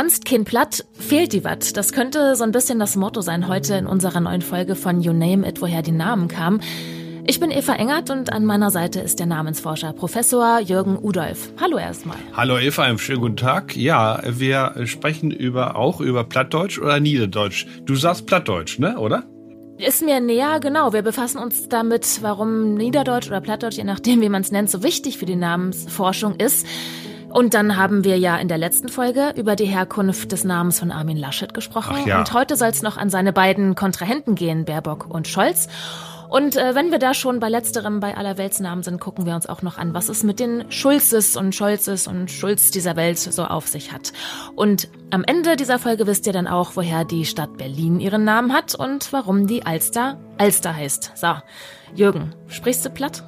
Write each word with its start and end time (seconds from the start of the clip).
Tanzt 0.00 0.24
kein 0.24 0.46
Platt, 0.46 0.86
fehlt 0.94 1.34
die 1.34 1.44
wat. 1.44 1.76
Das 1.76 1.92
könnte 1.92 2.34
so 2.34 2.42
ein 2.42 2.52
bisschen 2.52 2.78
das 2.78 2.96
Motto 2.96 3.20
sein 3.20 3.48
heute 3.48 3.74
in 3.74 3.86
unserer 3.86 4.20
neuen 4.20 4.40
Folge 4.40 4.74
von 4.74 5.02
You 5.02 5.12
Name 5.12 5.46
It, 5.46 5.60
woher 5.60 5.82
die 5.82 5.92
Namen 5.92 6.26
kamen. 6.26 6.62
Ich 7.26 7.38
bin 7.38 7.50
Eva 7.50 7.74
Engert 7.74 8.08
und 8.08 8.32
an 8.32 8.46
meiner 8.46 8.70
Seite 8.70 9.00
ist 9.00 9.18
der 9.18 9.26
Namensforscher 9.26 9.92
Professor 9.92 10.58
Jürgen 10.58 10.96
Udolf. 10.96 11.52
Hallo 11.60 11.76
erstmal. 11.76 12.16
Hallo 12.32 12.58
Eva, 12.58 12.84
einen 12.84 12.96
schönen 12.96 13.20
guten 13.20 13.36
Tag. 13.36 13.76
Ja, 13.76 14.22
wir 14.26 14.86
sprechen 14.86 15.30
über 15.32 15.76
auch 15.76 16.00
über 16.00 16.24
Plattdeutsch 16.24 16.78
oder 16.78 16.98
Niederdeutsch. 16.98 17.66
Du 17.84 17.94
sagst 17.94 18.24
Plattdeutsch, 18.24 18.78
ne, 18.78 18.98
oder? 18.98 19.24
Ist 19.76 20.02
mir 20.02 20.18
näher, 20.20 20.60
genau. 20.60 20.94
Wir 20.94 21.02
befassen 21.02 21.36
uns 21.36 21.68
damit, 21.68 22.20
warum 22.22 22.72
Niederdeutsch 22.72 23.26
oder 23.28 23.42
Plattdeutsch, 23.42 23.76
je 23.76 23.84
nachdem, 23.84 24.22
wie 24.22 24.30
man 24.30 24.40
es 24.40 24.50
nennt, 24.50 24.70
so 24.70 24.82
wichtig 24.82 25.18
für 25.18 25.26
die 25.26 25.36
Namensforschung 25.36 26.36
ist. 26.36 26.66
Und 27.30 27.54
dann 27.54 27.76
haben 27.76 28.04
wir 28.04 28.18
ja 28.18 28.36
in 28.36 28.48
der 28.48 28.58
letzten 28.58 28.88
Folge 28.88 29.32
über 29.36 29.56
die 29.56 29.66
Herkunft 29.66 30.32
des 30.32 30.44
Namens 30.44 30.80
von 30.80 30.90
Armin 30.90 31.16
Laschet 31.16 31.54
gesprochen. 31.54 31.96
Ja. 32.06 32.18
Und 32.18 32.32
heute 32.32 32.56
soll 32.56 32.68
es 32.68 32.82
noch 32.82 32.96
an 32.96 33.08
seine 33.10 33.32
beiden 33.32 33.74
Kontrahenten 33.74 34.34
gehen, 34.34 34.64
Baerbock 34.64 35.06
und 35.08 35.28
Scholz. 35.28 35.68
Und 36.30 36.56
äh, 36.56 36.76
wenn 36.76 36.92
wir 36.92 37.00
da 37.00 37.12
schon 37.12 37.40
bei 37.40 37.48
letzterem 37.48 37.98
bei 37.98 38.16
aller 38.16 38.38
Weltsnamen 38.38 38.84
sind, 38.84 39.00
gucken 39.00 39.26
wir 39.26 39.34
uns 39.34 39.46
auch 39.46 39.62
noch 39.62 39.78
an, 39.78 39.94
was 39.94 40.08
es 40.08 40.22
mit 40.22 40.38
den 40.38 40.70
Schulzes 40.70 41.36
und 41.36 41.54
Scholzes 41.54 42.06
und 42.06 42.30
Schulz 42.30 42.70
dieser 42.70 42.94
Welt 42.94 43.18
so 43.18 43.44
auf 43.44 43.66
sich 43.66 43.92
hat. 43.92 44.12
Und 44.54 44.88
am 45.10 45.24
Ende 45.24 45.56
dieser 45.56 45.80
Folge 45.80 46.06
wisst 46.06 46.28
ihr 46.28 46.32
dann 46.32 46.46
auch, 46.46 46.76
woher 46.76 47.04
die 47.04 47.24
Stadt 47.24 47.56
Berlin 47.56 47.98
ihren 47.98 48.22
Namen 48.22 48.52
hat 48.52 48.76
und 48.76 49.12
warum 49.12 49.48
die 49.48 49.66
Alster 49.66 50.18
Alster 50.38 50.74
heißt. 50.74 51.12
So, 51.16 51.34
Jürgen, 51.94 52.32
sprichst 52.46 52.84
du 52.84 52.90
platt? 52.90 53.24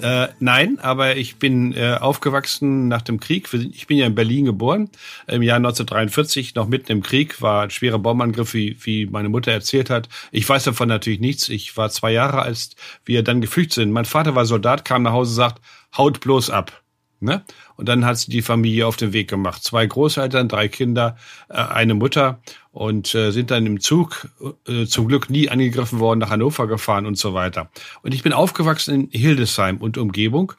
Äh, 0.00 0.28
nein, 0.38 0.78
aber 0.80 1.16
ich 1.16 1.36
bin 1.36 1.72
äh, 1.72 1.96
aufgewachsen 2.00 2.88
nach 2.88 3.02
dem 3.02 3.18
Krieg. 3.18 3.52
Ich 3.52 3.86
bin 3.86 3.96
ja 3.96 4.06
in 4.06 4.14
Berlin 4.14 4.44
geboren. 4.44 4.90
Im 5.26 5.42
Jahr 5.42 5.56
1943, 5.56 6.54
noch 6.54 6.68
mitten 6.68 6.92
im 6.92 7.02
Krieg, 7.02 7.42
war 7.42 7.64
ein 7.64 7.70
schwerer 7.70 7.98
Bombangriff, 7.98 8.54
wie, 8.54 8.76
wie 8.80 9.06
meine 9.06 9.28
Mutter 9.28 9.50
erzählt 9.50 9.90
hat. 9.90 10.08
Ich 10.30 10.48
weiß 10.48 10.64
davon 10.64 10.88
natürlich 10.88 11.20
nichts. 11.20 11.48
Ich 11.48 11.76
war 11.76 11.90
zwei 11.90 12.12
Jahre, 12.12 12.42
als 12.42 12.70
wir 13.04 13.22
dann 13.22 13.40
geflüchtet 13.40 13.74
sind. 13.74 13.92
Mein 13.92 14.04
Vater 14.04 14.34
war 14.34 14.46
Soldat, 14.46 14.84
kam 14.84 15.02
nach 15.02 15.12
Hause 15.12 15.30
und 15.30 15.36
sagt, 15.36 15.62
haut 15.96 16.20
bloß 16.20 16.50
ab. 16.50 16.82
Ne? 17.20 17.42
Und 17.76 17.88
dann 17.88 18.04
hat 18.04 18.18
sie 18.18 18.30
die 18.30 18.42
Familie 18.42 18.86
auf 18.86 18.96
den 18.96 19.12
Weg 19.12 19.28
gemacht. 19.28 19.64
Zwei 19.64 19.86
Großeltern, 19.86 20.48
drei 20.48 20.68
Kinder, 20.68 21.16
äh, 21.48 21.54
eine 21.54 21.94
Mutter 21.94 22.40
und 22.70 23.12
äh, 23.14 23.32
sind 23.32 23.50
dann 23.50 23.66
im 23.66 23.80
Zug 23.80 24.28
äh, 24.68 24.86
zum 24.86 25.08
Glück 25.08 25.28
nie 25.28 25.48
angegriffen 25.48 25.98
worden, 25.98 26.20
nach 26.20 26.30
Hannover 26.30 26.68
gefahren 26.68 27.06
und 27.06 27.18
so 27.18 27.34
weiter. 27.34 27.70
Und 28.02 28.14
ich 28.14 28.22
bin 28.22 28.32
aufgewachsen 28.32 29.10
in 29.10 29.20
Hildesheim 29.20 29.78
und 29.78 29.98
Umgebung. 29.98 30.52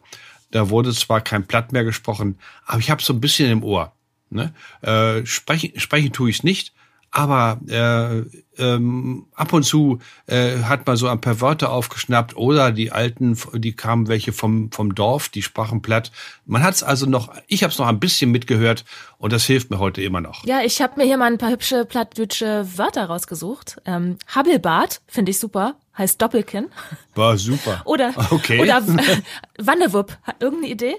Da 0.52 0.70
wurde 0.70 0.94
zwar 0.94 1.22
kein 1.22 1.48
Platt 1.48 1.72
mehr 1.72 1.86
gesprochen, 1.86 2.38
aber 2.66 2.80
ich 2.80 2.92
habe 2.92 3.02
so 3.02 3.14
ein 3.14 3.22
bisschen 3.22 3.50
im 3.50 3.64
Ohr. 3.64 3.94
Ne? 4.30 4.54
Äh, 4.82 5.26
sprechen, 5.26 5.80
sprechen 5.80 6.12
tue 6.12 6.30
ich 6.30 6.44
nicht, 6.44 6.74
aber 7.12 7.60
äh, 7.68 8.24
ähm, 8.62 9.28
ab 9.34 9.54
und 9.54 9.64
zu 9.64 10.00
äh, 10.28 10.60
hat 10.60 10.86
man 10.86 10.96
so 10.96 11.08
ein 11.08 11.22
paar 11.22 11.42
Wörter 11.42 11.72
aufgeschnappt 11.72 12.36
oder 12.36 12.72
die 12.72 12.92
alten, 12.92 13.38
die 13.56 13.74
kamen 13.74 14.08
welche 14.08 14.32
vom 14.32 14.72
vom 14.72 14.94
Dorf, 14.94 15.30
die 15.30 15.42
sprachen 15.42 15.82
platt. 15.82 16.12
Man 16.46 16.62
hat 16.62 16.76
es 16.76 16.84
also 16.84 17.06
noch, 17.08 17.34
ich 17.48 17.64
habe 17.64 17.72
es 17.72 17.80
noch 17.80 17.88
ein 17.88 18.00
bisschen 18.00 18.32
mitgehört 18.32 18.86
und 19.18 19.34
das 19.34 19.46
hilft 19.46 19.72
mir 19.72 19.80
heute 19.80 20.02
immer 20.02 20.22
noch. 20.22 20.46
Ja, 20.46 20.62
ich 20.62 20.82
habe 20.82 20.94
mir 20.98 21.06
hier 21.06 21.18
mal 21.18 21.32
ein 21.32 21.38
paar 21.38 21.52
hübsche 21.52 21.86
plattdeutsche 21.86 22.68
Wörter 22.78 23.06
rausgesucht. 23.06 23.82
Ähm, 23.86 24.18
Habbelbart 24.28 25.02
finde 25.08 25.32
ich 25.32 25.40
super, 25.40 25.76
heißt 25.98 26.22
Doppelkinn. 26.22 26.68
War 27.16 27.38
super. 27.38 27.82
Oder 27.86 28.14
okay. 28.30 28.62
oder 28.62 28.84
Wannewupp, 29.58 30.16
irgendeine 30.40 30.72
Idee? 30.72 30.96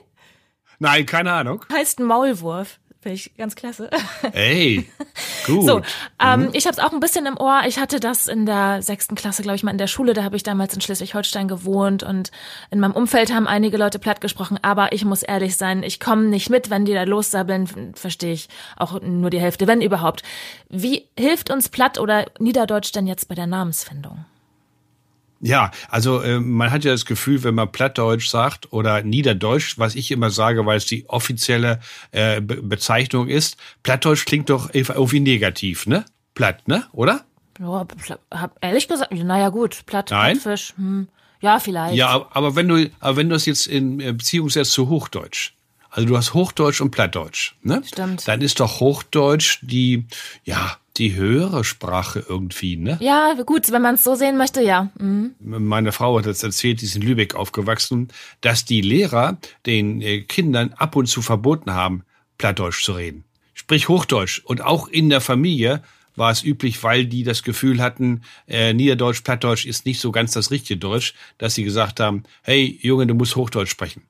Nein, 0.81 1.05
keine 1.05 1.33
Ahnung. 1.33 1.65
Heißt 1.71 2.01
Maulwurf. 2.01 2.80
Finde 3.03 3.15
ich 3.15 3.35
ganz 3.39 3.57
klasse. 3.57 3.89
Ey, 4.35 4.87
gut. 5.47 5.65
So, 5.65 5.81
ähm, 6.23 6.43
mhm. 6.43 6.49
ich 6.53 6.67
habe 6.67 6.75
es 6.75 6.79
auch 6.79 6.93
ein 6.93 7.01
bisschen 7.01 7.25
im 7.25 7.39
Ohr. 7.39 7.63
Ich 7.67 7.79
hatte 7.79 7.99
das 7.99 8.27
in 8.27 8.45
der 8.45 8.83
sechsten 8.83 9.15
Klasse, 9.15 9.43
glaube 9.43 9.57
ich, 9.57 9.63
mal 9.63 9.71
in 9.71 9.79
der 9.79 9.87
Schule. 9.87 10.13
Da 10.13 10.23
habe 10.23 10.37
ich 10.37 10.43
damals 10.43 10.75
in 10.75 10.83
Schleswig-Holstein 10.83 11.49
gewohnt 11.49 12.03
und 12.03 12.31
in 12.71 12.79
meinem 12.79 12.93
Umfeld 12.93 13.33
haben 13.33 13.47
einige 13.47 13.79
Leute 13.79 13.99
platt 13.99 14.21
gesprochen. 14.21 14.59
Aber 14.61 14.93
ich 14.93 15.07
muss 15.07 15.23
ehrlich 15.23 15.57
sein, 15.57 15.83
ich 15.83 15.99
komme 15.99 16.25
nicht 16.25 16.51
mit, 16.51 16.69
wenn 16.69 16.85
die 16.85 16.93
da 16.93 17.05
lossabbeln. 17.05 17.95
Verstehe 17.95 18.35
ich 18.35 18.51
auch 18.77 19.01
nur 19.01 19.31
die 19.31 19.41
Hälfte, 19.41 19.67
wenn 19.67 19.81
überhaupt. 19.81 20.23
Wie 20.69 21.09
hilft 21.19 21.51
uns 21.51 21.71
Platt 21.71 21.99
oder 21.99 22.27
Niederdeutsch 22.39 22.93
denn 22.93 23.07
jetzt 23.07 23.29
bei 23.29 23.35
der 23.35 23.47
Namensfindung? 23.47 24.27
Ja, 25.41 25.71
also 25.89 26.21
äh, 26.21 26.39
man 26.39 26.71
hat 26.71 26.85
ja 26.85 26.93
das 26.93 27.07
Gefühl, 27.07 27.43
wenn 27.43 27.55
man 27.55 27.73
Plattdeutsch 27.73 28.29
sagt 28.29 28.73
oder 28.73 29.03
Niederdeutsch, 29.03 29.79
was 29.79 29.95
ich 29.95 30.11
immer 30.11 30.31
sage, 30.31 30.67
weil 30.67 30.77
es 30.77 30.85
die 30.85 31.09
offizielle 31.09 31.81
äh, 32.11 32.41
Be 32.43 32.61
Bezeichnung 32.63 33.29
ist, 33.29 33.57
Plattdeutsch 33.83 34.27
klingt 34.27 34.51
doch 34.51 34.69
irgendwie 34.75 35.21
negativ, 35.21 35.87
ne? 35.87 36.05
Platt, 36.35 36.69
ne? 36.69 36.85
Oder? 36.93 37.25
Ja, 37.59 37.87
hab 38.31 38.57
ehrlich 38.61 38.87
gesagt, 38.87 39.13
naja 39.13 39.49
gut, 39.49 39.87
Platt, 39.87 40.11
Nein? 40.11 40.39
Plattfisch, 40.39 40.75
hm, 40.77 41.09
ja 41.41 41.59
vielleicht. 41.59 41.97
Ja, 41.97 42.27
aber 42.31 42.55
wenn 42.55 42.69
du, 42.69 42.91
aber 43.01 43.17
wenn 43.17 43.31
du 43.31 43.37
es 43.37 43.47
jetzt 43.47 43.67
in 43.67 43.97
Beziehung 43.99 44.51
setzt 44.51 44.73
zu 44.73 44.89
Hochdeutsch, 44.89 45.55
also 45.91 46.07
du 46.07 46.17
hast 46.17 46.35
Hochdeutsch 46.35 46.81
und 46.83 46.91
Plattdeutsch, 46.91 47.55
ne? 47.63 47.83
Stimmt. 47.87 48.29
Dann 48.29 48.43
ist 48.43 48.61
doch 48.61 48.81
Hochdeutsch 48.81 49.59
die, 49.63 50.05
ja, 50.45 50.77
die 50.97 51.15
höhere 51.15 51.65
Sprache 51.65 52.25
irgendwie, 52.29 52.77
ne? 52.77 52.99
Ja, 53.01 53.35
gut, 53.47 53.71
wenn 53.71 53.83
man 53.83 53.95
es 53.95 54.05
so 54.05 54.15
sehen 54.15 54.37
möchte, 54.37 54.63
ja. 54.63 54.91
Mhm. 54.99 55.35
Meine 55.41 55.93
Frau 55.93 56.19
hat 56.19 56.27
das 56.27 56.43
erzählt, 56.43 56.81
die 56.81 56.87
ist 56.87 56.97
in 56.97 57.03
Lübeck 57.03 57.35
aufgewachsen, 57.35 58.09
dass 58.41 58.65
die 58.65 58.81
Lehrer 58.81 59.39
den 59.67 60.03
äh, 60.03 60.23
Kindern 60.23 60.73
ab 60.77 60.97
und 60.97 61.07
zu 61.07 61.23
verboten 61.23 61.73
haben, 61.73 62.03
Plattdeutsch 62.39 62.83
zu 62.83 62.93
reden. 62.93 63.25
Sprich 63.55 63.89
Hochdeutsch. 63.89 64.43
Und 64.45 64.63
auch 64.63 64.89
in 64.89 65.11
der 65.11 65.21
Familie 65.21 65.83
war 66.17 66.31
es 66.31 66.43
üblich, 66.43 66.83
weil 66.83 67.07
die 67.07 67.25
das 67.25 67.43
Gefühl 67.43 67.81
hatten, 67.81 68.23
äh, 68.49 68.73
Niederdeutsch, 68.73 69.23
Plattdeutsch 69.23 69.67
ist 69.67 69.87
nicht 69.87 70.01
so 70.01 70.13
ganz 70.13 70.33
das 70.33 70.51
richtige 70.51 70.79
Deutsch, 70.79 71.15
dass 71.39 71.55
sie 71.55 71.65
gesagt 71.65 72.01
haben, 72.01 72.25
hey 72.43 72.79
Junge, 72.83 73.07
du 73.07 73.15
musst 73.15 73.37
Hochdeutsch 73.37 73.71
sprechen. 73.71 74.03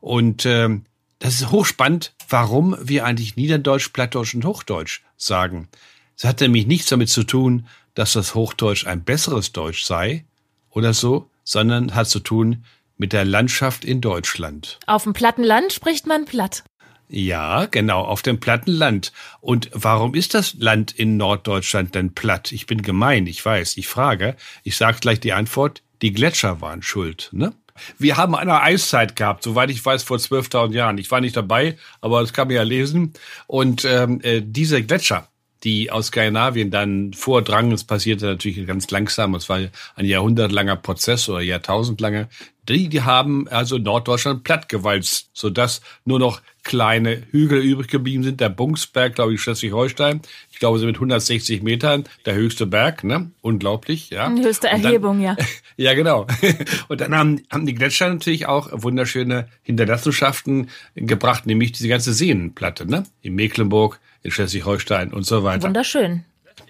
Und 0.00 0.46
ähm, 0.46 0.84
das 1.18 1.34
ist 1.34 1.50
hochspannend, 1.50 2.14
warum 2.28 2.76
wir 2.80 3.04
eigentlich 3.04 3.36
Niederdeutsch, 3.36 3.88
Plattdeutsch 3.88 4.34
und 4.34 4.44
Hochdeutsch 4.44 5.02
sagen. 5.16 5.68
Es 6.16 6.24
hat 6.24 6.40
nämlich 6.40 6.66
nichts 6.66 6.88
damit 6.88 7.10
zu 7.10 7.24
tun, 7.24 7.66
dass 7.94 8.14
das 8.14 8.34
Hochdeutsch 8.34 8.86
ein 8.86 9.04
besseres 9.04 9.52
Deutsch 9.52 9.84
sei 9.84 10.24
oder 10.70 10.94
so, 10.94 11.30
sondern 11.44 11.94
hat 11.94 12.08
zu 12.08 12.20
tun 12.20 12.64
mit 12.96 13.12
der 13.12 13.24
Landschaft 13.24 13.84
in 13.84 14.00
Deutschland. 14.00 14.78
Auf 14.86 15.04
dem 15.04 15.12
platten 15.12 15.44
Land 15.44 15.72
spricht 15.72 16.06
man 16.06 16.24
platt. 16.24 16.64
Ja, 17.08 17.66
genau, 17.66 18.00
auf 18.00 18.22
dem 18.22 18.40
platten 18.40 18.72
Land. 18.72 19.12
Und 19.40 19.70
warum 19.72 20.14
ist 20.14 20.34
das 20.34 20.54
Land 20.54 20.90
in 20.92 21.16
Norddeutschland 21.16 21.94
denn 21.94 22.14
platt? 22.14 22.50
Ich 22.50 22.66
bin 22.66 22.82
gemein, 22.82 23.26
ich 23.26 23.44
weiß, 23.44 23.76
ich 23.76 23.86
frage. 23.86 24.36
Ich 24.64 24.76
sage 24.76 24.98
gleich 25.00 25.20
die 25.20 25.32
Antwort, 25.32 25.82
die 26.02 26.12
Gletscher 26.12 26.60
waren 26.60 26.82
schuld, 26.82 27.28
ne? 27.32 27.52
Wir 27.98 28.16
haben 28.16 28.34
eine 28.34 28.62
Eiszeit 28.62 29.16
gehabt, 29.16 29.42
soweit 29.42 29.68
ich 29.68 29.84
weiß, 29.84 30.02
vor 30.02 30.16
12.000 30.16 30.72
Jahren. 30.72 30.96
Ich 30.96 31.10
war 31.10 31.20
nicht 31.20 31.36
dabei, 31.36 31.76
aber 32.00 32.22
das 32.22 32.32
kann 32.32 32.48
man 32.48 32.56
ja 32.56 32.62
lesen. 32.62 33.12
Und 33.46 33.84
ähm, 33.84 34.22
äh, 34.22 34.40
diese 34.42 34.82
Gletscher, 34.82 35.28
die 35.64 35.90
aus 35.90 36.08
Skandinavien 36.08 36.70
dann 36.70 37.12
vordrangen. 37.12 37.72
Es 37.72 37.84
passierte 37.84 38.26
natürlich 38.26 38.66
ganz 38.66 38.90
langsam. 38.90 39.34
Es 39.34 39.48
war 39.48 39.58
ein 39.94 40.04
jahrhundertlanger 40.04 40.76
Prozess 40.76 41.28
oder 41.28 41.40
jahrtausendlanger. 41.40 42.28
Die, 42.68 42.88
die 42.88 43.02
haben 43.02 43.46
also 43.48 43.78
Norddeutschland 43.78 44.42
plattgewalzt, 44.42 45.30
sodass 45.32 45.82
nur 46.04 46.18
noch 46.18 46.42
kleine 46.64 47.22
Hügel 47.30 47.60
übrig 47.60 47.86
geblieben 47.88 48.24
sind. 48.24 48.40
Der 48.40 48.48
Bungsberg, 48.48 49.14
glaube 49.14 49.34
ich, 49.34 49.40
Schleswig-Holstein. 49.40 50.20
Ich 50.50 50.58
glaube, 50.58 50.80
sie 50.80 50.86
mit 50.86 50.96
160 50.96 51.62
Metern, 51.62 52.04
der 52.24 52.34
höchste 52.34 52.66
Berg, 52.66 53.04
ne? 53.04 53.30
Unglaublich, 53.40 54.10
ja. 54.10 54.28
Die 54.28 54.42
höchste 54.42 54.66
Erhebung, 54.66 55.22
dann, 55.22 55.36
ja. 55.38 55.44
ja, 55.76 55.94
genau. 55.94 56.26
Und 56.88 57.00
dann 57.00 57.14
haben, 57.14 57.42
haben 57.52 57.66
die 57.66 57.74
Gletscher 57.74 58.08
natürlich 58.08 58.46
auch 58.46 58.68
wunderschöne 58.72 59.48
Hinterlassenschaften 59.62 60.68
gebracht, 60.96 61.46
nämlich 61.46 61.70
diese 61.70 61.88
ganze 61.88 62.12
Seenplatte, 62.12 62.84
ne? 62.84 63.04
In 63.22 63.36
Mecklenburg, 63.36 64.00
in 64.26 64.30
Schleswig-Holstein 64.32 65.12
und 65.12 65.24
so 65.24 65.42
weiter. 65.44 65.64
Wunderschön. 65.64 66.24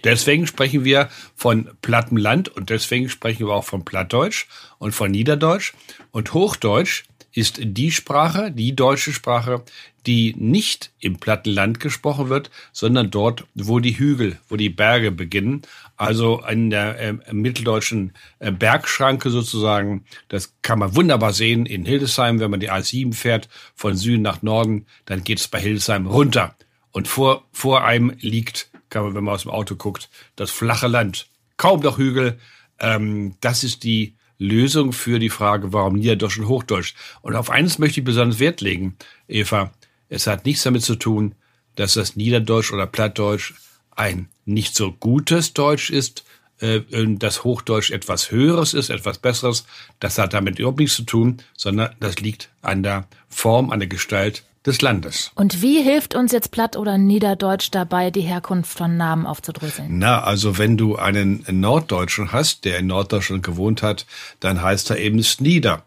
Deswegen 0.05 0.47
sprechen 0.47 0.85
wir 0.85 1.09
von 1.35 1.71
plattem 1.83 2.17
Land 2.17 2.49
und 2.49 2.71
deswegen 2.71 3.09
sprechen 3.09 3.47
wir 3.47 3.55
auch 3.55 3.65
von 3.65 3.85
Plattdeutsch 3.85 4.47
und 4.79 4.93
von 4.93 5.11
Niederdeutsch. 5.11 5.75
Und 6.13 6.33
Hochdeutsch 6.35 7.05
ist 7.33 7.59
die 7.61 7.91
Sprache, 7.91 8.51
die 8.51 8.75
deutsche 8.75 9.13
Sprache, 9.13 9.63
die 10.07 10.35
nicht 10.39 10.93
im 11.01 11.19
platten 11.19 11.51
Land 11.51 11.81
gesprochen 11.81 12.29
wird, 12.29 12.51
sondern 12.73 13.11
dort, 13.11 13.45
wo 13.55 13.81
die 13.81 13.99
Hügel, 13.99 14.39
wo 14.49 14.57
die 14.57 14.71
Berge 14.71 15.11
beginnen. 15.11 15.63
Also 15.97 16.43
in 16.49 16.71
der 16.71 16.99
äh, 16.99 17.15
mitteldeutschen 17.33 18.13
äh, 18.39 18.53
Bergschranke 18.53 19.31
sozusagen. 19.31 20.05
Das 20.29 20.55
kann 20.63 20.79
man 20.79 20.95
wunderbar 20.95 21.33
sehen 21.33 21.67
in 21.67 21.85
Hildesheim, 21.85 22.39
wenn 22.39 22.51
man 22.51 22.61
die 22.61 22.71
A7 22.71 23.13
fährt, 23.13 23.49
von 23.75 23.97
Süden 23.97 24.23
nach 24.23 24.43
Norden, 24.43 24.87
dann 25.05 25.25
geht 25.25 25.41
es 25.41 25.49
bei 25.49 25.61
Hildesheim 25.61 26.07
runter. 26.07 26.57
Und 26.97 27.09
vor, 27.09 27.45
vor 27.53 27.85
einem 27.85 28.17
liegt, 28.21 28.71
kann 28.89 29.05
man, 29.05 29.15
wenn 29.15 29.25
man 29.25 29.35
aus 29.35 29.43
dem 29.43 29.51
Auto 29.51 29.75
guckt, 29.75 30.09
das 30.35 30.51
flache 30.51 30.87
Land. 30.87 31.27
Kaum 31.59 31.81
noch 31.81 31.99
Hügel. 31.99 32.39
Ähm, 32.79 33.35
das 33.43 33.65
ist 33.65 33.85
die 33.85 34.15
Lösung 34.39 34.95
für 34.95 35.19
die 35.19 35.29
Frage, 35.29 35.75
warum 35.75 35.97
Niederdeutsch 35.97 36.39
und 36.39 36.49
Hochdeutsch. 36.49 36.95
Und 37.21 37.37
auf 37.37 37.51
eines 37.51 37.79
möchte 37.79 38.01
ich 38.01 38.07
besonders 38.07 38.39
Wert 38.39 38.63
legen, 38.63 38.97
Eva. 39.29 39.75
Es 40.09 40.27
hat 40.27 40.47
nichts 40.47 40.63
damit 40.63 40.85
zu 40.85 40.97
tun, 40.97 41.35
dass 41.75 41.93
das 41.93 42.17
Niederdeutsch 42.17 42.73
oder 42.73 42.87
Plattdeutsch 42.87 43.53
ein 43.91 44.31
nicht 44.47 44.75
so 44.75 44.91
gutes 44.91 45.53
Deutsch 45.53 45.91
ist, 45.91 46.25
äh, 46.61 46.81
das 46.91 47.45
Hochdeutsch 47.45 47.91
etwas 47.91 48.31
Höheres 48.31 48.73
ist, 48.73 48.89
etwas 48.89 49.19
Besseres. 49.19 49.67
Das 50.01 50.17
hat 50.17 50.33
damit 50.33 50.59
überhaupt 50.59 50.79
nichts 50.79 50.97
zu 50.97 51.03
tun, 51.03 51.43
sondern 51.59 51.95
das 52.01 52.21
liegt 52.21 52.49
an 52.63 52.83
der 52.83 53.07
Form, 53.29 53.71
an 53.71 53.81
der 53.81 53.89
Gestalt 53.91 54.45
des 54.67 54.83
Landes. 54.83 55.31
Und 55.35 55.63
wie 55.63 55.83
hilft 55.83 56.15
uns 56.15 56.33
jetzt 56.33 56.51
Platt 56.51 56.77
oder 56.77 56.99
Niederdeutsch 56.99 57.69
dabei, 57.71 58.11
die 58.11 58.23
Herkunft 58.23 58.77
von 58.77 58.97
Namen 58.97 59.25
aufzudröseln? 59.25 59.99
Na, 59.99 60.23
also 60.23 60.59
wenn 60.59 60.77
du 60.77 60.97
einen 60.97 61.45
Norddeutschen 61.49 62.33
hast, 62.33 62.65
der 62.65 62.79
in 62.79 62.89
Norddeutschland 62.89 63.43
gewohnt 63.43 63.83
hat, 63.83 64.07
dann 64.41 64.63
heißt 64.63 64.91
er 64.91 64.99
eben 64.99 65.23
Snieder 65.23 65.85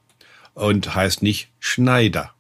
und 0.54 0.96
heißt 0.96 1.22
nicht 1.22 1.50
Schneider. 1.60 2.31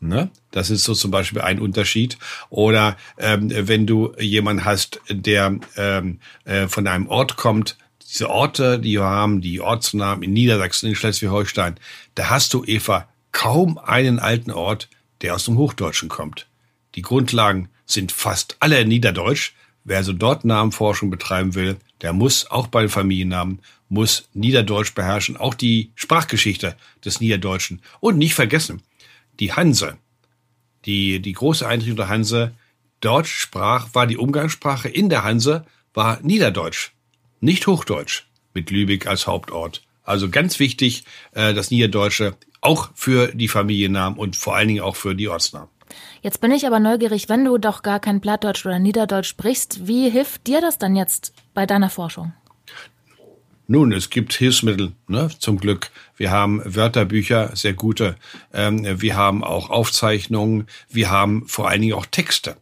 Ne? 0.00 0.30
Das 0.52 0.70
ist 0.70 0.84
so 0.84 0.94
zum 0.94 1.10
Beispiel 1.10 1.42
ein 1.42 1.58
Unterschied. 1.58 2.18
Oder 2.50 2.96
ähm, 3.18 3.50
wenn 3.50 3.86
du 3.86 4.12
jemanden 4.18 4.64
hast, 4.64 5.00
der 5.08 5.58
ähm, 5.76 6.20
äh, 6.44 6.68
von 6.68 6.86
einem 6.86 7.08
Ort 7.08 7.36
kommt, 7.36 7.76
diese 8.08 8.30
Orte, 8.30 8.78
die 8.78 8.92
wir 8.92 9.04
haben, 9.04 9.40
die 9.40 9.60
Ortsnamen 9.60 10.22
in 10.22 10.32
Niedersachsen, 10.32 10.88
in 10.88 10.94
Schleswig-Holstein, 10.94 11.76
da 12.14 12.30
hast 12.30 12.54
du, 12.54 12.64
Eva, 12.64 13.08
kaum 13.32 13.76
einen 13.78 14.18
alten 14.18 14.50
Ort, 14.50 14.88
der 15.22 15.34
aus 15.34 15.44
dem 15.44 15.56
Hochdeutschen 15.56 16.08
kommt. 16.08 16.46
Die 16.94 17.02
Grundlagen 17.02 17.68
sind 17.86 18.12
fast 18.12 18.56
alle 18.60 18.84
Niederdeutsch. 18.84 19.52
Wer 19.84 19.98
also 19.98 20.12
dort 20.12 20.44
Namenforschung 20.44 21.10
betreiben 21.10 21.54
will, 21.54 21.78
der 22.02 22.12
muss 22.12 22.50
auch 22.50 22.66
bei 22.66 22.82
den 22.82 22.90
Familiennamen, 22.90 23.60
muss 23.88 24.28
Niederdeutsch 24.34 24.94
beherrschen, 24.94 25.36
auch 25.36 25.54
die 25.54 25.90
Sprachgeschichte 25.94 26.76
des 27.04 27.20
Niederdeutschen. 27.20 27.80
Und 28.00 28.18
nicht 28.18 28.34
vergessen, 28.34 28.82
die 29.40 29.52
Hanse, 29.52 29.96
die, 30.84 31.20
die 31.20 31.32
große 31.32 31.66
Einrichtung 31.66 31.96
der 31.96 32.08
Hanse, 32.08 32.52
dort 33.00 33.26
sprach, 33.26 33.94
war 33.94 34.06
die 34.06 34.16
Umgangssprache 34.16 34.88
in 34.88 35.08
der 35.08 35.24
Hanse, 35.24 35.64
war 35.94 36.20
Niederdeutsch, 36.22 36.90
nicht 37.40 37.66
Hochdeutsch, 37.66 38.24
mit 38.54 38.70
Lübeck 38.70 39.06
als 39.06 39.26
Hauptort. 39.26 39.82
Also 40.02 40.30
ganz 40.30 40.58
wichtig, 40.58 41.04
äh, 41.32 41.54
das 41.54 41.70
Niederdeutsche, 41.70 42.36
auch 42.60 42.90
für 42.94 43.28
die 43.34 43.48
Familiennamen 43.48 44.18
und 44.18 44.36
vor 44.36 44.56
allen 44.56 44.68
Dingen 44.68 44.80
auch 44.80 44.96
für 44.96 45.14
die 45.14 45.28
Ortsnamen. 45.28 45.68
Jetzt 46.20 46.40
bin 46.40 46.50
ich 46.50 46.66
aber 46.66 46.80
neugierig, 46.80 47.28
wenn 47.28 47.44
du 47.44 47.58
doch 47.58 47.82
gar 47.82 48.00
kein 48.00 48.20
Plattdeutsch 48.20 48.66
oder 48.66 48.78
Niederdeutsch 48.78 49.28
sprichst, 49.28 49.86
wie 49.86 50.10
hilft 50.10 50.46
dir 50.46 50.60
das 50.60 50.78
dann 50.78 50.96
jetzt 50.96 51.32
bei 51.54 51.66
deiner 51.66 51.90
Forschung? 51.90 52.32
Nun, 53.70 53.92
es 53.92 54.08
gibt 54.08 54.32
Hilfsmittel, 54.32 54.92
ne, 55.08 55.28
zum 55.38 55.58
Glück. 55.58 55.90
Wir 56.16 56.30
haben 56.30 56.62
Wörterbücher, 56.64 57.54
sehr 57.54 57.74
gute. 57.74 58.16
Ähm, 58.52 59.00
wir 59.00 59.14
haben 59.14 59.44
auch 59.44 59.68
Aufzeichnungen. 59.68 60.66
Wir 60.88 61.10
haben 61.10 61.46
vor 61.46 61.68
allen 61.68 61.82
Dingen 61.82 61.92
auch 61.92 62.06
Texte. 62.06 62.56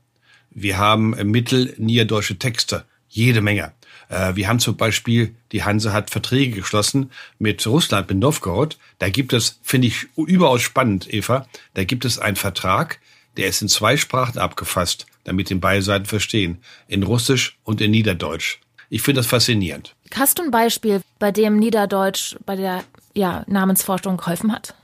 Wir 0.50 0.78
haben 0.78 1.10
mittelniederdeutsche 1.10 2.38
Texte, 2.38 2.86
jede 3.08 3.40
Menge. 3.40 3.72
Äh, 4.08 4.36
wir 4.36 4.48
haben 4.48 4.58
zum 4.58 4.76
Beispiel, 4.76 5.34
die 5.52 5.64
Hanse 5.64 5.92
hat 5.92 6.10
Verträge 6.10 6.56
geschlossen 6.56 7.10
mit 7.38 7.66
Russland, 7.66 8.08
mit 8.08 8.18
Novgorod. 8.18 8.78
Da 8.98 9.08
gibt 9.08 9.32
es, 9.32 9.58
finde 9.62 9.88
ich 9.88 10.06
überaus 10.16 10.62
spannend, 10.62 11.12
Eva, 11.12 11.46
da 11.74 11.84
gibt 11.84 12.04
es 12.04 12.18
einen 12.18 12.36
Vertrag, 12.36 12.98
der 13.36 13.48
ist 13.48 13.62
in 13.62 13.68
zwei 13.68 13.96
Sprachen 13.96 14.38
abgefasst, 14.38 15.06
damit 15.24 15.50
den 15.50 15.60
beide 15.60 15.82
Seiten 15.82 16.06
verstehen. 16.06 16.58
In 16.88 17.02
Russisch 17.02 17.58
und 17.64 17.80
in 17.80 17.90
Niederdeutsch. 17.90 18.60
Ich 18.88 19.02
finde 19.02 19.20
das 19.20 19.26
faszinierend. 19.26 19.94
Hast 20.14 20.38
du 20.38 20.44
ein 20.44 20.50
Beispiel, 20.50 21.02
bei 21.18 21.32
dem 21.32 21.58
Niederdeutsch 21.58 22.36
bei 22.46 22.56
der 22.56 22.84
ja, 23.14 23.44
Namensforschung 23.48 24.16
geholfen 24.16 24.52
hat? 24.52 24.74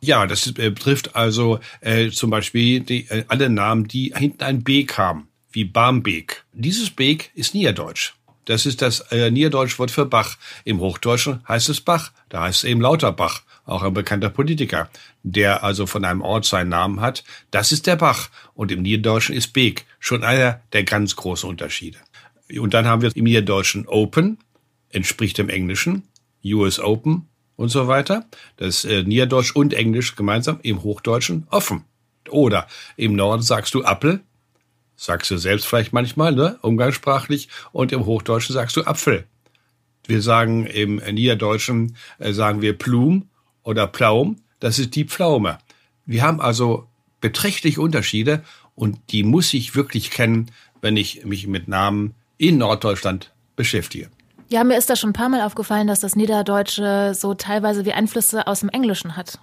Ja, 0.00 0.26
das 0.26 0.46
äh, 0.46 0.70
betrifft 0.70 1.16
also 1.16 1.58
äh, 1.80 2.10
zum 2.10 2.30
Beispiel 2.30 2.80
die, 2.80 3.08
äh, 3.08 3.24
alle 3.28 3.48
Namen, 3.48 3.88
die 3.88 4.12
hinten 4.14 4.44
ein 4.44 4.62
Beek 4.62 4.98
haben, 4.98 5.28
wie 5.50 5.64
Barmbek. 5.64 6.44
Dieses 6.52 6.90
Beek 6.90 7.30
ist 7.34 7.54
Niederdeutsch. 7.54 8.14
Das 8.46 8.64
ist 8.64 8.80
das 8.80 9.00
äh, 9.12 9.30
Niederdeutschwort 9.30 9.90
für 9.90 10.06
Bach. 10.06 10.36
Im 10.64 10.80
Hochdeutschen 10.80 11.46
heißt 11.46 11.68
es 11.68 11.80
Bach, 11.82 12.12
da 12.28 12.42
heißt 12.42 12.64
es 12.64 12.70
eben 12.70 12.80
Lauterbach, 12.80 13.42
auch 13.66 13.82
ein 13.82 13.92
bekannter 13.92 14.30
Politiker, 14.30 14.88
der 15.22 15.62
also 15.62 15.86
von 15.86 16.04
einem 16.04 16.22
Ort 16.22 16.46
seinen 16.46 16.70
Namen 16.70 17.00
hat. 17.00 17.24
Das 17.50 17.72
ist 17.72 17.86
der 17.86 17.96
Bach 17.96 18.30
und 18.54 18.72
im 18.72 18.82
Niederdeutschen 18.82 19.34
ist 19.34 19.52
Beek. 19.52 19.84
Schon 19.98 20.24
einer 20.24 20.60
der 20.72 20.84
ganz 20.84 21.16
großen 21.16 21.48
Unterschiede. 21.48 21.98
Und 22.58 22.74
dann 22.74 22.86
haben 22.86 23.02
wir 23.02 23.14
im 23.14 23.24
Niederdeutschen 23.24 23.86
Open, 23.88 24.38
entspricht 24.90 25.38
dem 25.38 25.48
Englischen, 25.48 26.04
US 26.44 26.78
Open 26.78 27.28
und 27.56 27.70
so 27.70 27.88
weiter. 27.88 28.26
Das 28.56 28.84
äh, 28.84 29.02
Niederdeutsch 29.02 29.56
und 29.56 29.74
Englisch 29.74 30.14
gemeinsam, 30.14 30.60
im 30.62 30.84
Hochdeutschen 30.84 31.48
offen. 31.50 31.84
Oder 32.28 32.68
im 32.96 33.14
Norden 33.14 33.42
sagst 33.42 33.74
du 33.74 33.84
Apfel, 33.84 34.20
sagst 34.96 35.30
du 35.30 35.36
selbst 35.36 35.66
vielleicht 35.66 35.92
manchmal, 35.92 36.34
ne, 36.34 36.58
umgangssprachlich, 36.62 37.48
und 37.72 37.92
im 37.92 38.06
Hochdeutschen 38.06 38.54
sagst 38.54 38.76
du 38.76 38.84
Apfel. 38.84 39.26
Wir 40.06 40.22
sagen 40.22 40.66
im 40.66 40.96
Niederdeutschen, 40.96 41.96
äh, 42.18 42.32
sagen 42.32 42.62
wir 42.62 42.76
Plum 42.76 43.28
oder 43.62 43.86
Plaum, 43.86 44.36
das 44.60 44.78
ist 44.78 44.94
die 44.94 45.04
Pflaume. 45.04 45.58
Wir 46.06 46.22
haben 46.22 46.40
also 46.40 46.86
beträchtliche 47.20 47.80
Unterschiede 47.80 48.42
und 48.74 48.98
die 49.10 49.24
muss 49.24 49.52
ich 49.52 49.74
wirklich 49.74 50.10
kennen, 50.10 50.50
wenn 50.80 50.96
ich 50.96 51.24
mich 51.24 51.46
mit 51.46 51.66
Namen 51.66 52.14
in 52.38 52.58
Norddeutschland 52.58 53.32
beschäftige. 53.56 54.10
Ja, 54.48 54.62
mir 54.62 54.78
ist 54.78 54.88
da 54.88 54.94
schon 54.94 55.10
ein 55.10 55.14
paar 55.14 55.28
Mal 55.28 55.42
aufgefallen, 55.42 55.88
dass 55.88 56.00
das 56.00 56.14
Niederdeutsche 56.14 57.14
so 57.14 57.34
teilweise 57.34 57.84
wie 57.84 57.92
Einflüsse 57.92 58.46
aus 58.46 58.60
dem 58.60 58.68
Englischen 58.68 59.16
hat. 59.16 59.40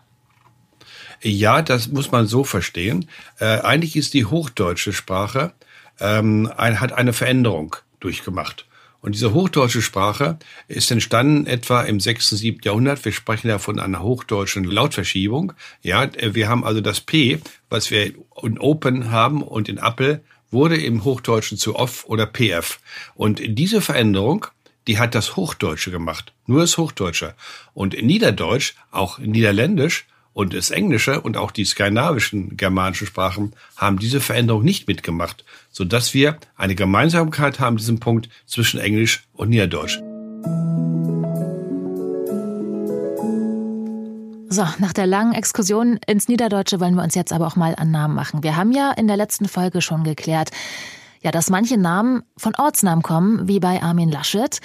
Ja, 1.24 1.62
das 1.62 1.88
muss 1.88 2.12
man 2.12 2.28
so 2.28 2.44
verstehen. 2.44 3.10
Äh, 3.40 3.62
eigentlich 3.62 3.96
ist 3.96 4.14
die 4.14 4.26
hochdeutsche 4.26 4.92
Sprache 4.92 5.54
ähm, 6.00 6.52
ein, 6.58 6.82
hat 6.82 6.92
eine 6.92 7.14
Veränderung 7.14 7.78
durchgemacht. 8.02 8.66
Und 9.00 9.16
diese 9.16 9.34
hochdeutsche 9.34 9.82
Sprache 9.82 10.38
ist 10.68 10.92
entstanden 10.92 11.46
etwa 11.46 11.82
im 11.82 12.00
6., 12.00 12.30
7. 12.30 12.60
Jahrhundert. 12.64 13.04
Wir 13.04 13.12
sprechen 13.14 13.48
ja 13.48 13.58
von 13.58 13.80
einer 13.80 14.02
hochdeutschen 14.02 14.66
Lautverschiebung. 14.66 15.54
Ja, 15.82 16.10
wir 16.34 16.48
haben 16.48 16.64
also 16.64 16.82
das 16.82 17.02
P, 17.02 17.40
was 17.70 17.90
wir 17.90 18.14
in 18.42 18.60
Open 18.60 19.12
haben 19.12 19.44
und 19.44 19.68
in 19.68 19.78
Apple, 19.78 20.22
wurde 20.52 20.78
im 20.78 21.04
Hochdeutschen 21.04 21.58
zu 21.58 21.76
Off 21.76 22.06
oder 22.06 22.26
PF. 22.26 22.80
Und 23.16 23.42
diese 23.44 23.82
Veränderung, 23.82 24.48
die 24.88 25.00
hat 25.00 25.16
das 25.16 25.36
Hochdeutsche 25.36 25.92
gemacht. 25.92 26.34
Nur 26.48 26.62
das 26.62 26.78
Hochdeutsche. 26.78 27.36
Und 27.74 28.02
Niederdeutsch, 28.02 28.76
auch 28.92 29.20
Niederländisch 29.20 30.06
und 30.34 30.54
das 30.54 30.72
Englische 30.72 31.22
und 31.22 31.38
auch 31.38 31.52
die 31.52 31.66
skandinavischen 31.66 32.58
germanischen 32.58 33.08
Sprachen 33.08 33.54
haben 33.78 34.00
diese 34.00 34.20
Veränderung 34.20 34.64
nicht 34.64 34.88
mitgemacht, 34.88 35.46
sodass 35.72 36.14
wir 36.14 36.38
eine 36.56 36.76
Gemeinsamkeit 36.76 37.60
haben, 37.60 37.78
diesen 37.78 38.00
Punkt 38.00 38.30
zwischen 38.46 38.80
Englisch 38.80 39.24
und 39.34 39.50
Niederdeutsch. 39.50 40.00
So, 44.50 44.68
nach 44.78 44.94
der 44.94 45.08
langen 45.08 45.34
Exkursion 45.34 46.00
ins 46.06 46.28
Niederdeutsche 46.28 46.80
wollen 46.80 46.94
wir 46.94 47.02
uns 47.02 47.16
jetzt 47.16 47.34
aber 47.34 47.48
auch 47.48 47.56
mal 47.56 47.74
an 47.76 47.90
Namen 47.90 48.14
machen. 48.14 48.44
Wir 48.44 48.56
haben 48.56 48.72
ja 48.72 48.92
in 48.92 49.08
der 49.08 49.18
letzten 49.18 49.48
Folge 49.48 49.82
schon 49.82 50.04
geklärt, 50.04 50.52
ja, 51.22 51.32
dass 51.32 51.50
manche 51.50 51.78
Namen 51.78 52.22
von 52.38 52.54
Ortsnamen 52.56 53.02
kommen, 53.02 53.48
wie 53.48 53.60
bei 53.60 53.82
Armin 53.82 54.12
Laschet. 54.12 54.60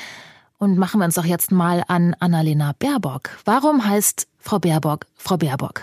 Und 0.59 0.77
machen 0.77 1.01
wir 1.01 1.05
uns 1.05 1.15
doch 1.15 1.25
jetzt 1.25 1.53
mal 1.53 1.85
an 1.87 2.17
Annalena 2.19 2.75
Baerbock. 2.79 3.31
Warum 3.45 3.85
heißt 3.85 4.27
Frau 4.41 4.59
Baerbock 4.59 5.07
Frau 5.17 5.37
Baerbock? 5.37 5.83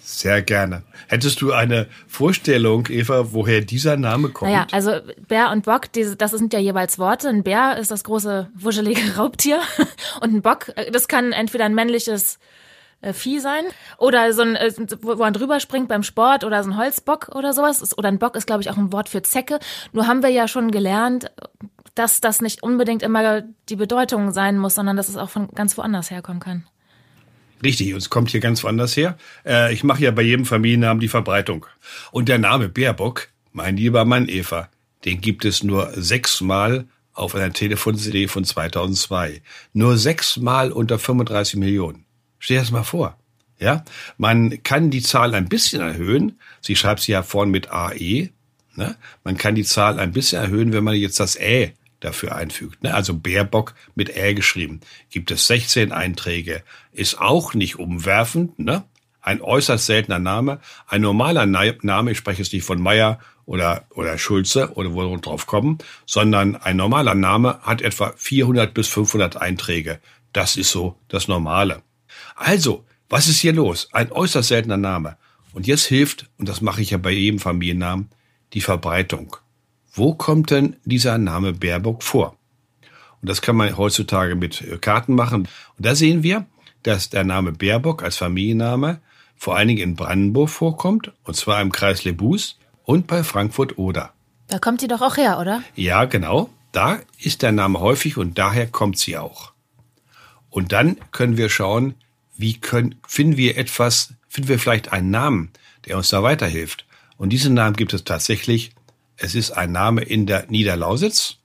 Sehr 0.00 0.42
gerne. 0.42 0.82
Hättest 1.06 1.40
du 1.40 1.52
eine 1.52 1.86
Vorstellung, 2.08 2.88
Eva, 2.90 3.32
woher 3.32 3.60
dieser 3.60 3.96
Name 3.96 4.30
kommt? 4.30 4.50
Naja, 4.50 4.66
also 4.72 4.92
Bär 5.28 5.52
und 5.52 5.64
Bock, 5.64 5.92
diese, 5.92 6.16
das 6.16 6.32
sind 6.32 6.52
ja 6.52 6.58
jeweils 6.58 6.98
Worte. 6.98 7.28
Ein 7.28 7.44
Bär 7.44 7.78
ist 7.78 7.92
das 7.92 8.02
große, 8.02 8.50
wuschelige 8.54 9.00
Raubtier. 9.16 9.60
Und 10.20 10.34
ein 10.34 10.42
Bock, 10.42 10.72
äh, 10.74 10.90
das 10.90 11.06
kann 11.06 11.30
entweder 11.30 11.66
ein 11.66 11.74
männliches 11.74 12.40
äh, 13.00 13.12
Vieh 13.12 13.38
sein. 13.38 13.64
Oder 13.98 14.32
so 14.32 14.42
ein, 14.42 14.56
äh, 14.56 14.72
wo 15.02 15.14
man 15.14 15.32
drüber 15.32 15.60
springt 15.60 15.86
beim 15.86 16.02
Sport 16.02 16.42
oder 16.42 16.64
so 16.64 16.70
ein 16.70 16.76
Holzbock 16.76 17.28
oder 17.34 17.52
sowas. 17.52 17.96
Oder 17.96 18.08
ein 18.08 18.18
Bock 18.18 18.34
ist, 18.34 18.48
glaube 18.48 18.62
ich, 18.62 18.70
auch 18.70 18.76
ein 18.76 18.92
Wort 18.92 19.08
für 19.08 19.22
Zecke. 19.22 19.60
Nur 19.92 20.08
haben 20.08 20.24
wir 20.24 20.30
ja 20.30 20.48
schon 20.48 20.72
gelernt, 20.72 21.30
dass 21.94 22.20
das 22.20 22.40
nicht 22.40 22.62
unbedingt 22.62 23.02
immer 23.02 23.42
die 23.68 23.76
Bedeutung 23.76 24.32
sein 24.32 24.58
muss, 24.58 24.74
sondern 24.74 24.96
dass 24.96 25.08
es 25.08 25.16
auch 25.16 25.30
von 25.30 25.48
ganz 25.48 25.76
woanders 25.76 26.10
herkommen 26.10 26.40
kann. 26.40 26.64
Richtig, 27.62 27.92
und 27.92 27.98
es 27.98 28.10
kommt 28.10 28.30
hier 28.30 28.40
ganz 28.40 28.64
woanders 28.64 28.96
her. 28.96 29.16
Äh, 29.46 29.72
ich 29.72 29.84
mache 29.84 30.02
ja 30.02 30.10
bei 30.10 30.22
jedem 30.22 30.44
Familiennamen 30.44 31.00
die 31.00 31.08
Verbreitung. 31.08 31.66
Und 32.10 32.28
der 32.28 32.38
Name 32.38 32.68
Bärbock, 32.68 33.28
mein 33.52 33.76
lieber 33.76 34.04
Mann 34.04 34.28
Eva, 34.28 34.68
den 35.04 35.20
gibt 35.20 35.44
es 35.44 35.62
nur 35.62 35.92
sechsmal 35.94 36.86
auf 37.12 37.34
einer 37.34 37.52
Telefon-CD 37.52 38.26
von 38.26 38.44
2002. 38.44 39.42
Nur 39.74 39.96
sechsmal 39.96 40.72
unter 40.72 40.98
35 40.98 41.56
Millionen. 41.56 42.04
Stell 42.38 42.56
dir 42.56 42.62
das 42.62 42.70
mal 42.70 42.82
vor. 42.82 43.16
Ja, 43.58 43.84
man 44.18 44.64
kann 44.64 44.90
die 44.90 45.02
Zahl 45.02 45.34
ein 45.34 45.48
bisschen 45.48 45.82
erhöhen. 45.82 46.40
Sie 46.60 46.74
schreibt 46.74 47.02
sie 47.02 47.12
ja 47.12 47.22
vorn 47.22 47.50
mit 47.50 47.70
AE. 47.70 48.30
Ne? 48.74 48.96
Man 49.22 49.36
kann 49.36 49.54
die 49.54 49.62
Zahl 49.62 50.00
ein 50.00 50.12
bisschen 50.12 50.42
erhöhen, 50.42 50.72
wenn 50.72 50.82
man 50.82 50.96
jetzt 50.96 51.20
das 51.20 51.38
Ä 51.38 51.74
dafür 52.04 52.34
einfügt. 52.34 52.82
Ne? 52.82 52.94
Also 52.94 53.14
Bärbock 53.14 53.74
mit 53.94 54.16
Ä 54.16 54.34
geschrieben. 54.34 54.80
Gibt 55.10 55.30
es 55.30 55.46
16 55.46 55.92
Einträge. 55.92 56.62
Ist 56.92 57.20
auch 57.20 57.54
nicht 57.54 57.78
umwerfend. 57.78 58.58
Ne? 58.58 58.84
Ein 59.20 59.40
äußerst 59.40 59.86
seltener 59.86 60.18
Name. 60.18 60.60
Ein 60.86 61.02
normaler 61.02 61.46
Name, 61.46 62.10
ich 62.10 62.18
spreche 62.18 62.42
jetzt 62.42 62.52
nicht 62.52 62.64
von 62.64 62.80
Meier 62.80 63.20
oder, 63.46 63.84
oder 63.90 64.18
Schulze 64.18 64.72
oder 64.74 64.94
wo 64.94 65.02
wir 65.10 65.18
drauf 65.18 65.46
kommen, 65.46 65.78
sondern 66.06 66.56
ein 66.56 66.76
normaler 66.76 67.14
Name 67.14 67.60
hat 67.62 67.82
etwa 67.82 68.12
400 68.16 68.72
bis 68.74 68.88
500 68.88 69.36
Einträge. 69.36 70.00
Das 70.32 70.56
ist 70.56 70.70
so 70.70 70.96
das 71.08 71.28
Normale. 71.28 71.82
Also, 72.34 72.84
was 73.08 73.28
ist 73.28 73.40
hier 73.40 73.52
los? 73.52 73.88
Ein 73.92 74.10
äußerst 74.10 74.48
seltener 74.48 74.76
Name. 74.76 75.16
Und 75.52 75.66
jetzt 75.66 75.84
hilft, 75.84 76.30
und 76.38 76.48
das 76.48 76.60
mache 76.60 76.80
ich 76.80 76.90
ja 76.90 76.98
bei 76.98 77.10
jedem 77.10 77.38
Familiennamen, 77.38 78.08
die 78.54 78.60
Verbreitung. 78.60 79.36
Wo 79.92 80.14
kommt 80.14 80.50
denn 80.50 80.76
dieser 80.84 81.18
Name 81.18 81.52
Baerbock 81.52 82.02
vor? 82.02 82.36
Und 83.20 83.28
das 83.28 83.42
kann 83.42 83.56
man 83.56 83.76
heutzutage 83.76 84.34
mit 84.34 84.62
äh, 84.62 84.78
Karten 84.78 85.14
machen. 85.14 85.48
Und 85.76 85.86
da 85.86 85.94
sehen 85.94 86.22
wir, 86.22 86.46
dass 86.82 87.10
der 87.10 87.24
Name 87.24 87.52
Baerbock 87.52 88.02
als 88.02 88.16
Familienname 88.16 89.00
vor 89.36 89.56
allen 89.56 89.68
Dingen 89.68 89.82
in 89.82 89.96
Brandenburg 89.96 90.50
vorkommt, 90.50 91.12
und 91.24 91.34
zwar 91.34 91.60
im 91.60 91.72
Kreis 91.72 92.04
Lebus 92.04 92.58
und 92.84 93.06
bei 93.06 93.24
Frankfurt-Oder. 93.24 94.12
Da 94.48 94.58
kommt 94.58 94.82
die 94.82 94.88
doch 94.88 95.02
auch 95.02 95.16
her, 95.16 95.38
oder? 95.40 95.62
Ja, 95.74 96.04
genau. 96.04 96.50
Da 96.72 97.00
ist 97.18 97.42
der 97.42 97.52
Name 97.52 97.80
häufig 97.80 98.16
und 98.16 98.38
daher 98.38 98.66
kommt 98.66 98.98
sie 98.98 99.18
auch. 99.18 99.52
Und 100.48 100.72
dann 100.72 100.96
können 101.10 101.36
wir 101.36 101.48
schauen, 101.48 101.94
wie 102.36 102.58
können, 102.60 102.96
finden 103.06 103.36
wir 103.36 103.56
etwas, 103.58 104.14
finden 104.28 104.48
wir 104.48 104.58
vielleicht 104.58 104.92
einen 104.92 105.10
Namen, 105.10 105.50
der 105.86 105.96
uns 105.96 106.08
da 106.08 106.22
weiterhilft. 106.22 106.86
Und 107.16 107.30
diesen 107.30 107.54
Namen 107.54 107.76
gibt 107.76 107.92
es 107.94 108.04
tatsächlich. 108.04 108.72
Es 109.16 109.34
ist 109.34 109.52
ein 109.52 109.72
Name 109.72 110.02
in 110.02 110.26
der 110.26 110.46
Niederlausitz, 110.48 111.36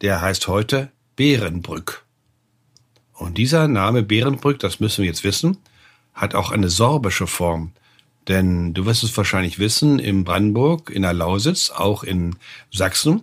der 0.00 0.20
heißt 0.20 0.48
heute 0.48 0.90
Bärenbrück. 1.16 2.04
Und 3.14 3.38
dieser 3.38 3.68
Name 3.68 4.02
Bärenbrück, 4.02 4.58
das 4.58 4.80
müssen 4.80 5.02
wir 5.02 5.08
jetzt 5.08 5.24
wissen, 5.24 5.58
hat 6.12 6.34
auch 6.34 6.50
eine 6.50 6.68
sorbische 6.68 7.26
Form. 7.26 7.72
Denn 8.28 8.74
du 8.74 8.86
wirst 8.86 9.04
es 9.04 9.16
wahrscheinlich 9.16 9.58
wissen, 9.58 9.98
in 9.98 10.24
Brandenburg, 10.24 10.90
in 10.90 11.02
der 11.02 11.12
Lausitz, 11.12 11.70
auch 11.70 12.02
in 12.02 12.36
Sachsen, 12.72 13.22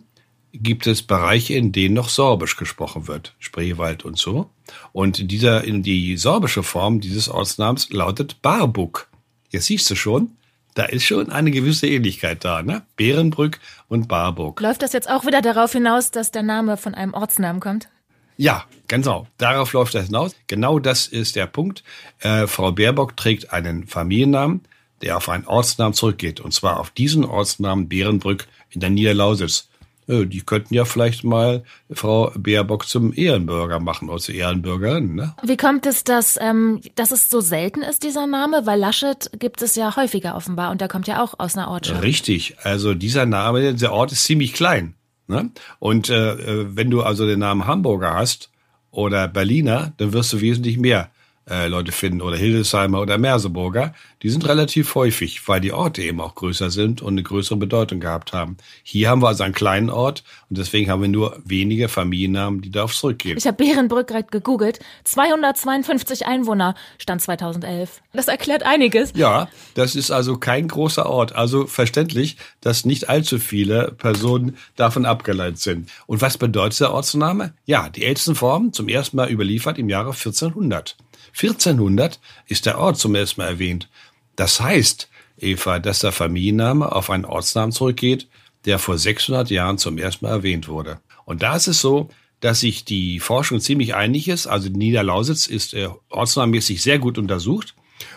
gibt 0.53 0.87
es 0.87 1.01
Bereiche, 1.01 1.55
in 1.55 1.71
denen 1.71 1.95
noch 1.95 2.09
Sorbisch 2.09 2.55
gesprochen 2.55 3.07
wird, 3.07 3.35
Spreewald 3.39 4.05
und 4.05 4.17
so. 4.17 4.49
Und 4.93 5.31
dieser, 5.31 5.61
die 5.61 6.15
sorbische 6.17 6.63
Form 6.63 7.01
dieses 7.01 7.27
Ortsnamens 7.27 7.89
lautet 7.89 8.41
Barbuck. 8.41 9.09
Jetzt 9.49 9.65
siehst 9.65 9.89
du 9.89 9.95
schon, 9.95 10.31
da 10.73 10.85
ist 10.85 11.05
schon 11.05 11.29
eine 11.31 11.51
gewisse 11.51 11.87
Ähnlichkeit 11.87 12.43
da, 12.43 12.61
ne? 12.61 12.83
Bärenbrück 12.95 13.59
und 13.87 14.07
Barburg. 14.07 14.59
Läuft 14.61 14.81
das 14.81 14.93
jetzt 14.93 15.09
auch 15.09 15.25
wieder 15.25 15.41
darauf 15.41 15.71
hinaus, 15.71 16.11
dass 16.11 16.31
der 16.31 16.43
Name 16.43 16.77
von 16.77 16.95
einem 16.95 17.13
Ortsnamen 17.13 17.61
kommt? 17.61 17.89
Ja, 18.37 18.65
genau. 18.87 19.27
Darauf 19.37 19.73
läuft 19.73 19.93
das 19.93 20.07
hinaus. 20.07 20.35
Genau 20.47 20.79
das 20.79 21.07
ist 21.07 21.35
der 21.35 21.45
Punkt. 21.45 21.83
Äh, 22.19 22.47
Frau 22.47 22.71
Baerbock 22.71 23.15
trägt 23.15 23.53
einen 23.53 23.85
Familiennamen, 23.85 24.61
der 25.01 25.17
auf 25.17 25.29
einen 25.29 25.45
Ortsnamen 25.45 25.93
zurückgeht. 25.93 26.39
Und 26.39 26.53
zwar 26.53 26.79
auf 26.79 26.89
diesen 26.89 27.25
Ortsnamen 27.25 27.87
Bärenbrück 27.89 28.47
in 28.71 28.81
der 28.81 28.89
Niederlausitz. 28.89 29.69
Äh, 30.07 30.25
die 30.25 30.41
könnten 30.41 30.73
ja 30.73 30.85
vielleicht 30.85 31.23
mal 31.23 31.63
Frau 31.91 32.31
Baerbock 32.35 32.87
zum 32.87 33.13
Ehrenbürger 33.13 33.79
machen 33.79 34.09
oder 34.09 34.19
zur 34.19 34.35
Ehrenbürgerin. 34.35 35.15
Ne? 35.15 35.35
Wie 35.43 35.57
kommt 35.57 35.85
es, 35.85 36.03
dass, 36.03 36.37
ähm, 36.41 36.81
dass 36.95 37.11
es 37.11 37.29
so 37.29 37.41
selten 37.41 37.81
ist, 37.81 38.03
dieser 38.03 38.27
Name? 38.27 38.65
Weil 38.65 38.79
Laschet 38.79 39.29
gibt 39.39 39.61
es 39.61 39.75
ja 39.75 39.95
häufiger 39.95 40.35
offenbar 40.35 40.71
und 40.71 40.81
der 40.81 40.87
kommt 40.87 41.07
ja 41.07 41.23
auch 41.23 41.39
aus 41.39 41.57
einer 41.57 41.69
Ortschaft. 41.69 42.03
Richtig, 42.03 42.57
also 42.63 42.93
dieser 42.93 43.25
Name, 43.25 43.73
der 43.73 43.93
Ort 43.93 44.11
ist 44.11 44.23
ziemlich 44.25 44.53
klein. 44.53 44.95
Ne? 45.27 45.51
Und 45.79 46.09
äh, 46.09 46.33
äh 46.33 46.67
wenn 46.75 46.89
du 46.89 47.01
also 47.01 47.25
den 47.25 47.39
Namen 47.39 47.65
Hamburger 47.65 48.13
hast 48.13 48.51
oder 48.91 49.27
Berliner, 49.27 49.93
dann 49.97 50.13
wirst 50.13 50.33
du 50.33 50.41
wesentlich 50.41 50.77
mehr 50.77 51.09
äh, 51.49 51.67
Leute 51.67 51.91
finden 51.91 52.21
oder 52.21 52.37
Hildesheimer 52.37 53.01
oder 53.01 53.17
Merseburger, 53.17 53.93
die 54.21 54.29
sind 54.29 54.47
relativ 54.47 54.95
häufig, 54.95 55.47
weil 55.47 55.59
die 55.59 55.73
Orte 55.73 56.01
eben 56.01 56.21
auch 56.21 56.35
größer 56.35 56.69
sind 56.69 57.01
und 57.01 57.13
eine 57.13 57.23
größere 57.23 57.57
Bedeutung 57.57 57.99
gehabt 57.99 58.31
haben. 58.31 58.57
Hier 58.83 59.09
haben 59.09 59.21
wir 59.21 59.27
also 59.27 59.43
einen 59.43 59.53
kleinen 59.53 59.89
Ort 59.89 60.23
und 60.49 60.57
deswegen 60.57 60.89
haben 60.89 61.01
wir 61.01 61.09
nur 61.09 61.41
wenige 61.43 61.89
Familiennamen, 61.89 62.61
die 62.61 62.71
darauf 62.71 62.95
zurückgehen. 62.95 63.37
Ich 63.37 63.45
habe 63.45 63.57
Bärenbrück 63.57 64.07
gerade 64.07 64.27
gegoogelt. 64.31 64.79
252 65.03 66.25
Einwohner 66.25 66.75
stand 66.97 67.21
2011. 67.21 68.01
Das 68.13 68.29
erklärt 68.29 68.63
einiges. 68.63 69.11
Ja, 69.15 69.49
das 69.73 69.95
ist 69.95 70.11
also 70.11 70.37
kein 70.37 70.67
großer 70.69 71.05
Ort. 71.05 71.35
Also 71.35 71.67
verständlich, 71.67 72.37
dass 72.61 72.85
nicht 72.85 73.09
allzu 73.09 73.39
viele 73.39 73.91
Personen 73.91 74.57
davon 74.77 75.05
abgeleitet 75.05 75.59
sind. 75.59 75.89
Und 76.07 76.21
was 76.21 76.37
bedeutet 76.37 76.79
der 76.79 76.93
Ortsname? 76.93 77.53
Ja, 77.65 77.89
die 77.89 78.05
ältesten 78.05 78.35
Formen 78.35 78.71
zum 78.71 78.87
ersten 78.87 79.17
Mal 79.17 79.29
überliefert 79.29 79.77
im 79.77 79.89
Jahre 79.89 80.11
1400. 80.11 80.95
1400 81.33 82.19
ist 82.47 82.65
der 82.65 82.77
Ort 82.77 82.97
zum 82.97 83.15
ersten 83.15 83.41
Mal 83.41 83.47
erwähnt. 83.47 83.89
Das 84.35 84.61
heißt, 84.61 85.09
Eva, 85.37 85.79
dass 85.79 85.99
der 85.99 86.11
Familienname 86.11 86.91
auf 86.91 87.09
einen 87.09 87.25
Ortsnamen 87.25 87.71
zurückgeht, 87.71 88.27
der 88.65 88.79
vor 88.79 88.97
600 88.97 89.49
Jahren 89.49 89.77
zum 89.77 89.97
ersten 89.97 90.25
Mal 90.25 90.31
erwähnt 90.31 90.67
wurde. 90.67 90.99
Und 91.25 91.43
da 91.43 91.55
ist 91.55 91.67
es 91.67 91.81
so, 91.81 92.09
dass 92.39 92.59
sich 92.59 92.85
die 92.85 93.19
Forschung 93.19 93.59
ziemlich 93.59 93.95
einig 93.95 94.27
ist. 94.27 94.47
Also 94.47 94.69
Niederlausitz 94.69 95.47
ist 95.47 95.73
äh, 95.73 95.89
ortsnamenmäßig 96.09 96.81
sehr 96.81 96.99
gut 96.99 97.17
untersucht. 97.17 97.73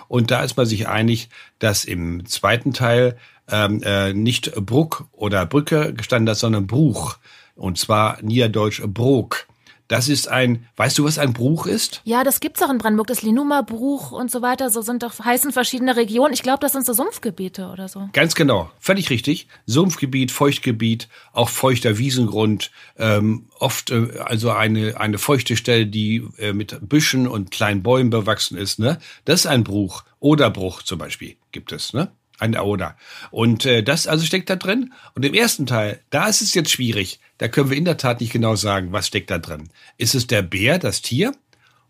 Und 0.08 0.30
da 0.30 0.42
ist 0.42 0.56
man 0.56 0.66
sich 0.66 0.88
einig, 0.88 1.28
dass 1.58 1.84
im 1.84 2.26
zweiten 2.26 2.72
Teil 2.72 3.16
ähm, 3.48 3.82
äh, 3.84 4.12
nicht 4.12 4.52
Bruck 4.56 5.06
oder 5.12 5.46
Brücke 5.46 5.94
gestanden 5.94 6.30
hat, 6.30 6.38
sondern 6.38 6.66
Bruch. 6.66 7.18
Und 7.54 7.78
zwar 7.78 8.20
niederdeutsch 8.22 8.82
Brok. 8.84 9.46
Das 9.88 10.08
ist 10.08 10.28
ein, 10.28 10.66
weißt 10.76 10.98
du, 10.98 11.04
was 11.04 11.18
ein 11.18 11.32
Bruch 11.32 11.66
ist? 11.66 12.00
Ja, 12.04 12.24
das 12.24 12.40
gibt's 12.40 12.62
auch 12.62 12.70
in 12.70 12.78
Brandenburg, 12.78 13.06
das 13.06 13.22
Linuma 13.22 13.62
Bruch 13.62 14.10
und 14.10 14.30
so 14.30 14.42
weiter. 14.42 14.70
So 14.70 14.82
sind 14.82 15.02
doch 15.02 15.18
heißen 15.18 15.52
verschiedene 15.52 15.96
Regionen. 15.96 16.34
Ich 16.34 16.42
glaube, 16.42 16.58
das 16.60 16.72
sind 16.72 16.84
so 16.84 16.92
Sumpfgebiete 16.92 17.68
oder 17.68 17.88
so. 17.88 18.08
Ganz 18.12 18.34
genau, 18.34 18.70
völlig 18.80 19.10
richtig. 19.10 19.46
Sumpfgebiet, 19.66 20.32
Feuchtgebiet, 20.32 21.08
auch 21.32 21.48
feuchter 21.48 21.98
Wiesengrund, 21.98 22.70
ähm, 22.98 23.46
oft 23.58 23.90
äh, 23.90 24.18
also 24.24 24.50
eine 24.50 24.98
eine 24.98 25.18
feuchte 25.18 25.56
Stelle, 25.56 25.86
die 25.86 26.26
äh, 26.38 26.52
mit 26.52 26.78
Büschen 26.80 27.28
und 27.28 27.50
kleinen 27.50 27.82
Bäumen 27.82 28.10
bewachsen 28.10 28.56
ist. 28.58 28.78
Ne, 28.78 28.98
das 29.24 29.40
ist 29.40 29.46
ein 29.46 29.64
Bruch. 29.64 30.04
Oder 30.18 30.50
Bruch 30.50 30.82
zum 30.82 30.98
Beispiel 30.98 31.36
gibt 31.52 31.72
es. 31.72 31.92
Ne? 31.92 32.10
Ein 32.38 32.56
Oder. 32.56 32.96
Und 33.30 33.64
äh, 33.64 33.82
das 33.82 34.06
also 34.06 34.24
steckt 34.24 34.50
da 34.50 34.56
drin. 34.56 34.92
Und 35.14 35.24
im 35.24 35.34
ersten 35.34 35.66
Teil, 35.66 36.00
da 36.10 36.26
ist 36.28 36.42
es 36.42 36.54
jetzt 36.54 36.70
schwierig. 36.70 37.20
Da 37.38 37.48
können 37.48 37.70
wir 37.70 37.76
in 37.76 37.84
der 37.84 37.96
Tat 37.96 38.20
nicht 38.20 38.32
genau 38.32 38.56
sagen, 38.56 38.92
was 38.92 39.06
steckt 39.06 39.30
da 39.30 39.38
drin. 39.38 39.70
Ist 39.96 40.14
es 40.14 40.26
der 40.26 40.42
Bär, 40.42 40.78
das 40.78 41.02
Tier? 41.02 41.32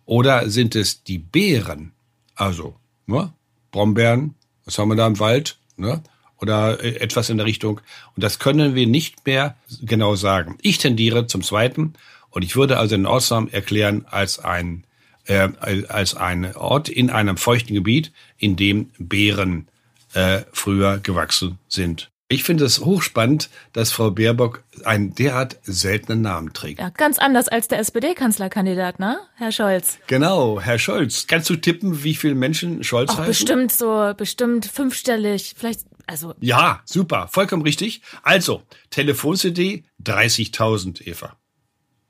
Oder 0.04 0.48
sind 0.48 0.76
es 0.76 1.02
die 1.02 1.18
Beeren? 1.18 1.92
Also, 2.36 2.76
ne? 3.06 3.32
Brombeeren, 3.72 4.36
was 4.64 4.78
haben 4.78 4.88
wir 4.88 4.96
da 4.96 5.06
im 5.06 5.18
Wald? 5.18 5.58
Ne? 5.76 6.02
Oder 6.38 6.82
äh, 6.82 6.96
etwas 6.96 7.28
in 7.28 7.38
der 7.38 7.46
Richtung. 7.46 7.80
Und 8.14 8.22
das 8.22 8.38
können 8.38 8.74
wir 8.74 8.86
nicht 8.86 9.26
mehr 9.26 9.56
genau 9.82 10.14
sagen. 10.14 10.58
Ich 10.62 10.78
tendiere 10.78 11.26
zum 11.26 11.42
zweiten. 11.42 11.94
Und 12.30 12.42
ich 12.42 12.54
würde 12.54 12.78
also 12.78 12.96
den 12.96 13.06
Ortsnamen 13.06 13.52
erklären 13.52 14.04
als 14.08 14.38
ein, 14.38 14.84
äh, 15.24 15.48
als 15.88 16.14
ein 16.14 16.54
Ort 16.54 16.88
in 16.88 17.10
einem 17.10 17.36
feuchten 17.36 17.74
Gebiet, 17.74 18.12
in 18.38 18.56
dem 18.56 18.90
Beeren 18.98 19.68
äh, 20.16 20.44
früher 20.52 20.98
gewachsen 20.98 21.58
sind. 21.68 22.10
Ich 22.28 22.42
finde 22.42 22.64
es 22.64 22.80
hochspannend, 22.80 23.50
dass 23.72 23.92
Frau 23.92 24.10
Baerbock 24.10 24.64
einen 24.84 25.14
derart 25.14 25.58
seltenen 25.62 26.22
Namen 26.22 26.52
trägt. 26.52 26.80
Ja, 26.80 26.88
ganz 26.88 27.20
anders 27.20 27.46
als 27.46 27.68
der 27.68 27.78
SPD-Kanzlerkandidat, 27.78 28.98
ne, 28.98 29.20
Herr 29.36 29.52
Scholz? 29.52 29.98
Genau, 30.08 30.60
Herr 30.60 30.80
Scholz. 30.80 31.28
Kannst 31.28 31.48
du 31.50 31.54
tippen, 31.54 32.02
wie 32.02 32.16
viele 32.16 32.34
Menschen 32.34 32.82
Scholz 32.82 33.10
Ach, 33.12 33.18
heißen? 33.18 33.28
Bestimmt 33.28 33.72
so, 33.72 34.12
bestimmt 34.16 34.66
fünfstellig, 34.66 35.54
vielleicht, 35.56 35.82
also. 36.08 36.34
Ja, 36.40 36.80
super, 36.84 37.28
vollkommen 37.30 37.62
richtig. 37.62 38.02
Also, 38.24 38.62
Telefon-CD 38.90 39.84
30.000, 40.02 41.06
Eva. 41.06 41.36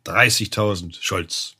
30.000 0.06 0.96
Scholz. 0.98 1.56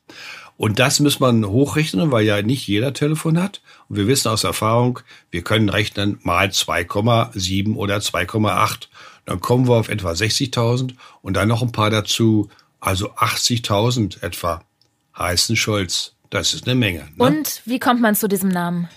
Und 0.57 0.79
das 0.79 0.99
muss 0.99 1.19
man 1.19 1.45
hochrechnen, 1.45 2.11
weil 2.11 2.25
ja 2.25 2.41
nicht 2.41 2.67
jeder 2.67 2.93
Telefon 2.93 3.39
hat. 3.41 3.61
Und 3.87 3.97
wir 3.97 4.07
wissen 4.07 4.29
aus 4.29 4.43
Erfahrung, 4.43 4.99
wir 5.29 5.43
können 5.43 5.69
rechnen 5.69 6.19
mal 6.23 6.47
2,7 6.47 7.75
oder 7.75 7.97
2,8. 7.97 8.87
Dann 9.25 9.39
kommen 9.39 9.67
wir 9.67 9.75
auf 9.75 9.89
etwa 9.89 10.11
60.000 10.11 10.95
und 11.21 11.35
dann 11.35 11.47
noch 11.47 11.61
ein 11.61 11.71
paar 11.71 11.91
dazu. 11.91 12.49
Also 12.79 13.11
80.000 13.13 14.23
etwa 14.23 14.63
heißen 15.17 15.55
Scholz. 15.55 16.13
Das 16.29 16.53
ist 16.53 16.65
eine 16.65 16.75
Menge. 16.75 17.07
Ne? 17.15 17.25
Und 17.25 17.61
wie 17.65 17.79
kommt 17.79 18.01
man 18.01 18.15
zu 18.15 18.27
diesem 18.27 18.49
Namen? 18.49 18.89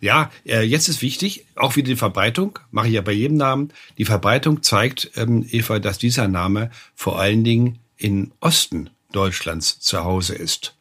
Ja, 0.00 0.30
äh, 0.44 0.62
jetzt 0.62 0.88
ist 0.88 1.00
wichtig, 1.00 1.46
auch 1.54 1.76
wieder 1.76 1.88
die 1.88 1.96
Verbreitung, 1.96 2.58
mache 2.70 2.88
ich 2.88 2.94
ja 2.94 3.00
bei 3.00 3.12
jedem 3.12 3.38
Namen. 3.38 3.72
Die 3.96 4.04
Verbreitung 4.04 4.62
zeigt, 4.62 5.12
ähm, 5.16 5.46
Eva, 5.50 5.78
dass 5.78 5.98
dieser 5.98 6.28
Name 6.28 6.70
vor 6.94 7.18
allen 7.18 7.42
Dingen 7.42 7.78
in 7.96 8.32
Osten 8.40 8.90
Deutschlands 9.12 9.80
zu 9.80 10.04
Hause 10.04 10.34
ist. 10.34 10.73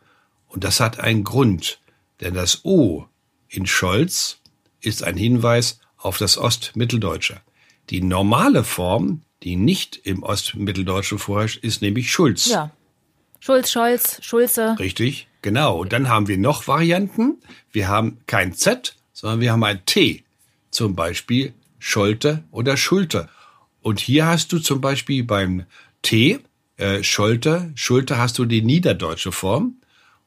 Und 0.53 0.63
das 0.63 0.79
hat 0.79 0.99
einen 0.99 1.23
Grund, 1.23 1.79
denn 2.21 2.35
das 2.35 2.63
O 2.63 3.07
in 3.49 3.65
Scholz 3.65 4.37
ist 4.81 5.03
ein 5.03 5.17
Hinweis 5.17 5.79
auf 5.97 6.19
das 6.19 6.37
Ostmitteldeutsche. 6.37 7.41
Die 7.89 8.01
normale 8.01 8.63
Form, 8.63 9.23
die 9.41 9.55
nicht 9.55 9.99
im 10.03 10.21
Ostmitteldeutschen 10.21 11.17
vorherrscht, 11.17 11.63
ist 11.63 11.81
nämlich 11.81 12.11
Schulz. 12.11 12.45
Ja. 12.45 12.71
Schulz, 13.39 13.71
Scholz, 13.71 14.19
Schulze. 14.21 14.75
Richtig, 14.77 15.27
genau. 15.41 15.79
Und 15.79 15.91
dann 15.91 16.07
haben 16.07 16.27
wir 16.27 16.37
noch 16.37 16.67
Varianten. 16.67 17.39
Wir 17.71 17.87
haben 17.87 18.19
kein 18.27 18.53
Z, 18.53 18.95
sondern 19.11 19.41
wir 19.41 19.51
haben 19.51 19.63
ein 19.63 19.83
T. 19.87 20.23
Zum 20.69 20.95
Beispiel 20.95 21.53
Scholte 21.79 22.43
oder 22.51 22.77
Schulte. 22.77 23.27
Und 23.81 23.99
hier 23.99 24.27
hast 24.27 24.53
du 24.53 24.59
zum 24.59 24.81
Beispiel 24.81 25.23
beim 25.23 25.65
T, 26.03 26.41
äh, 26.77 27.01
Scholte, 27.01 27.71
Schulte 27.73 28.19
hast 28.19 28.37
du 28.37 28.45
die 28.45 28.61
niederdeutsche 28.61 29.31
Form 29.31 29.77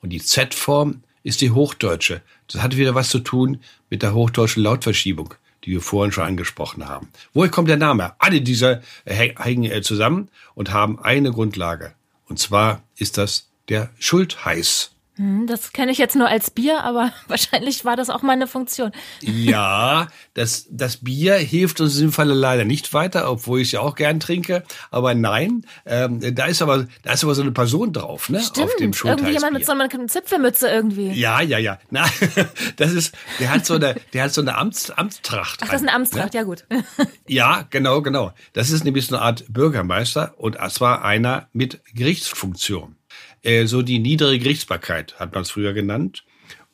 und 0.07 0.11
die 0.11 0.23
Z-Form 0.23 1.03
ist 1.25 1.41
die 1.41 1.51
hochdeutsche. 1.51 2.23
Das 2.47 2.63
hat 2.63 2.77
wieder 2.77 2.95
was 2.95 3.09
zu 3.09 3.19
tun 3.19 3.59
mit 3.91 4.05
der 4.05 4.15
hochdeutschen 4.15 4.63
Lautverschiebung, 4.63 5.35
die 5.65 5.73
wir 5.73 5.81
vorhin 5.81 6.13
schon 6.13 6.23
angesprochen 6.23 6.89
haben. 6.89 7.09
Woher 7.35 7.51
kommt 7.51 7.69
der 7.69 7.77
Name? 7.77 8.15
Alle 8.21 8.41
diese 8.41 8.83
hängen 9.05 9.65
äh, 9.65 9.83
zusammen 9.83 10.29
und 10.55 10.73
haben 10.73 11.01
eine 11.01 11.33
Grundlage. 11.33 11.93
Und 12.29 12.39
zwar 12.39 12.85
ist 12.97 13.19
das 13.19 13.51
der 13.69 13.91
Schultheiß. 13.99 14.93
Hm, 15.17 15.47
das 15.47 15.73
kenne 15.73 15.93
ich 15.93 15.99
jetzt 15.99 16.15
nur 16.15 16.29
als 16.29 16.51
Bier, 16.51 16.83
aber 16.85 17.13
wahrscheinlich 17.29 17.85
war 17.85 17.97
das 17.97 18.11
auch 18.11 18.23
mal 18.23 18.35
eine 18.35 18.47
Funktion. 18.47 18.93
Ja, 19.23 20.09
das, 20.35 20.67
das 20.71 20.99
Bier 20.99 21.35
hilft 21.37 21.81
uns 21.81 21.93
in 21.95 22.01
diesem 22.01 22.13
Falle 22.13 22.35
leider 22.35 22.65
nicht 22.65 22.93
weiter, 22.93 23.31
obwohl 23.31 23.61
ich 23.61 23.69
es 23.69 23.73
ja 23.73 23.81
auch 23.81 23.95
gern 23.95 24.21
trinke. 24.21 24.63
Aber 24.91 25.15
nein, 25.15 25.65
ähm, 25.87 26.21
da 26.35 26.47
ist 26.47 26.61
aber 26.61 26.87
da 27.03 27.13
ist 27.13 27.25
aber 27.25 27.35
so 27.35 27.43
eine 27.43 27.53
Person 27.53 27.93
drauf, 27.93 28.29
ne? 28.29 28.41
Stimmt, 28.41 28.67
auf 28.67 28.77
dem 28.77 28.93
irgendwie 28.93 29.33
jemand 29.33 29.55
mit 29.55 29.65
so 29.65 29.73
einer 29.73 29.89
Zipfelmütze 29.89 30.69
irgendwie. 30.69 31.13
Ja, 31.13 31.41
ja, 31.41 31.59
ja. 31.59 31.79
Na, 31.91 32.05
das 32.77 32.93
ist, 32.93 33.15
der 33.41 33.51
hat 33.51 33.65
so 33.65 33.75
eine, 33.75 33.97
der 34.13 34.25
hat 34.25 34.35
so 34.35 34.43
eine 34.43 34.57
Amts, 34.57 34.91
Amtstracht. 34.91 35.61
Ach, 35.63 35.69
das 35.69 35.81
ist 35.81 35.89
eine 35.89 35.97
Amtstracht, 35.97 36.35
ne? 36.35 36.41
ja 36.41 36.45
gut. 36.45 36.65
Ja, 37.29 37.67
genau, 37.71 38.03
genau. 38.03 38.33
Das 38.53 38.71
ist 38.71 38.85
nämlich 38.85 39.07
so 39.07 39.17
eine 39.17 39.25
Art 39.25 39.45
Bürgermeister 39.49 40.35
und 40.37 40.59
zwar 40.71 41.05
einer 41.05 41.49
mit 41.53 41.81
Gerichtsfunktion. 41.95 42.97
Äh, 43.47 43.67
so 43.67 43.81
die 43.81 44.01
niedere 44.01 44.39
Gerichtsbarkeit, 44.41 45.21
hat 45.21 45.33
man 45.33 45.43
es 45.43 45.51
früher 45.51 45.73
genannt. 45.73 46.25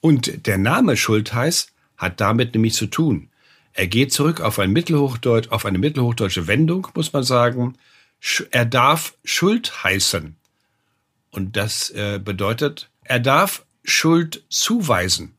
Und 0.01 0.47
der 0.47 0.57
Name 0.57 0.97
Schultheiß 0.97 1.69
hat 1.99 2.21
damit 2.21 2.55
nämlich 2.55 2.73
zu 2.73 2.87
tun. 2.87 3.29
Er 3.75 3.87
geht 3.87 4.13
zurück 4.13 4.41
auf 4.41 4.59
ein 4.59 4.73
Mittelhochdeutsch, 4.73 5.51
auf 5.51 5.67
eine 5.67 5.77
mittelhochdeutsche 5.77 6.47
Wendung, 6.47 6.89
muss 6.95 7.13
man 7.13 7.25
sagen. 7.25 7.77
Er 8.51 8.65
darf 8.65 9.15
Schuld 9.23 9.85
heißen. 9.85 10.37
Und 11.31 11.57
das 11.59 11.91
äh, 11.91 12.19
bedeutet, 12.19 12.91
er 13.05 13.21
darf 13.21 13.67
Schuld 13.85 14.43
zuweisen. 14.49 15.35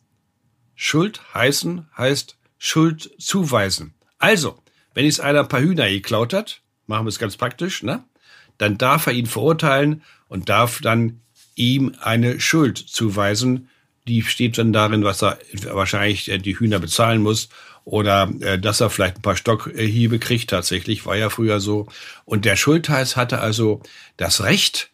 Schuld 0.75 1.19
heißen 1.33 1.87
heißt 1.97 2.37
Schuld 2.59 3.11
zuweisen. 3.17 3.95
Also, 4.19 4.61
wenn 4.93 5.07
es 5.07 5.19
einer 5.19 5.41
ein 5.41 5.47
paar 5.47 5.61
Hühner 5.61 5.89
geklaut 5.89 6.33
hat, 6.33 6.61
machen 6.85 7.05
wir 7.05 7.09
es 7.09 7.19
ganz 7.19 7.37
praktisch, 7.37 7.81
ne? 7.81 8.03
Dann 8.59 8.77
darf 8.77 9.07
er 9.07 9.13
ihn 9.13 9.25
verurteilen 9.25 10.03
und 10.33 10.49
darf 10.49 10.81
dann 10.81 11.21
ihm 11.53 11.95
eine 12.01 12.39
Schuld 12.39 12.79
zuweisen. 12.79 13.69
Die 14.07 14.23
steht 14.23 14.57
dann 14.57 14.73
darin, 14.73 15.03
was 15.03 15.21
er 15.21 15.37
wahrscheinlich 15.71 16.29
äh, 16.29 16.39
die 16.39 16.57
Hühner 16.57 16.79
bezahlen 16.79 17.21
muss 17.21 17.49
oder 17.85 18.33
äh, 18.39 18.57
dass 18.57 18.81
er 18.81 18.89
vielleicht 18.89 19.17
ein 19.17 19.21
paar 19.21 19.35
Stockhiebe 19.35 20.17
kriegt. 20.17 20.49
Tatsächlich 20.49 21.05
war 21.05 21.15
ja 21.15 21.29
früher 21.29 21.59
so. 21.59 21.85
Und 22.25 22.45
der 22.45 22.55
Schultheiß 22.55 23.15
hatte 23.15 23.41
also 23.41 23.83
das 24.17 24.41
Recht, 24.41 24.89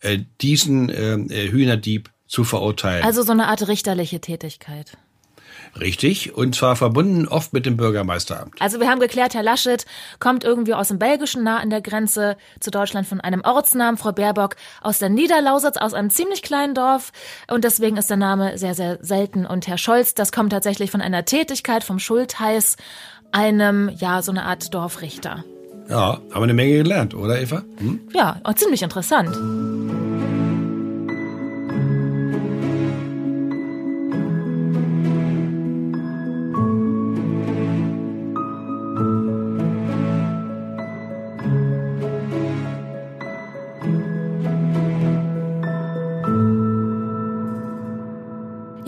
äh, 0.00 0.20
diesen 0.40 0.88
Hühnerdieb 0.88 2.10
zu 2.26 2.42
verurteilen. 2.42 3.04
Also 3.04 3.22
so 3.22 3.32
eine 3.32 3.48
Art 3.48 3.68
richterliche 3.68 4.22
Tätigkeit. 4.22 4.96
Richtig, 5.80 6.34
und 6.34 6.54
zwar 6.54 6.76
verbunden 6.76 7.26
oft 7.26 7.52
mit 7.52 7.64
dem 7.64 7.76
Bürgermeisteramt. 7.76 8.54
Also 8.60 8.78
wir 8.78 8.88
haben 8.88 9.00
geklärt, 9.00 9.34
Herr 9.34 9.42
Laschet 9.42 9.86
kommt 10.20 10.44
irgendwie 10.44 10.74
aus 10.74 10.88
dem 10.88 10.98
Belgischen 10.98 11.42
nah 11.44 11.58
an 11.58 11.70
der 11.70 11.80
Grenze 11.80 12.36
zu 12.60 12.70
Deutschland 12.70 13.06
von 13.06 13.20
einem 13.20 13.40
Ortsnamen, 13.42 13.96
Frau 13.96 14.12
Baerbock 14.12 14.56
aus 14.82 14.98
der 14.98 15.08
Niederlausitz, 15.08 15.78
aus 15.78 15.94
einem 15.94 16.10
ziemlich 16.10 16.42
kleinen 16.42 16.74
Dorf 16.74 17.12
und 17.50 17.64
deswegen 17.64 17.96
ist 17.96 18.10
der 18.10 18.18
Name 18.18 18.58
sehr, 18.58 18.74
sehr 18.74 18.98
selten. 19.00 19.46
Und 19.46 19.66
Herr 19.66 19.78
Scholz, 19.78 20.14
das 20.14 20.30
kommt 20.30 20.52
tatsächlich 20.52 20.90
von 20.90 21.00
einer 21.00 21.24
Tätigkeit 21.24 21.84
vom 21.84 21.98
Schultheiß, 21.98 22.76
einem, 23.32 23.88
ja, 23.96 24.20
so 24.20 24.30
eine 24.30 24.44
Art 24.44 24.74
Dorfrichter. 24.74 25.44
Ja, 25.88 26.12
haben 26.12 26.34
wir 26.34 26.42
eine 26.42 26.54
Menge 26.54 26.82
gelernt, 26.82 27.14
oder 27.14 27.40
Eva? 27.40 27.62
Hm? 27.78 28.08
Ja, 28.12 28.40
ziemlich 28.56 28.82
interessant. 28.82 30.11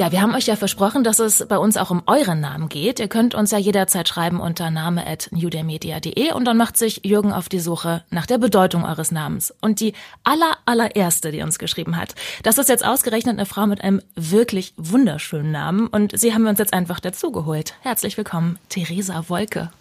Ja, 0.05 0.13
wir 0.13 0.21
haben 0.21 0.35
euch 0.35 0.45
ja 0.45 0.57
versprochen, 0.57 1.03
dass 1.03 1.19
es 1.19 1.47
bei 1.49 1.57
uns 1.57 1.79
auch 1.79 1.91
um 1.91 2.03
euren 2.05 2.39
Namen 2.39 2.69
geht. 2.69 3.01
Ihr 3.01 3.09
könnt 3.09 3.35
uns 3.35 3.53
ja 3.53 3.57
jederzeit 3.57 4.07
schreiben 4.07 4.39
unter 4.39 4.71
name 4.71 5.07
at 5.07 5.31
newdaymedia.de 5.33 6.33
und 6.33 6.45
dann 6.45 6.59
macht 6.59 6.77
sich 6.77 7.01
Jürgen 7.07 7.33
auf 7.33 7.49
die 7.49 7.59
Suche 7.59 8.05
nach 8.11 8.27
der 8.27 8.37
Bedeutung 8.37 8.85
eures 8.85 9.13
Namens. 9.13 9.55
Und 9.63 9.81
die 9.81 9.95
aller, 10.23 10.59
allererste, 10.67 11.33
die 11.33 11.41
uns 11.41 11.59
geschrieben 11.59 11.97
hat, 11.97 12.15
das 12.43 12.59
ist 12.59 12.69
jetzt 12.69 12.85
ausgerechnet 12.85 13.39
eine 13.39 13.47
Frau 13.47 13.67
mit 13.67 13.81
einem 13.81 14.03
wirklich 14.15 14.75
wunderschönen 14.77 15.53
Namen 15.53 15.87
und 15.87 16.19
sie 16.19 16.35
haben 16.35 16.43
wir 16.43 16.51
uns 16.51 16.59
jetzt 16.59 16.75
einfach 16.75 17.01
dazugeholt. 17.01 17.73
Herzlich 17.81 18.19
willkommen, 18.19 18.59
Theresa 18.69 19.31
Wolke. 19.31 19.73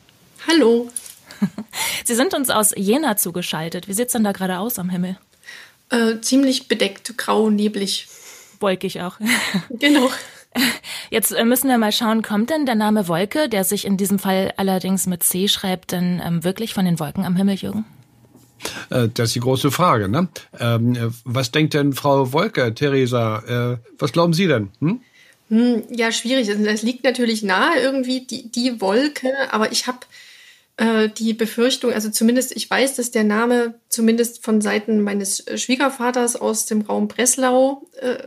Hallo. 0.48 0.90
Sie 2.06 2.16
sind 2.16 2.34
uns 2.34 2.50
aus 2.50 2.72
Jena 2.78 3.18
zugeschaltet. 3.18 3.90
Wie 3.90 3.94
sieht's 3.94 4.14
denn 4.14 4.24
da 4.24 4.32
gerade 4.32 4.60
aus 4.60 4.80
am 4.80 4.90
Himmel? 4.90 5.18
Äh, 5.90 6.22
ziemlich 6.22 6.70
bedeckt, 6.70 7.18
grau, 7.18 7.50
neblig 7.50 8.08
wolkig 8.64 9.02
auch. 9.02 9.20
Genau. 9.70 10.10
Jetzt 11.10 11.32
äh, 11.32 11.46
müssen 11.46 11.68
wir 11.68 11.78
mal 11.78 11.92
schauen, 11.92 12.22
kommt 12.22 12.50
denn 12.50 12.66
der 12.66 12.76
Name 12.76 13.08
Wolke, 13.08 13.50
der 13.50 13.64
sich 13.64 13.86
in 13.86 13.98
diesem 13.98 14.20
Fall 14.20 14.54
allerdings 14.58 15.06
mit 15.06 15.24
C 15.24 15.48
schreibt, 15.48 15.92
denn 15.92 16.22
ähm, 16.24 16.44
wirklich 16.44 16.74
von 16.74 16.86
den 16.86 17.00
Wolken 17.00 17.26
am 17.26 17.36
Himmel, 17.36 17.56
Jürgen? 17.56 17.86
Äh, 18.90 19.10
das 19.14 19.30
ist 19.30 19.36
die 19.36 19.40
große 19.40 19.72
Frage. 19.72 20.08
Ne? 20.08 20.28
Ähm, 20.60 20.96
äh, 20.96 21.10
was 21.24 21.52
denkt 21.52 21.74
denn 21.74 21.94
Frau 21.94 22.34
Wolke, 22.34 22.74
Theresa? 22.74 23.74
Äh, 23.74 23.78
was 23.98 24.12
glauben 24.12 24.34
Sie 24.34 24.48
denn? 24.48 24.70
Hm? 24.80 25.02
hm 25.50 25.84
ja, 25.90 26.12
schwierig. 26.12 26.50
Also, 26.50 26.64
es 26.64 26.84
liegt 26.84 27.04
natürlich 27.04 27.44
nahe 27.44 27.80
irgendwie 27.80 28.22
die, 28.22 28.52
die 28.52 28.80
Wolke, 28.82 29.32
aber 29.52 29.72
ich 29.72 29.88
habe 29.88 30.00
äh, 30.78 31.10
die 31.10 31.34
Befürchtung, 31.34 31.94
also 31.94 32.10
zumindest 32.10 32.56
ich 32.56 32.70
weiß, 32.70 32.96
dass 32.96 33.12
der 33.12 33.24
Name 33.24 33.76
zumindest 33.90 34.44
von 34.44 34.62
Seiten 34.62 35.02
meines 35.02 35.46
Schwiegervaters 35.56 36.36
aus 36.36 36.66
dem 36.66 36.82
Raum 36.82 37.08
Breslau 37.08 37.88
äh, 38.00 38.18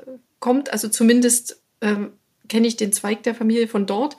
kommt. 0.47 0.73
Also 0.73 0.89
zumindest 0.89 1.61
ähm, 1.81 2.13
kenne 2.49 2.69
ich 2.69 2.77
den 2.77 2.93
Zweig 2.93 3.25
der 3.25 3.35
Familie 3.35 3.67
von 3.67 3.85
dort. 3.85 4.17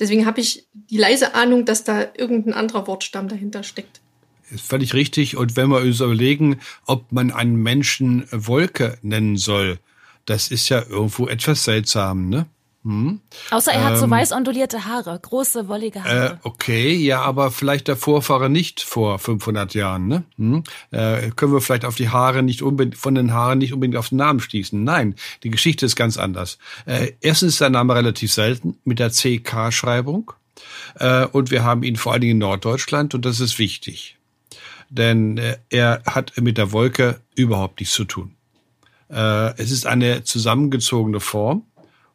Deswegen 0.00 0.26
habe 0.26 0.40
ich 0.40 0.66
die 0.72 0.98
leise 0.98 1.36
Ahnung, 1.36 1.66
dass 1.66 1.84
da 1.84 2.08
irgendein 2.16 2.52
anderer 2.52 2.88
Wortstamm 2.88 3.28
dahinter 3.28 3.62
steckt. 3.62 4.00
Ist 4.50 4.66
völlig 4.66 4.92
richtig. 4.94 5.36
Und 5.36 5.54
wenn 5.54 5.68
wir 5.68 5.78
uns 5.78 6.00
überlegen, 6.00 6.58
ob 6.84 7.12
man 7.12 7.30
einen 7.30 7.54
Menschen 7.54 8.26
Wolke 8.32 8.98
nennen 9.02 9.36
soll, 9.36 9.78
das 10.24 10.50
ist 10.50 10.68
ja 10.68 10.82
irgendwo 10.84 11.28
etwas 11.28 11.62
seltsam, 11.62 12.28
ne? 12.28 12.46
Hm. 12.84 13.20
Außer 13.50 13.72
er 13.72 13.80
ähm, 13.80 13.84
hat 13.86 13.96
so 13.98 14.04
ähm, 14.04 14.10
weiß 14.12 14.32
ondulierte 14.32 14.84
Haare, 14.84 15.18
große, 15.20 15.68
wollige 15.68 16.04
Haare. 16.04 16.26
Äh, 16.26 16.36
okay, 16.42 16.94
ja, 16.94 17.22
aber 17.22 17.50
vielleicht 17.50 17.88
der 17.88 17.96
Vorfahre 17.96 18.48
nicht 18.48 18.80
vor 18.80 19.18
500 19.18 19.74
Jahren, 19.74 20.06
ne? 20.06 20.24
Hm? 20.36 20.62
Äh, 20.92 21.30
können 21.30 21.52
wir 21.52 21.60
vielleicht 21.60 21.84
auf 21.84 21.96
die 21.96 22.10
Haare 22.10 22.42
nicht 22.42 22.62
unbedingt, 22.62 22.96
von 22.96 23.14
den 23.16 23.32
Haaren 23.32 23.58
nicht 23.58 23.72
unbedingt 23.72 23.96
auf 23.96 24.10
den 24.10 24.18
Namen 24.18 24.38
schließen. 24.40 24.84
Nein, 24.84 25.16
die 25.42 25.50
Geschichte 25.50 25.86
ist 25.86 25.96
ganz 25.96 26.16
anders. 26.18 26.58
Äh, 26.86 27.12
erstens 27.20 27.54
ist 27.54 27.60
der 27.60 27.70
Name 27.70 27.94
relativ 27.94 28.32
selten 28.32 28.78
mit 28.84 29.00
der 29.00 29.10
CK-Schreibung. 29.10 30.32
Äh, 30.94 31.26
und 31.26 31.50
wir 31.50 31.64
haben 31.64 31.82
ihn 31.82 31.96
vor 31.96 32.12
allen 32.12 32.20
Dingen 32.20 32.32
in 32.32 32.38
Norddeutschland 32.38 33.14
und 33.14 33.24
das 33.24 33.40
ist 33.40 33.58
wichtig. 33.58 34.16
Denn 34.88 35.36
äh, 35.38 35.58
er 35.68 36.02
hat 36.06 36.32
mit 36.40 36.58
der 36.58 36.72
Wolke 36.72 37.20
überhaupt 37.34 37.80
nichts 37.80 37.94
zu 37.94 38.04
tun. 38.04 38.36
Äh, 39.10 39.54
es 39.60 39.70
ist 39.70 39.86
eine 39.86 40.24
zusammengezogene 40.24 41.20
Form 41.20 41.64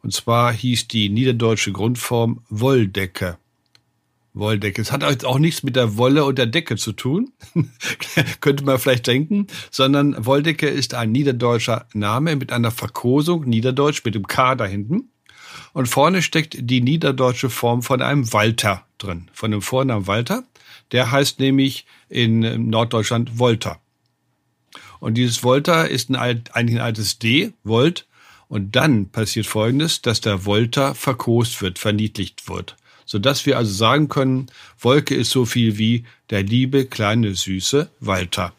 und 0.03 0.13
zwar 0.13 0.53
hieß 0.53 0.89
die 0.89 1.09
niederdeutsche 1.09 1.71
Grundform 1.71 2.41
Wolldecke. 2.49 3.37
Wolldecke. 4.33 4.81
Es 4.81 4.91
hat 4.91 5.25
auch 5.25 5.39
nichts 5.39 5.63
mit 5.63 5.75
der 5.75 5.97
Wolle 5.97 6.25
und 6.25 6.37
der 6.37 6.47
Decke 6.47 6.75
zu 6.75 6.91
tun, 6.91 7.31
könnte 8.41 8.63
man 8.65 8.79
vielleicht 8.79 9.07
denken, 9.07 9.47
sondern 9.71 10.25
Wolldecke 10.25 10.67
ist 10.67 10.93
ein 10.93 11.11
niederdeutscher 11.11 11.87
Name 11.93 12.35
mit 12.35 12.51
einer 12.51 12.71
Verkosung, 12.71 13.45
niederdeutsch 13.45 14.03
mit 14.03 14.15
dem 14.15 14.27
K 14.27 14.55
da 14.55 14.65
hinten. 14.65 15.09
Und 15.71 15.87
vorne 15.87 16.21
steckt 16.21 16.57
die 16.59 16.81
niederdeutsche 16.81 17.49
Form 17.49 17.83
von 17.83 18.01
einem 18.01 18.31
Walter 18.33 18.85
drin, 18.97 19.29
von 19.33 19.51
dem 19.51 19.61
Vornamen 19.61 20.07
Walter. 20.07 20.43
Der 20.91 21.11
heißt 21.11 21.39
nämlich 21.39 21.85
in 22.09 22.69
Norddeutschland 22.69 23.39
Volta. 23.39 23.79
Und 24.99 25.15
dieses 25.15 25.43
Volta 25.43 25.83
ist 25.83 26.09
ein 26.09 26.15
alt, 26.15 26.55
eigentlich 26.55 26.79
ein 26.79 26.85
altes 26.85 27.19
D, 27.19 27.53
Volt, 27.63 28.07
und 28.53 28.75
dann 28.75 29.09
passiert 29.09 29.47
Folgendes, 29.47 30.03
dass 30.03 30.21
der 30.21 30.45
Volta 30.45 30.93
verkost 30.93 31.63
wird, 31.63 31.79
verniedlicht 31.79 32.47
wird. 32.47 32.75
Sodass 33.03 33.47
wir 33.47 33.57
also 33.57 33.73
sagen 33.73 34.09
können, 34.09 34.45
Wolke 34.79 35.15
ist 35.15 35.31
so 35.31 35.45
viel 35.45 35.79
wie 35.79 36.05
der 36.29 36.43
liebe 36.43 36.85
kleine 36.85 37.33
süße 37.33 37.89
Walter. 37.99 38.53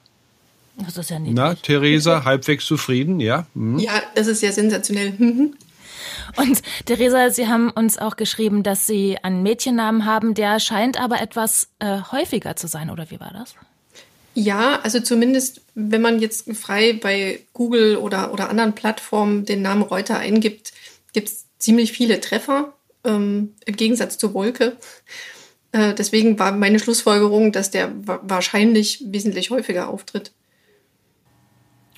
Das 0.79 0.97
ist 0.97 1.11
ja 1.11 1.21
niedlich. 1.21 1.37
Na, 1.37 1.55
Theresa, 1.55 2.25
halbwegs 2.25 2.67
zufrieden, 2.67 3.21
ja? 3.21 3.47
Hm? 3.55 3.79
Ja, 3.79 4.03
das 4.17 4.27
ist 4.27 4.43
ja 4.43 4.51
sensationell. 4.51 5.15
Mhm. 5.19 5.55
Und 6.37 6.63
Theresa, 6.87 7.31
Sie 7.31 7.47
haben 7.47 7.71
uns 7.71 7.97
auch 7.97 8.17
geschrieben, 8.17 8.65
dass 8.65 8.87
Sie 8.89 9.17
einen 9.23 9.45
Mädchennamen 9.45 10.05
haben, 10.05 10.35
der 10.35 10.59
scheint 10.59 11.01
aber 11.01 11.21
etwas 11.21 11.69
äh, 11.79 12.01
häufiger 12.11 12.57
zu 12.57 12.67
sein, 12.67 12.91
oder 12.91 13.11
wie 13.11 13.21
war 13.21 13.33
das? 13.33 13.55
Ja, 14.35 14.81
also 14.81 15.01
zumindest, 15.01 15.61
wenn 15.75 16.03
man 16.03 16.21
jetzt 16.21 16.53
frei 16.57 16.93
bei 16.93 17.41
Google 17.53 17.97
oder, 17.97 18.33
oder 18.33 18.51
anderen 18.51 18.75
Plattformen 18.75 19.45
den 19.45 19.63
Namen 19.63 19.83
Reuter 19.83 20.19
eingibt, 20.19 20.73
gibt 21.13 21.29
es 21.29 21.47
ziemlich 21.59 21.93
viele 21.93 22.21
Treffer, 22.21 22.75
ähm, 23.05 23.55
im 23.65 23.77
Gegensatz 23.77 24.19
zur 24.19 24.35
Wolke. 24.35 24.77
Äh, 25.73 25.95
deswegen 25.95 26.39
war 26.39 26.53
meine 26.53 26.79
Schlussfolgerung, 26.79 27.53
dass 27.53 27.71
der 27.71 27.93
wahrscheinlich 28.05 29.05
wesentlich 29.07 29.51
häufiger 29.51 29.89
auftritt. 29.89 30.33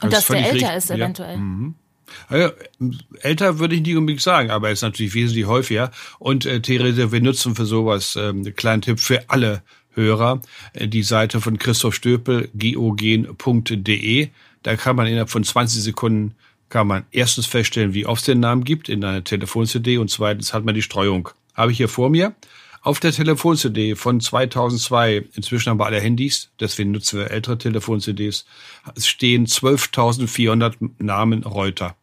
Und 0.03 0.13
dass 0.13 0.27
der 0.27 0.53
älter 0.53 0.77
ist 0.77 0.91
eventuell. 0.91 1.35
Ja. 1.35 1.41
Mhm. 1.41 1.75
Also, 2.29 2.53
älter 3.21 3.59
würde 3.59 3.75
ich 3.75 3.83
nicht 3.83 3.97
unbedingt 3.97 4.23
sagen, 4.23 4.51
aber 4.51 4.69
er 4.69 4.75
ist 4.75 4.83
natürlich 4.83 5.15
wesentlich 5.15 5.47
häufiger. 5.47 5.91
Und 6.19 6.47
äh, 6.47 6.61
Therese, 6.61 7.11
wir 7.13 7.21
nutzen 7.21 7.57
für 7.57 7.67
sowas 7.67 8.15
äh, 8.17 8.29
einen 8.29 8.55
kleinen 8.55 8.83
Tipp 8.83 9.01
für 9.01 9.29
alle 9.29 9.63
Hörer, 9.97 10.41
äh, 10.73 10.87
die 10.87 11.03
Seite 11.03 11.41
von 11.41 11.59
Christoph 11.59 11.95
Stöpel, 11.95 12.49
geogen.de. 12.55 14.29
Da 14.63 14.77
kann 14.77 14.97
man 14.97 15.07
innerhalb 15.07 15.31
von 15.31 15.43
20 15.43 15.83
Sekunden 15.83 16.35
kann 16.69 16.87
man 16.87 17.07
erstens 17.13 17.47
feststellen, 17.47 17.95
wie 17.95 18.07
oft 18.07 18.21
es 18.21 18.27
den 18.27 18.41
Namen 18.41 18.65
gibt 18.65 18.89
in 18.89 19.05
einer 19.05 19.23
Telefon-CD 19.25 19.99
und 19.99 20.11
zweitens 20.11 20.53
hat 20.53 20.65
man 20.65 20.75
die 20.75 20.83
Streuung. 20.83 21.31
Habe 21.55 21.73
ich 21.73 21.79
hier 21.79 21.89
vor 21.89 22.11
mir. 22.11 22.35
Auf 22.83 23.01
der 23.01 23.13
Telefon-CD 23.13 23.97
von 23.97 24.21
2002, 24.21 25.25
inzwischen 25.35 25.71
haben 25.71 25.81
wir 25.81 25.87
alle 25.87 26.01
Handys, 26.01 26.51
deswegen 26.61 26.93
nutzen 26.93 27.19
wir 27.19 27.31
ältere 27.31 27.59
Telefon-CDs, 27.59 28.47
stehen 28.97 29.47
12.400 29.47 30.75
Namen 30.99 31.43
Reuter. 31.43 31.97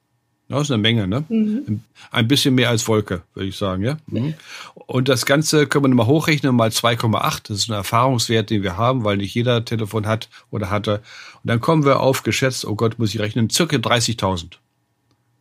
Das 0.54 0.68
ist 0.68 0.72
eine 0.72 0.82
Menge, 0.82 1.08
ne? 1.08 1.24
Mhm. 1.30 1.82
Ein 2.12 2.28
bisschen 2.28 2.54
mehr 2.54 2.70
als 2.70 2.88
Wolke, 2.88 3.24
würde 3.34 3.50
ich 3.50 3.58
sagen, 3.58 3.84
ja. 3.84 3.98
Mhm. 4.08 4.36
Und 4.76 5.10
das 5.10 5.26
Ganze 5.26 5.66
können 5.66 5.86
wir 5.86 5.90
nochmal 5.90 6.06
hochrechnen, 6.06 6.56
mal 6.56 6.70
2,8. 6.70 7.48
Das 7.48 7.58
ist 7.58 7.70
ein 7.70 7.74
Erfahrungswert, 7.74 8.50
den 8.52 8.62
wir 8.62 8.78
haben, 8.78 9.04
weil 9.04 9.18
nicht 9.18 9.34
jeder 9.34 9.66
Telefon 9.66 10.06
hat 10.06 10.30
oder 10.52 10.70
hatte. 10.70 11.02
Und 11.42 11.50
dann 11.50 11.60
kommen 11.60 11.86
wir 11.86 12.02
auf, 12.02 12.22
geschätzt, 12.22 12.66
oh 12.66 12.76
Gott, 12.76 13.00
muss 13.00 13.16
ich 13.16 13.20
rechnen, 13.20 13.50
circa 13.50 13.78
30.000. 13.78 14.58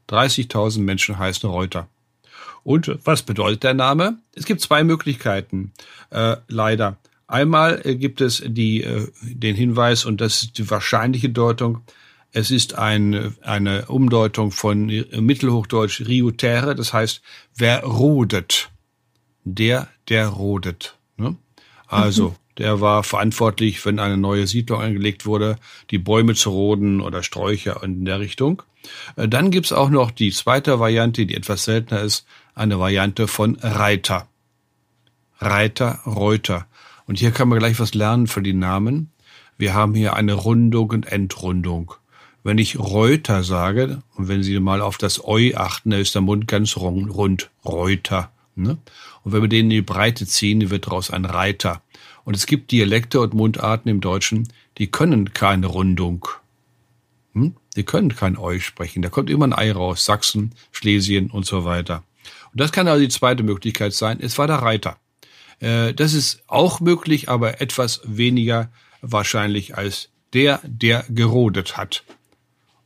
30.000 0.09 0.81
Menschen 0.81 1.19
heißen 1.19 1.49
Reuter. 1.49 1.89
Und 2.65 2.99
was 3.05 3.23
bedeutet 3.23 3.65
der 3.65 3.75
Name? 3.75 4.19
Es 4.35 4.47
gibt 4.47 4.61
zwei 4.63 4.83
Möglichkeiten, 4.83 5.73
äh, 6.11 6.37
leider. 6.49 6.97
Einmal 7.27 7.83
äh, 7.85 7.97
gibt 7.97 8.21
es 8.21 8.43
die, 8.47 8.83
äh, 8.83 9.09
den 9.21 9.57
Hinweis, 9.57 10.05
und 10.05 10.21
das 10.21 10.43
ist 10.43 10.59
die 10.59 10.71
wahrscheinliche 10.71 11.29
Deutung, 11.29 11.83
es 12.33 12.51
ist 12.51 12.75
ein, 12.75 13.37
eine 13.43 13.87
Umdeutung 13.87 14.51
von 14.51 14.87
Mittelhochdeutsch 14.87 16.01
riutere, 16.07 16.75
das 16.75 16.93
heißt, 16.93 17.21
wer 17.57 17.85
rodet. 17.85 18.71
Der, 19.45 19.89
der 20.09 20.29
rodet. 20.29 20.97
Ne? 21.17 21.37
Also, 21.87 22.31
mhm. 22.31 22.35
der 22.59 22.81
war 22.81 23.03
verantwortlich, 23.03 23.85
wenn 23.85 23.99
eine 23.99 24.17
neue 24.17 24.47
Siedlung 24.47 24.81
angelegt 24.81 25.27
wurde, 25.27 25.57
die 25.91 25.99
Bäume 25.99 26.35
zu 26.35 26.51
roden 26.51 27.01
oder 27.01 27.23
Sträucher 27.23 27.83
in 27.83 28.05
der 28.05 28.21
Richtung. 28.21 28.63
Äh, 29.17 29.29
dann 29.29 29.51
gibt's 29.51 29.73
auch 29.73 29.91
noch 29.91 30.11
die 30.11 30.31
zweite 30.31 30.81
Variante, 30.81 31.27
die 31.27 31.35
etwas 31.35 31.65
seltener 31.65 32.01
ist, 32.01 32.27
eine 32.55 32.79
Variante 32.79 33.29
von 33.29 33.57
Reiter. 33.57 34.29
Reiter, 35.39 36.01
Reuter. 36.07 36.67
Und 37.07 37.19
hier 37.19 37.33
kann 37.33 37.49
man 37.49 37.59
gleich 37.59 37.79
was 37.81 37.95
lernen 37.95 38.27
für 38.27 38.43
die 38.43 38.55
Namen. 38.55 39.11
Wir 39.59 39.75
haben 39.75 39.95
hier 39.95 40.15
eine 40.15 40.35
Rundung 40.35 40.91
und 40.91 41.07
Entrundung. 41.07 41.95
Wenn 42.45 42.59
ich 42.59 42.79
Reuter 42.79 43.45
sage, 43.45 44.03
und 44.17 44.29
wenn 44.29 44.43
Sie 44.43 44.59
mal 44.59 44.81
auf 44.81 44.99
das 44.99 45.25
Eu 45.25 45.55
achten, 45.55 45.91
da 45.91 45.99
ist 45.99 46.15
der 46.15 46.23
Mund 46.23 46.49
ganz 46.49 46.77
rund, 46.77 47.51
Reuter. 47.65 48.33
Ne? 48.57 48.79
Und 49.23 49.33
wenn 49.33 49.43
wir 49.43 49.49
den 49.49 49.67
in 49.67 49.71
die 49.71 49.83
Breite 49.83 50.27
ziehen, 50.27 50.71
wird 50.71 50.87
daraus 50.87 51.11
ein 51.11 51.25
Reiter. 51.25 51.83
Und 52.25 52.35
es 52.35 52.47
gibt 52.47 52.71
Dialekte 52.71 53.21
und 53.21 53.35
Mundarten 53.35 53.91
im 53.91 54.01
Deutschen, 54.01 54.49
die 54.79 54.89
können 54.89 55.33
keine 55.33 55.67
Rundung. 55.67 56.27
Hm? 57.35 57.55
Die 57.77 57.85
können 57.85 58.15
kein 58.15 58.37
Eu 58.37 58.59
sprechen. 58.59 59.03
Da 59.03 59.09
kommt 59.09 59.31
immer 59.31 59.47
ein 59.47 59.55
Ei 59.55 59.73
raus. 59.73 60.05
Sachsen, 60.05 60.55
Schlesien 60.73 61.31
und 61.31 61.47
so 61.47 61.65
weiter. 61.65 62.03
Und 62.53 62.61
das 62.61 62.73
kann 62.73 62.89
also 62.89 63.01
die 63.01 63.09
zweite 63.09 63.43
Möglichkeit 63.43 63.95
sein. 63.95 64.19
Es 64.21 64.37
war 64.39 64.47
der 64.47 64.57
Reiter. 64.57 64.99
Äh, 65.61 65.95
das 65.95 66.13
ist 66.13 66.43
auch 66.49 66.81
möglich, 66.81 67.29
aber 67.29 67.61
etwas 67.61 68.03
weniger 68.05 68.71
wahrscheinlich 69.01 69.77
als 69.77 70.11
der, 70.35 70.61
der 70.65 71.05
gerodet 71.09 71.77
hat. 71.77 72.05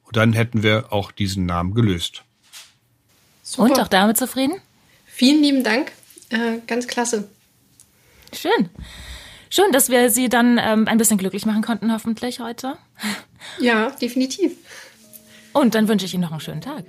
Und 0.06 0.16
dann 0.16 0.32
hätten 0.32 0.62
wir 0.62 0.92
auch 0.92 1.12
diesen 1.12 1.46
Namen 1.46 1.74
gelöst. 1.74 2.22
Super. 3.42 3.62
Und 3.62 3.80
auch 3.80 3.88
damit 3.88 4.16
zufrieden? 4.16 4.60
Vielen 5.06 5.42
lieben 5.42 5.64
Dank. 5.64 5.92
Äh, 6.30 6.58
ganz 6.66 6.86
klasse. 6.86 7.28
Schön. 8.32 8.70
Schön, 9.50 9.72
dass 9.72 9.88
wir 9.88 10.10
Sie 10.10 10.28
dann 10.28 10.58
ähm, 10.62 10.88
ein 10.88 10.98
bisschen 10.98 11.18
glücklich 11.18 11.46
machen 11.46 11.62
konnten, 11.62 11.92
hoffentlich 11.92 12.40
heute. 12.40 12.76
Ja, 13.60 13.90
definitiv. 13.90 14.52
Und 15.52 15.74
dann 15.74 15.88
wünsche 15.88 16.06
ich 16.06 16.14
Ihnen 16.14 16.22
noch 16.22 16.32
einen 16.32 16.40
schönen 16.40 16.60
Tag. 16.60 16.84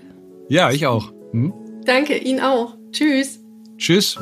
Ja, 0.49 0.71
ich 0.71 0.87
auch. 0.87 1.11
Hm? 1.31 1.53
Danke, 1.85 2.17
Ihnen 2.17 2.41
auch. 2.41 2.75
Tschüss. 2.91 3.39
Tschüss. 3.77 4.17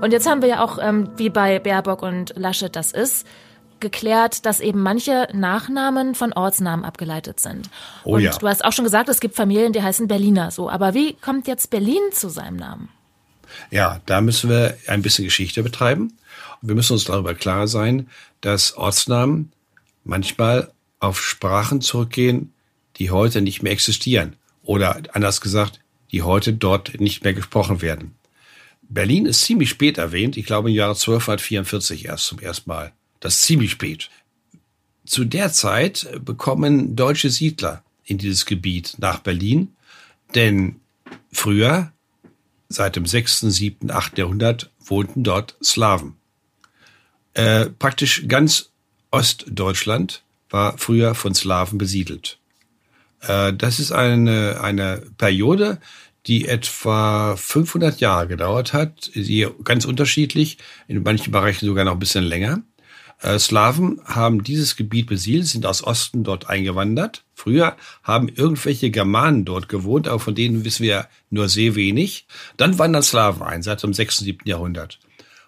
Und 0.00 0.12
jetzt 0.12 0.28
haben 0.28 0.42
wir 0.42 0.48
ja 0.48 0.64
auch, 0.64 0.78
ähm, 0.80 1.10
wie 1.16 1.30
bei 1.30 1.58
Baerbock 1.58 2.02
und 2.02 2.32
Laschet 2.36 2.74
das 2.74 2.92
ist, 2.92 3.26
geklärt, 3.80 4.44
dass 4.46 4.60
eben 4.60 4.82
manche 4.82 5.28
Nachnamen 5.32 6.14
von 6.14 6.32
Ortsnamen 6.32 6.84
abgeleitet 6.84 7.40
sind. 7.40 7.68
Oh 8.04 8.16
und 8.16 8.22
ja. 8.22 8.36
du 8.36 8.46
hast 8.46 8.64
auch 8.64 8.72
schon 8.72 8.84
gesagt, 8.84 9.08
es 9.08 9.20
gibt 9.20 9.34
Familien, 9.34 9.72
die 9.72 9.82
heißen 9.82 10.06
Berliner 10.06 10.50
so. 10.50 10.70
Aber 10.70 10.94
wie 10.94 11.14
kommt 11.14 11.48
jetzt 11.48 11.70
Berlin 11.70 12.02
zu 12.12 12.28
seinem 12.28 12.56
Namen? 12.56 12.88
Ja, 13.70 14.00
da 14.06 14.20
müssen 14.20 14.50
wir 14.50 14.76
ein 14.86 15.02
bisschen 15.02 15.24
Geschichte 15.24 15.62
betreiben. 15.62 16.16
Wir 16.62 16.74
müssen 16.74 16.92
uns 16.92 17.04
darüber 17.04 17.34
klar 17.34 17.66
sein, 17.66 18.08
dass 18.42 18.76
Ortsnamen 18.76 19.52
manchmal 20.04 20.70
auf 21.00 21.20
Sprachen 21.20 21.80
zurückgehen, 21.80 22.52
die 22.96 23.10
heute 23.10 23.40
nicht 23.40 23.62
mehr 23.62 23.72
existieren. 23.72 24.36
Oder 24.62 25.00
anders 25.12 25.40
gesagt, 25.40 25.80
die 26.12 26.22
heute 26.22 26.52
dort 26.52 27.00
nicht 27.00 27.24
mehr 27.24 27.34
gesprochen 27.34 27.82
werden. 27.82 28.14
Berlin 28.90 29.26
ist 29.26 29.42
ziemlich 29.42 29.70
spät 29.70 29.98
erwähnt, 29.98 30.36
ich 30.36 30.44
glaube 30.44 30.68
im 30.68 30.74
Jahre 30.74 30.94
1244 30.94 32.06
erst 32.06 32.26
zum 32.26 32.40
ersten 32.40 32.68
Mal. 32.68 32.92
Das 33.20 33.36
ist 33.36 33.42
ziemlich 33.42 33.70
spät. 33.70 34.10
Zu 35.06 35.24
der 35.24 35.52
Zeit 35.52 36.08
bekommen 36.24 36.96
deutsche 36.96 37.30
Siedler 37.30 37.84
in 38.04 38.18
dieses 38.18 38.46
Gebiet 38.46 38.96
nach 38.98 39.20
Berlin, 39.20 39.68
denn 40.34 40.80
früher, 41.32 41.92
seit 42.68 42.96
dem 42.96 43.06
6., 43.06 43.40
7., 43.40 43.90
8. 43.90 44.18
Jahrhundert, 44.18 44.70
wohnten 44.80 45.22
dort 45.22 45.56
Slawen. 45.62 46.16
Äh, 47.34 47.66
praktisch 47.66 48.26
ganz 48.26 48.70
Ostdeutschland 49.12 50.22
war 50.50 50.76
früher 50.78 51.14
von 51.14 51.34
Slawen 51.34 51.78
besiedelt. 51.78 52.38
Äh, 53.20 53.52
das 53.52 53.78
ist 53.78 53.92
eine, 53.92 54.60
eine 54.60 55.02
Periode, 55.16 55.80
die 56.26 56.46
etwa 56.46 57.36
500 57.36 58.00
Jahre 58.00 58.28
gedauert 58.28 58.72
hat, 58.72 59.10
ganz 59.64 59.84
unterschiedlich, 59.84 60.58
in 60.86 61.02
manchen 61.02 61.32
Bereichen 61.32 61.66
sogar 61.66 61.84
noch 61.84 61.92
ein 61.92 61.98
bisschen 61.98 62.24
länger. 62.24 62.62
Äh, 63.20 63.38
Slawen 63.38 64.00
haben 64.04 64.42
dieses 64.42 64.76
Gebiet 64.76 65.06
besiedelt, 65.06 65.46
sind 65.46 65.66
aus 65.66 65.84
Osten 65.84 66.24
dort 66.24 66.48
eingewandert. 66.48 67.24
Früher 67.34 67.76
haben 68.02 68.28
irgendwelche 68.28 68.90
Germanen 68.90 69.44
dort 69.44 69.68
gewohnt, 69.68 70.08
aber 70.08 70.20
von 70.20 70.34
denen 70.34 70.64
wissen 70.64 70.84
wir 70.84 71.08
nur 71.28 71.48
sehr 71.48 71.74
wenig. 71.74 72.26
Dann 72.56 72.78
wandern 72.78 73.02
Slawen 73.02 73.42
ein, 73.42 73.62
seit 73.62 73.82
dem 73.82 73.92
6., 73.92 74.18
7. 74.18 74.48
Jahrhundert. 74.48 74.98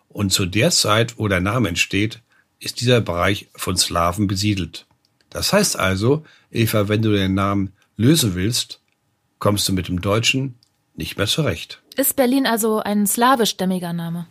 Und 0.09 0.33
zu 0.33 0.45
der 0.45 0.71
Zeit, 0.71 1.19
wo 1.19 1.29
der 1.29 1.41
Name 1.41 1.69
entsteht, 1.69 2.21
ist 2.61 2.81
dieser 2.81 3.01
Bereich 3.01 3.49
von 3.55 3.77
Slawen 3.77 4.27
besiedelt. 4.27 4.87
Das 5.31 5.53
heißt 5.53 5.79
also, 5.79 6.25
Eva, 6.51 6.89
wenn 6.89 7.01
du 7.01 7.11
den 7.11 7.35
Namen 7.35 7.73
lösen 7.97 8.35
willst, 8.35 8.81
kommst 9.39 9.67
du 9.69 9.73
mit 9.73 9.89
dem 9.89 10.03
Deutschen 10.03 10.57
nicht 11.03 11.19
mehr 11.19 11.27
zurecht. 11.27 11.83
Ist 11.97 12.17
Berlin 12.17 12.47
also 12.47 12.79
ein 12.79 13.07
slawischstämmiger 13.07 13.93
Name? 13.93 14.27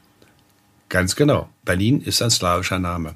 Ganz 0.90 1.16
genau. 1.16 1.50
Berlin 1.64 2.02
ist 2.02 2.22
ein 2.22 2.32
slawischer 2.32 2.80
Name. 2.80 3.16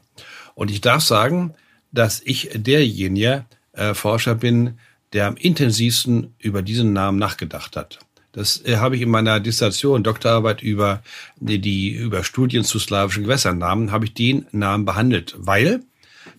Und 0.54 0.72
ich 0.72 0.82
darf 0.82 1.04
sagen, 1.04 1.56
dass 1.92 2.22
ich 2.24 2.50
derjenige 2.54 3.46
äh, 3.72 3.94
Forscher 3.94 4.36
bin, 4.36 4.78
der 5.14 5.28
am 5.28 5.38
intensivsten 5.38 6.36
über 6.40 6.62
diesen 6.62 6.94
Namen 6.94 7.18
nachgedacht 7.18 7.76
hat. 7.76 8.00
Das 8.34 8.62
äh, 8.66 8.78
habe 8.78 8.98
ich 8.98 9.02
in 9.02 9.10
meiner 9.10 9.40
Dissertation, 9.40 10.04
Doktorarbeit 10.04 10.62
über 10.62 11.02
die, 11.38 11.60
die 11.60 11.92
über 11.92 12.24
Studien 12.24 12.66
zu 12.66 12.80
slawischen 12.80 13.24
Gewässernamen, 13.24 13.92
habe 13.92 14.06
ich 14.06 14.14
den 14.14 14.46
Namen 14.52 14.86
behandelt, 14.86 15.36
weil 15.38 15.82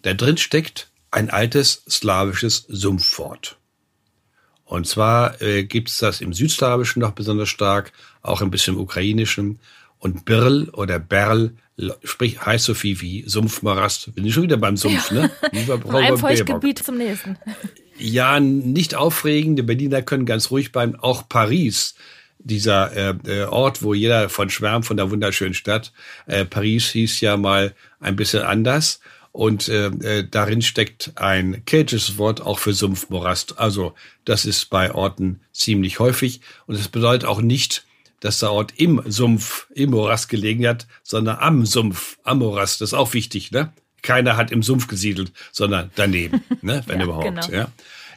da 0.02 0.12
drin 0.12 0.36
steckt 0.36 0.90
ein 1.10 1.30
altes 1.30 1.82
slawisches 1.88 2.66
Sumpfwort. 2.68 3.56
Und 4.66 4.86
zwar 4.86 5.40
äh, 5.40 5.64
gibt 5.64 5.88
es 5.88 5.98
das 5.98 6.20
im 6.20 6.34
Südslawischen 6.34 7.00
noch 7.00 7.12
besonders 7.12 7.48
stark, 7.48 7.92
auch 8.22 8.42
ein 8.42 8.50
bisschen 8.50 8.74
im 8.74 8.80
Ukrainischen. 8.80 9.58
Und 9.98 10.26
Birl 10.26 10.68
oder 10.72 10.98
Berl 10.98 11.52
sprich, 12.04 12.44
heißt 12.44 12.64
so 12.64 12.74
viel 12.74 13.00
wie 13.00 13.24
Sumpfmorast. 13.26 14.14
Bin 14.14 14.24
ich 14.24 14.34
schon 14.34 14.44
wieder 14.44 14.56
beim 14.56 14.76
Sumpf, 14.76 15.10
ja. 15.10 15.22
ne? 15.22 15.30
Von 15.82 15.96
einem 15.96 16.18
Feuchtgebiet 16.18 16.78
zum 16.78 16.98
nächsten. 16.98 17.36
Ja, 17.98 18.40
nicht 18.40 18.94
aufregend. 18.94 19.58
Die 19.58 19.62
Berliner 19.62 20.02
können 20.02 20.26
ganz 20.26 20.50
ruhig 20.50 20.72
bleiben. 20.72 20.96
Auch 20.96 21.28
Paris, 21.28 21.94
dieser 22.38 22.92
äh, 22.92 23.14
äh, 23.26 23.44
Ort, 23.44 23.82
wo 23.82 23.94
jeder 23.94 24.28
von 24.28 24.50
schwärmt, 24.50 24.86
von 24.86 24.96
der 24.96 25.10
wunderschönen 25.10 25.54
Stadt. 25.54 25.92
Äh, 26.26 26.44
Paris 26.44 26.90
hieß 26.90 27.20
ja 27.20 27.36
mal 27.36 27.74
ein 28.00 28.16
bisschen 28.16 28.42
anders. 28.42 29.00
Und 29.36 29.68
äh, 29.68 29.88
äh, 29.88 30.26
darin 30.26 30.62
steckt 30.62 31.12
ein 31.16 31.62
keltisches 31.66 32.16
Wort 32.16 32.40
auch 32.40 32.58
für 32.58 32.72
Sumpfmorast. 32.72 33.58
Also 33.58 33.92
das 34.24 34.46
ist 34.46 34.70
bei 34.70 34.94
Orten 34.94 35.40
ziemlich 35.52 35.98
häufig. 35.98 36.40
Und 36.64 36.76
es 36.76 36.88
bedeutet 36.88 37.28
auch 37.28 37.42
nicht, 37.42 37.84
dass 38.20 38.38
der 38.38 38.50
Ort 38.50 38.72
im 38.78 39.02
Sumpf, 39.04 39.66
im 39.74 39.90
Morast 39.90 40.30
gelegen 40.30 40.66
hat, 40.66 40.86
sondern 41.02 41.36
am 41.36 41.66
Sumpf, 41.66 42.16
am 42.24 42.38
Morast. 42.38 42.80
Das 42.80 42.90
ist 42.90 42.94
auch 42.94 43.12
wichtig, 43.12 43.50
ne? 43.50 43.74
Keiner 44.00 44.38
hat 44.38 44.52
im 44.52 44.62
Sumpf 44.62 44.86
gesiedelt, 44.86 45.32
sondern 45.52 45.90
daneben, 45.96 46.40
ne? 46.62 46.82
wenn 46.86 47.00
ja, 47.00 47.04
überhaupt. 47.04 47.26
Genau. 47.26 47.46
Ja? 47.50 47.68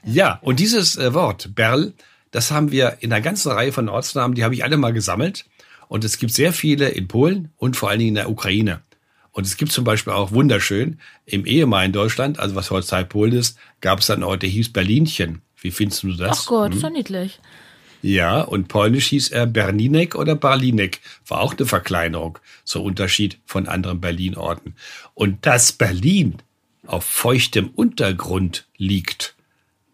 ja, 0.06 0.40
und 0.42 0.62
dieses 0.62 0.96
äh, 0.96 1.14
Wort 1.14 1.54
Berl, 1.54 1.92
das 2.32 2.50
haben 2.50 2.72
wir 2.72 3.00
in 3.02 3.12
einer 3.12 3.22
ganzen 3.22 3.52
Reihe 3.52 3.74
von 3.74 3.90
Ortsnamen, 3.90 4.36
die 4.36 4.46
habe 4.46 4.54
ich 4.54 4.64
alle 4.64 4.78
mal 4.78 4.94
gesammelt. 4.94 5.44
Und 5.90 6.06
es 6.06 6.18
gibt 6.18 6.32
sehr 6.32 6.54
viele 6.54 6.88
in 6.88 7.10
Polen 7.10 7.52
und 7.58 7.76
vor 7.76 7.90
allen 7.90 8.00
Dingen 8.00 8.10
in 8.10 8.16
der 8.16 8.30
Ukraine. 8.30 8.80
Und 9.32 9.46
es 9.46 9.58
gibt 9.58 9.72
zum 9.72 9.84
Beispiel 9.84 10.14
auch 10.14 10.32
wunderschön 10.32 11.00
im 11.26 11.46
ehemaligen 11.46 11.94
Deutschland, 11.94 12.40
also 12.40 12.56
was 12.56 12.72
heute 12.72 13.06
Polen 13.06 13.34
ist, 13.34 13.58
gab 13.82 14.00
es 14.00 14.10
einen 14.10 14.24
Ort, 14.24 14.42
der 14.42 14.50
hieß 14.50 14.74
Berlinchen. 14.74 15.42
Wie 15.62 15.72
findest 15.72 16.04
du 16.04 16.14
das? 16.14 16.42
Ach 16.44 16.46
Gott, 16.48 16.74
hm? 16.74 16.82
doch 16.82 16.90
niedlich. 16.90 17.40
Ja, 18.02 18.42
und 18.42 18.70
polnisch 18.70 19.08
hieß 19.08 19.30
er 19.30 19.46
Berlinek 19.46 20.16
oder 20.16 20.36
Barlinek. 20.36 21.02
War 21.28 21.42
auch 21.42 21.56
eine 21.58 21.66
Verkleinerung, 21.66 22.40
so 22.64 22.82
Unterschied 22.82 23.38
von 23.46 23.68
anderen 23.68 24.00
Berlin-Orten. 24.00 24.76
Und 25.16 25.46
dass 25.46 25.74
Berlin 25.74 26.38
auf 26.88 27.04
feuchtem 27.04 27.70
Untergrund 27.70 28.68
liegt, 28.78 29.36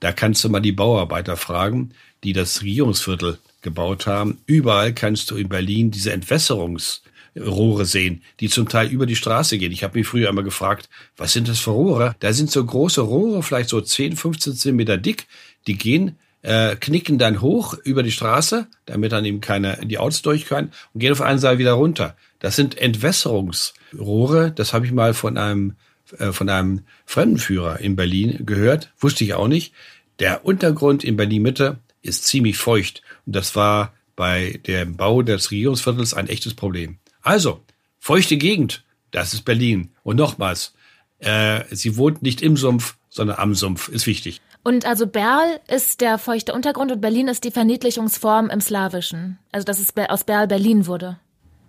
da 0.02 0.12
kannst 0.12 0.44
du 0.44 0.50
mal 0.50 0.60
die 0.60 0.72
Bauarbeiter 0.72 1.36
fragen, 1.36 1.92
die 2.24 2.34
das 2.34 2.62
Regierungsviertel 2.62 3.40
gebaut 3.62 4.06
haben. 4.06 4.38
Überall 4.46 4.94
kannst 4.94 5.32
du 5.32 5.36
in 5.36 5.50
Berlin 5.50 5.90
diese 5.90 6.14
Entwässerungs- 6.14 7.02
Rohre 7.38 7.86
sehen, 7.86 8.24
die 8.40 8.50
zum 8.50 8.70
Teil 8.70 8.88
über 8.88 9.06
die 9.06 9.16
Straße 9.16 9.58
gehen. 9.58 9.72
Ich 9.72 9.84
habe 9.84 9.98
mich 9.98 10.08
früher 10.08 10.30
einmal 10.30 10.44
gefragt, 10.44 10.90
was 11.18 11.34
sind 11.34 11.48
das 11.48 11.60
für 11.60 11.72
Rohre? 11.72 12.16
Da 12.20 12.34
sind 12.34 12.52
so 12.52 12.64
große 12.64 13.02
Rohre, 13.02 13.44
vielleicht 13.44 13.70
so 13.70 13.82
10, 13.82 14.16
15 14.16 14.56
Zentimeter 14.56 14.98
dick, 14.98 15.28
die 15.68 15.78
gehen, 15.78 16.18
äh, 16.42 16.76
knicken 16.76 17.18
dann 17.18 17.42
hoch 17.42 17.74
über 17.84 18.04
die 18.04 18.12
Straße, 18.12 18.68
damit 18.86 19.12
dann 19.12 19.26
eben 19.26 19.42
keine, 19.42 19.80
die 19.84 19.98
Autos 19.98 20.22
durch 20.22 20.46
können 20.46 20.72
und 20.94 21.00
gehen 21.00 21.12
auf 21.12 21.22
einen 21.22 21.40
Seite 21.40 21.60
wieder 21.60 21.74
runter. 21.74 22.16
Das 22.40 22.56
sind 22.56 22.78
Entwässerungsrohre, 22.78 24.52
das 24.52 24.74
habe 24.74 24.86
ich 24.86 24.92
mal 24.92 25.14
von 25.14 25.38
einem 25.38 25.76
äh, 26.20 26.32
von 26.32 26.50
einem 26.50 26.82
Fremdenführer 27.06 27.80
in 27.80 27.96
Berlin 27.96 28.46
gehört, 28.46 28.92
wusste 29.00 29.24
ich 29.24 29.34
auch 29.34 29.48
nicht. 29.48 29.74
Der 30.20 30.46
Untergrund 30.46 31.04
in 31.04 31.18
Berlin 31.18 31.42
Mitte 31.42 31.80
ist 32.02 32.26
ziemlich 32.26 32.58
feucht 32.58 33.02
und 33.26 33.36
das 33.36 33.56
war 33.56 33.94
bei 34.16 34.60
dem 34.66 34.96
Bau 34.96 35.22
des 35.24 35.52
Regierungsviertels 35.52 36.14
ein 36.14 36.30
echtes 36.30 36.54
Problem. 36.54 37.00
Also, 37.26 37.60
feuchte 37.98 38.38
Gegend, 38.38 38.84
das 39.10 39.34
ist 39.34 39.46
Berlin. 39.46 39.90
Und 40.04 40.16
nochmals, 40.16 40.76
äh, 41.18 41.64
sie 41.72 41.98
wohnt 41.98 42.22
nicht 42.22 42.44
im 42.44 42.56
Sumpf, 42.56 42.98
sondern 43.10 43.38
am 43.40 43.56
Sumpf, 43.56 43.90
ist 43.90 44.06
wichtig. 44.06 44.42
Und 44.64 44.86
also 44.86 45.08
Berl 45.08 45.60
ist 45.68 46.02
der 46.02 46.20
feuchte 46.20 46.54
Untergrund 46.54 46.92
und 46.92 47.02
Berlin 47.02 47.28
ist 47.28 47.44
die 47.44 47.50
Verniedlichungsform 47.50 48.52
im 48.52 48.62
Slawischen. 48.62 49.40
Also 49.52 49.66
dass 49.66 49.80
es 49.80 49.94
aus 50.08 50.24
Berl 50.24 50.48
Berlin 50.48 50.86
wurde. 50.86 51.18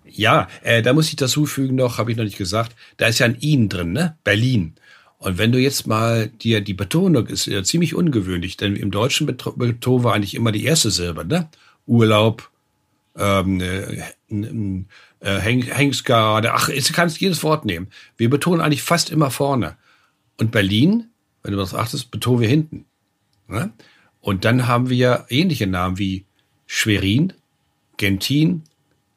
Ja, 0.04 0.48
äh, 0.62 0.82
da 0.82 0.92
muss 0.92 1.08
ich 1.08 1.16
dazu 1.16 1.46
fügen 1.46 1.76
noch, 1.76 1.96
habe 1.96 2.10
ich 2.10 2.18
noch 2.18 2.24
nicht 2.24 2.38
gesagt, 2.38 2.76
da 2.98 3.06
ist 3.06 3.18
ja 3.18 3.26
ein 3.26 3.36
In 3.36 3.70
drin, 3.70 3.92
ne? 3.92 4.16
Berlin. 4.24 4.74
Und 5.16 5.38
wenn 5.38 5.52
du 5.52 5.58
jetzt 5.58 5.86
mal 5.86 6.28
dir 6.28 6.60
die 6.60 6.74
Betonung 6.74 7.26
ist 7.28 7.46
ja 7.46 7.62
ziemlich 7.62 7.94
ungewöhnlich, 7.94 8.58
denn 8.58 8.76
im 8.76 8.90
Deutschen 8.90 9.26
Beton 9.26 10.04
war 10.04 10.12
eigentlich 10.12 10.34
immer 10.34 10.52
die 10.52 10.64
erste 10.64 10.90
Silbe, 10.90 11.24
ne? 11.24 11.48
Urlaub, 11.86 12.50
ähm, 13.16 13.60
äh, 13.60 14.02
äh, 15.20 15.40
Hengstgarde, 15.40 16.52
ach, 16.54 16.68
du 16.68 16.92
kannst 16.92 17.20
jedes 17.20 17.42
Wort 17.42 17.64
nehmen. 17.64 17.88
Wir 18.16 18.30
betonen 18.30 18.60
eigentlich 18.60 18.82
fast 18.82 19.10
immer 19.10 19.30
vorne. 19.30 19.76
Und 20.38 20.50
Berlin, 20.52 21.08
wenn 21.42 21.52
du 21.52 21.58
das 21.58 21.74
achtest, 21.74 22.10
betonen 22.10 22.40
wir 22.40 22.48
hinten. 22.48 22.84
Ne? 23.48 23.72
Und 24.20 24.44
dann 24.44 24.66
haben 24.66 24.90
wir 24.90 25.26
ähnliche 25.28 25.66
Namen 25.66 25.98
wie 25.98 26.24
Schwerin, 26.66 27.32
Gentin, 27.96 28.64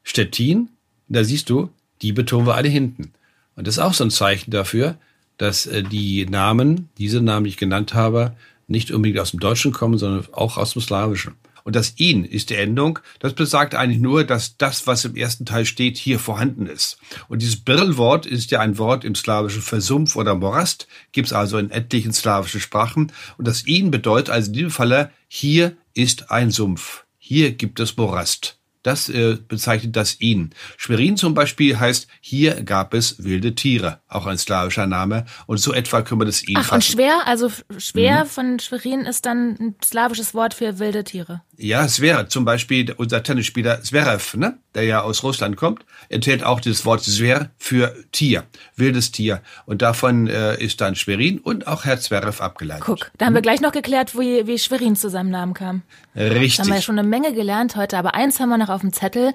Stettin. 0.02 0.70
Da 1.08 1.24
siehst 1.24 1.50
du, 1.50 1.70
die 2.02 2.12
betonen 2.12 2.46
wir 2.46 2.54
alle 2.54 2.68
hinten. 2.68 3.12
Und 3.56 3.66
das 3.66 3.74
ist 3.74 3.82
auch 3.82 3.94
so 3.94 4.04
ein 4.04 4.10
Zeichen 4.10 4.50
dafür, 4.50 4.96
dass 5.36 5.66
äh, 5.66 5.82
die 5.82 6.26
Namen, 6.26 6.88
diese 6.98 7.20
Namen, 7.20 7.44
die 7.44 7.50
ich 7.50 7.56
genannt 7.56 7.94
habe, 7.94 8.36
nicht 8.68 8.90
unbedingt 8.90 9.18
aus 9.18 9.32
dem 9.32 9.40
Deutschen 9.40 9.72
kommen, 9.72 9.98
sondern 9.98 10.26
auch 10.32 10.56
aus 10.56 10.74
dem 10.74 10.82
Slawischen. 10.82 11.34
Und 11.70 11.76
das 11.76 11.92
ihn 11.98 12.24
ist 12.24 12.50
die 12.50 12.56
Endung. 12.56 12.98
Das 13.20 13.32
besagt 13.32 13.76
eigentlich 13.76 14.00
nur, 14.00 14.24
dass 14.24 14.56
das, 14.56 14.88
was 14.88 15.04
im 15.04 15.14
ersten 15.14 15.46
Teil 15.46 15.64
steht, 15.64 15.98
hier 15.98 16.18
vorhanden 16.18 16.66
ist. 16.66 16.98
Und 17.28 17.42
dieses 17.42 17.62
Birlwort 17.62 18.26
ist 18.26 18.50
ja 18.50 18.58
ein 18.58 18.76
Wort 18.76 19.04
im 19.04 19.14
Slawischen 19.14 19.62
für 19.62 19.80
Sumpf 19.80 20.16
oder 20.16 20.34
Morast, 20.34 20.88
gibt's 21.12 21.32
also 21.32 21.58
in 21.58 21.70
etlichen 21.70 22.12
slawischen 22.12 22.60
Sprachen. 22.60 23.12
Und 23.38 23.46
das 23.46 23.66
ihn 23.66 23.92
bedeutet 23.92 24.30
also 24.30 24.48
in 24.48 24.54
diesem 24.54 24.72
Falle, 24.72 25.12
hier 25.28 25.76
ist 25.94 26.32
ein 26.32 26.50
Sumpf. 26.50 27.04
Hier 27.18 27.52
gibt 27.52 27.78
es 27.78 27.96
Morast. 27.96 28.58
Das 28.82 29.10
äh, 29.10 29.36
bezeichnet 29.46 29.94
das 29.94 30.20
ihn. 30.20 30.50
Schwerin 30.78 31.18
zum 31.18 31.34
Beispiel 31.34 31.78
heißt, 31.78 32.08
hier 32.20 32.62
gab 32.62 32.94
es 32.94 33.22
wilde 33.22 33.54
Tiere, 33.54 34.00
auch 34.08 34.24
ein 34.24 34.38
slawischer 34.38 34.86
Name. 34.86 35.26
Und 35.46 35.58
so 35.58 35.74
etwa 35.74 36.00
können 36.00 36.22
wir 36.22 36.24
das 36.24 36.42
ihn 36.42 36.56
Ach, 36.56 36.64
fassen. 36.64 36.74
und 36.74 36.84
schwer, 36.84 37.26
also 37.26 37.50
schwer 37.76 38.24
mhm. 38.24 38.28
von 38.28 38.58
Schwerin 38.58 39.00
ist 39.02 39.26
dann 39.26 39.56
ein 39.60 39.74
slawisches 39.84 40.32
Wort 40.32 40.54
für 40.54 40.78
wilde 40.78 41.04
Tiere. 41.04 41.42
Ja, 41.62 41.86
Zverev, 41.86 42.28
zum 42.28 42.46
Beispiel 42.46 42.90
unser 42.96 43.22
Tennisspieler 43.22 43.82
Zverev, 43.82 44.34
ne? 44.38 44.56
der 44.74 44.84
ja 44.84 45.02
aus 45.02 45.22
Russland 45.22 45.56
kommt, 45.56 45.84
enthält 46.08 46.42
auch 46.42 46.58
das 46.58 46.86
Wort 46.86 47.02
Zver 47.02 47.50
für 47.58 47.94
Tier, 48.12 48.44
wildes 48.76 49.10
Tier. 49.12 49.42
Und 49.66 49.82
davon 49.82 50.26
äh, 50.26 50.56
ist 50.56 50.80
dann 50.80 50.96
Schwerin 50.96 51.38
und 51.38 51.66
auch 51.66 51.84
Herr 51.84 52.00
Zverev 52.00 52.42
abgeleitet. 52.42 52.84
Guck, 52.86 53.10
da 53.18 53.26
haben 53.26 53.34
wir 53.34 53.42
gleich 53.42 53.60
noch 53.60 53.72
geklärt, 53.72 54.18
wie, 54.18 54.46
wie 54.46 54.58
Schwerin 54.58 54.96
zu 54.96 55.10
seinem 55.10 55.28
Namen 55.28 55.52
kam. 55.52 55.82
Richtig. 56.16 56.56
Da 56.56 56.62
haben 56.62 56.68
wir 56.70 56.76
ja 56.76 56.82
schon 56.82 56.98
eine 56.98 57.06
Menge 57.06 57.34
gelernt 57.34 57.76
heute, 57.76 57.98
aber 57.98 58.14
eins 58.14 58.40
haben 58.40 58.48
wir 58.48 58.58
noch 58.58 58.70
auf 58.70 58.80
dem 58.80 58.94
Zettel, 58.94 59.34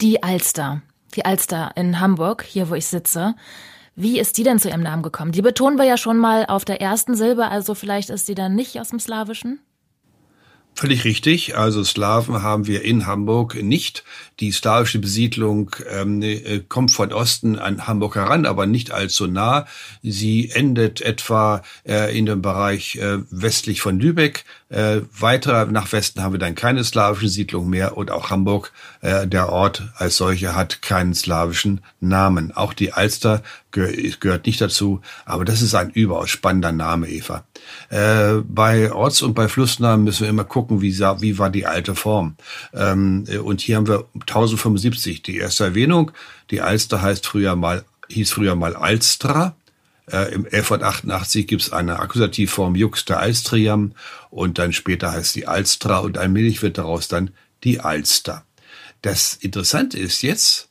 die 0.00 0.20
Alster. 0.20 0.82
Die 1.14 1.24
Alster 1.24 1.70
in 1.76 2.00
Hamburg, 2.00 2.44
hier 2.44 2.70
wo 2.70 2.74
ich 2.74 2.86
sitze. 2.86 3.36
Wie 3.94 4.18
ist 4.18 4.36
die 4.36 4.42
denn 4.42 4.58
zu 4.58 4.68
ihrem 4.68 4.82
Namen 4.82 5.04
gekommen? 5.04 5.30
Die 5.30 5.42
betonen 5.42 5.78
wir 5.78 5.84
ja 5.84 5.96
schon 5.96 6.18
mal 6.18 6.44
auf 6.46 6.64
der 6.64 6.80
ersten 6.80 7.14
Silbe, 7.14 7.48
also 7.48 7.76
vielleicht 7.76 8.10
ist 8.10 8.26
sie 8.26 8.34
dann 8.34 8.56
nicht 8.56 8.80
aus 8.80 8.88
dem 8.88 8.98
Slawischen? 8.98 9.60
Völlig 10.74 11.04
richtig. 11.04 11.56
Also 11.56 11.84
Slawen 11.84 12.42
haben 12.42 12.66
wir 12.66 12.82
in 12.82 13.06
Hamburg 13.06 13.62
nicht. 13.62 14.04
Die 14.40 14.50
slawische 14.50 14.98
Besiedlung 14.98 15.70
ähm, 15.88 16.22
äh, 16.22 16.60
kommt 16.66 16.90
von 16.90 17.12
Osten 17.12 17.58
an 17.58 17.86
Hamburg 17.86 18.16
heran, 18.16 18.46
aber 18.46 18.66
nicht 18.66 18.90
allzu 18.90 19.26
nah. 19.26 19.66
Sie 20.02 20.50
endet 20.50 21.02
etwa 21.02 21.62
äh, 21.86 22.16
in 22.16 22.24
dem 22.26 22.40
Bereich 22.40 22.96
äh, 22.96 23.18
westlich 23.30 23.82
von 23.82 24.00
Lübeck. 24.00 24.44
Äh, 24.70 25.02
weiter 25.16 25.66
nach 25.66 25.92
Westen 25.92 26.22
haben 26.22 26.32
wir 26.32 26.38
dann 26.40 26.54
keine 26.54 26.82
slawischen 26.82 27.28
Siedlungen 27.28 27.68
mehr 27.68 27.96
und 27.96 28.10
auch 28.10 28.30
Hamburg, 28.30 28.72
äh, 29.02 29.26
der 29.26 29.50
Ort 29.50 29.90
als 29.96 30.16
solcher, 30.16 30.56
hat 30.56 30.80
keinen 30.80 31.14
slawischen 31.14 31.82
Namen. 32.00 32.50
Auch 32.50 32.72
die 32.72 32.94
Alster 32.94 33.42
gehört 33.70 34.46
nicht 34.46 34.60
dazu, 34.60 35.02
aber 35.26 35.44
das 35.44 35.60
ist 35.60 35.74
ein 35.74 35.90
überaus 35.90 36.30
spannender 36.30 36.72
Name, 36.72 37.08
Eva. 37.08 37.44
Äh, 37.88 38.42
bei 38.44 38.92
Orts- 38.92 39.22
und 39.22 39.34
bei 39.34 39.48
Flussnamen 39.48 40.04
müssen 40.04 40.22
wir 40.22 40.30
immer 40.30 40.44
gucken, 40.44 40.80
wie, 40.80 40.92
sah, 40.92 41.20
wie 41.20 41.38
war 41.38 41.50
die 41.50 41.66
alte 41.66 41.94
Form. 41.94 42.36
Ähm, 42.74 43.24
und 43.44 43.60
hier 43.60 43.76
haben 43.76 43.88
wir 43.88 44.06
1075 44.14 45.22
die 45.22 45.38
erste 45.38 45.64
Erwähnung. 45.64 46.12
Die 46.50 46.60
Alster 46.60 47.02
heißt 47.02 47.26
früher 47.26 47.56
mal, 47.56 47.84
hieß 48.08 48.32
früher 48.32 48.54
mal 48.54 48.74
Alstra. 48.76 49.56
Äh, 50.10 50.32
Im 50.34 50.44
1188 50.44 51.46
gibt 51.46 51.62
es 51.62 51.72
eine 51.72 51.98
Akkusativform 51.98 52.74
Juxta 52.74 53.16
Alstriam 53.16 53.92
und 54.30 54.58
dann 54.58 54.72
später 54.72 55.12
heißt 55.12 55.34
die 55.34 55.46
Alstra 55.46 55.98
und 55.98 56.18
allmählich 56.18 56.62
wird 56.62 56.78
daraus 56.78 57.08
dann 57.08 57.30
die 57.64 57.80
Alster. 57.80 58.44
Das 59.02 59.34
Interessante 59.34 59.98
ist 59.98 60.22
jetzt, 60.22 60.68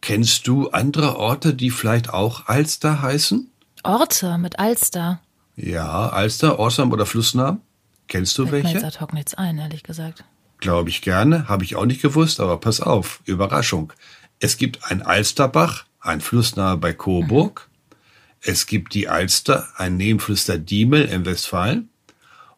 Kennst 0.00 0.46
du 0.46 0.70
andere 0.70 1.16
Orte, 1.16 1.54
die 1.54 1.70
vielleicht 1.70 2.10
auch 2.10 2.46
Alster 2.46 3.02
heißen? 3.02 3.50
Orte 3.82 4.38
mit 4.38 4.58
Alster? 4.58 5.20
Ja, 5.62 6.08
Alster, 6.08 6.58
Ortsnamen 6.58 6.92
oder 6.92 7.06
Flussnamen. 7.06 7.60
Kennst 8.08 8.36
du 8.38 8.46
Fällt 8.46 8.64
welche? 8.64 8.78
Mir 8.78 8.84
jetzt 8.84 8.96
ad 8.96 9.00
hoc 9.00 9.12
nichts 9.12 9.34
ein, 9.34 9.58
ehrlich 9.58 9.82
gesagt. 9.82 10.24
Glaube 10.58 10.90
ich 10.90 11.02
gerne, 11.02 11.48
habe 11.48 11.64
ich 11.64 11.76
auch 11.76 11.86
nicht 11.86 12.02
gewusst, 12.02 12.40
aber 12.40 12.58
pass 12.58 12.80
auf, 12.80 13.20
Überraschung. 13.24 13.92
Es 14.40 14.56
gibt 14.56 14.90
ein 14.90 15.02
Alsterbach, 15.02 15.84
ein 16.00 16.20
Flussnahe 16.20 16.76
bei 16.76 16.92
Coburg. 16.92 17.68
Mhm. 17.68 17.96
Es 18.42 18.66
gibt 18.66 18.94
die 18.94 19.08
Alster, 19.08 19.68
ein 19.76 19.96
Nebenfluss 19.96 20.44
der 20.44 20.58
Diemel 20.58 21.04
in 21.04 21.26
Westfalen. 21.26 21.90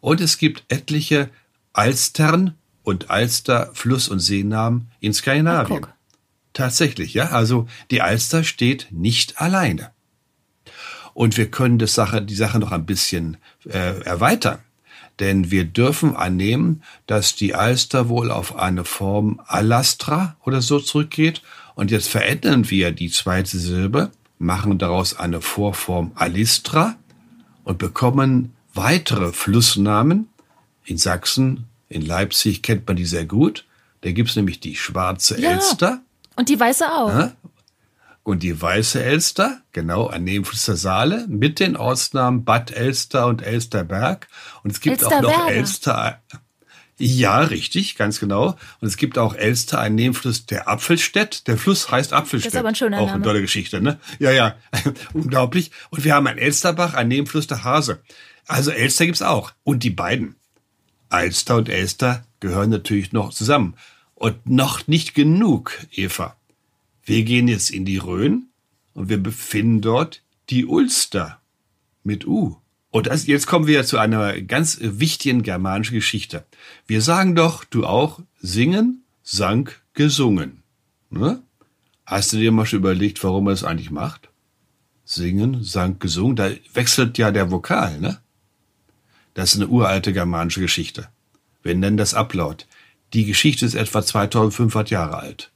Und 0.01 0.21
es 0.21 0.38
gibt 0.38 0.65
etliche 0.69 1.29
Alstern 1.73 2.57
und 2.83 3.11
Alster 3.11 3.71
Fluss- 3.75 4.09
und 4.09 4.21
Seenamen 4.21 4.91
in 5.01 5.12
Skandinavien. 5.12 5.87
Ach, 5.87 5.93
Tatsächlich, 6.53 7.15
ja. 7.15 7.31
Also 7.31 7.67
die 7.91 8.03
Alster 8.03 8.45
steht 8.45 8.88
nicht 8.91 9.41
alleine. 9.41 9.91
Und 11.14 11.37
wir 11.37 11.51
können 11.51 11.79
das 11.79 11.94
Sache, 11.94 12.22
die 12.22 12.35
Sache 12.35 12.59
noch 12.59 12.72
ein 12.72 12.87
bisschen 12.87 13.37
äh, 13.64 14.01
erweitern. 14.03 14.59
Denn 15.20 15.51
wir 15.51 15.64
dürfen 15.64 16.16
annehmen, 16.16 16.83
dass 17.07 17.35
die 17.37 17.55
Alster 17.55 18.09
wohl 18.09 18.31
auf 18.31 18.57
eine 18.57 18.85
Form 18.85 19.40
Alastra 19.46 20.37
oder 20.44 20.62
so 20.62 20.81
zurückgeht. 20.81 21.42
Und 21.75 21.90
jetzt 21.90 22.09
verändern 22.09 22.70
wir 22.70 22.92
die 22.92 23.11
zweite 23.11 23.59
Silbe, 23.59 24.11
machen 24.38 24.79
daraus 24.79 25.14
eine 25.16 25.40
Vorform 25.40 26.12
Alistra 26.14 26.96
und 27.64 27.79
bekommen 27.79 28.53
weitere 28.75 29.33
Flussnamen. 29.33 30.29
In 30.85 30.98
Sachsen, 30.98 31.66
in 31.88 32.03
Leipzig 32.03 32.62
kennt 32.62 32.87
man 32.87 32.96
die 32.96 33.05
sehr 33.05 33.27
gut. 33.27 33.64
Da 34.01 34.11
gibt's 34.11 34.35
nämlich 34.35 34.61
die 34.61 34.75
schwarze 34.75 35.40
Ja. 35.40 35.53
Elster. 35.53 36.01
Und 36.37 36.48
die 36.48 36.59
weiße 36.59 36.90
auch. 36.90 37.11
Ja? 37.11 37.33
Und 38.24 38.44
die 38.44 38.61
weiße 38.61 39.02
Elster, 39.02 39.62
genau, 39.72 40.06
an 40.06 40.22
Nebenfluss 40.22 40.66
der 40.66 40.76
Saale, 40.76 41.26
mit 41.28 41.58
den 41.58 41.76
Ortsnamen 41.76 42.44
Bad 42.44 42.70
Elster 42.70 43.26
und 43.26 43.42
Elsterberg. 43.42 44.28
Und 44.62 44.70
es 44.70 44.80
gibt 44.80 45.04
auch 45.04 45.20
noch. 45.20 45.48
Elster. 45.48 46.20
Ja, 46.98 47.40
richtig, 47.40 47.96
ganz 47.96 48.20
genau. 48.20 48.56
Und 48.80 48.87
es 48.87 48.96
gibt 48.96 49.18
auch 49.18 49.35
Elster, 49.35 49.80
ein 49.80 49.96
Nebenfluss 49.96 50.46
der 50.46 50.68
Apfelstedt. 50.68 51.48
Der 51.48 51.58
Fluss 51.58 51.90
heißt 51.90 52.12
Apfelstedt. 52.12 52.52
Das 52.52 52.54
ist 52.54 52.61
aber 52.61 52.68
ein 52.68 52.74
schöner 52.76 53.00
Auch 53.00 53.11
eine 53.11 53.24
tolle 53.24 53.40
Geschichte, 53.40 53.80
ne? 53.80 53.98
Ja, 54.20 54.30
ja, 54.30 54.54
unglaublich. 55.12 55.72
Und 55.90 56.04
wir 56.04 56.14
haben 56.14 56.28
ein 56.28 56.38
Elsterbach, 56.38 56.94
ein 56.94 57.08
Nebenfluss 57.08 57.48
der 57.48 57.64
Hase. 57.64 58.02
Also 58.46 58.70
Elster 58.70 59.06
gibt's 59.06 59.22
auch. 59.22 59.52
Und 59.64 59.82
die 59.82 59.90
beiden, 59.90 60.37
Alster 61.08 61.56
und 61.56 61.68
Elster, 61.68 62.24
gehören 62.38 62.70
natürlich 62.70 63.12
noch 63.12 63.32
zusammen. 63.32 63.74
Und 64.14 64.48
noch 64.48 64.87
nicht 64.87 65.14
genug, 65.14 65.76
Eva. 65.90 66.37
Wir 67.05 67.25
gehen 67.25 67.49
jetzt 67.49 67.71
in 67.71 67.85
die 67.85 67.99
Rhön 67.99 68.47
und 68.95 69.09
wir 69.09 69.23
befinden 69.23 69.81
dort 69.81 70.23
die 70.51 70.67
Ulster 70.67 71.41
mit 72.05 72.27
U. 72.27 72.57
Und 72.91 73.07
das, 73.07 73.27
jetzt 73.27 73.47
kommen 73.47 73.67
wir 73.67 73.85
zu 73.85 73.99
einer 73.99 74.41
ganz 74.43 74.79
wichtigen 74.81 75.43
germanischen 75.43 75.95
Geschichte. 75.95 76.45
Wir 76.87 77.01
sagen 77.01 77.35
doch, 77.35 77.65
du 77.65 77.87
auch, 77.87 78.21
singen, 78.38 79.03
sang, 79.23 79.71
gesungen. 79.95 80.62
Ne? 81.11 81.43
Hast 82.05 82.33
du 82.33 82.37
dir 82.37 82.53
mal 82.53 82.67
schon 82.67 82.81
überlegt, 82.81 83.25
warum 83.25 83.47
er 83.47 83.55
es 83.55 83.65
eigentlich 83.65 83.91
macht? 83.91 84.29
Singen, 85.05 85.65
sang, 85.65 85.99
gesungen, 85.99 86.37
da 86.37 86.51
wechselt 86.75 87.19
ja 87.19 87.31
der 87.31 87.51
Vokal, 87.51 87.99
ne? 87.99 88.21
Das 89.35 89.55
ist 89.55 89.61
eine 89.61 89.69
uralte 89.69 90.12
germanische 90.12 90.61
Geschichte. 90.61 91.09
Wir 91.62 91.75
nennen 91.75 91.97
das 91.97 92.12
Ablaut. 92.12 92.67
Die 93.15 93.25
Geschichte 93.25 93.65
ist 93.65 93.75
etwa 93.75 94.03
2500 94.03 94.91
Jahre 94.91 95.17
alt. 95.17 95.52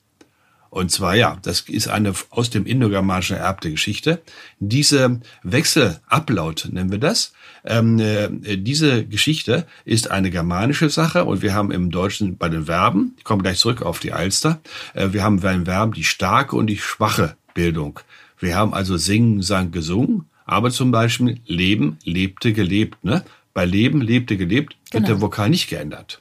Und 0.71 0.91
zwar, 0.91 1.15
ja, 1.15 1.39
das 1.43 1.61
ist 1.61 1.89
eine 1.89 2.13
aus 2.31 2.51
dem 2.51 2.67
indogermanischen 2.67 3.37
ererbte 3.37 3.71
Geschichte. 3.71 4.21
Diese 4.59 5.21
Wechselablaut 5.43 6.69
nennen 6.71 6.91
wir 6.91 6.99
das. 6.99 7.33
Ähm, 7.65 7.99
äh, 7.99 8.57
diese 8.57 9.05
Geschichte 9.05 9.67
ist 9.85 10.11
eine 10.11 10.31
germanische 10.31 10.89
Sache 10.91 11.25
und 11.25 11.43
wir 11.43 11.55
haben 11.55 11.71
im 11.71 11.91
Deutschen 11.91 12.37
bei 12.37 12.49
den 12.49 12.67
Verben, 12.67 13.15
ich 13.19 13.25
komme 13.25 13.43
gleich 13.43 13.59
zurück 13.59 13.83
auf 13.83 13.99
die 13.99 14.13
Alster, 14.13 14.61
äh, 14.95 15.09
wir 15.13 15.25
haben 15.25 15.41
bei 15.41 15.53
den 15.53 15.65
Verben 15.65 15.93
die 15.93 16.05
starke 16.05 16.57
und 16.57 16.69
die 16.69 16.79
schwache 16.79 17.37
Bildung. 17.55 18.01
Wir 18.39 18.57
haben 18.57 18.75
also 18.75 18.97
singen, 18.97 19.43
sang, 19.43 19.73
gesungen, 19.73 20.27
aber 20.45 20.71
zum 20.71 20.91
Beispiel 20.93 21.41
leben, 21.47 21.99
lebte, 22.05 22.53
gelebt. 22.53 23.03
Ne? 23.05 23.25
Bei 23.55 23.65
leben, 23.65 24.01
lebte, 24.01 24.37
gelebt 24.37 24.77
wird 24.93 25.05
Genau. 25.05 25.07
der 25.07 25.21
Vokal 25.21 25.51
nicht 25.51 25.69
geändert. 25.69 26.21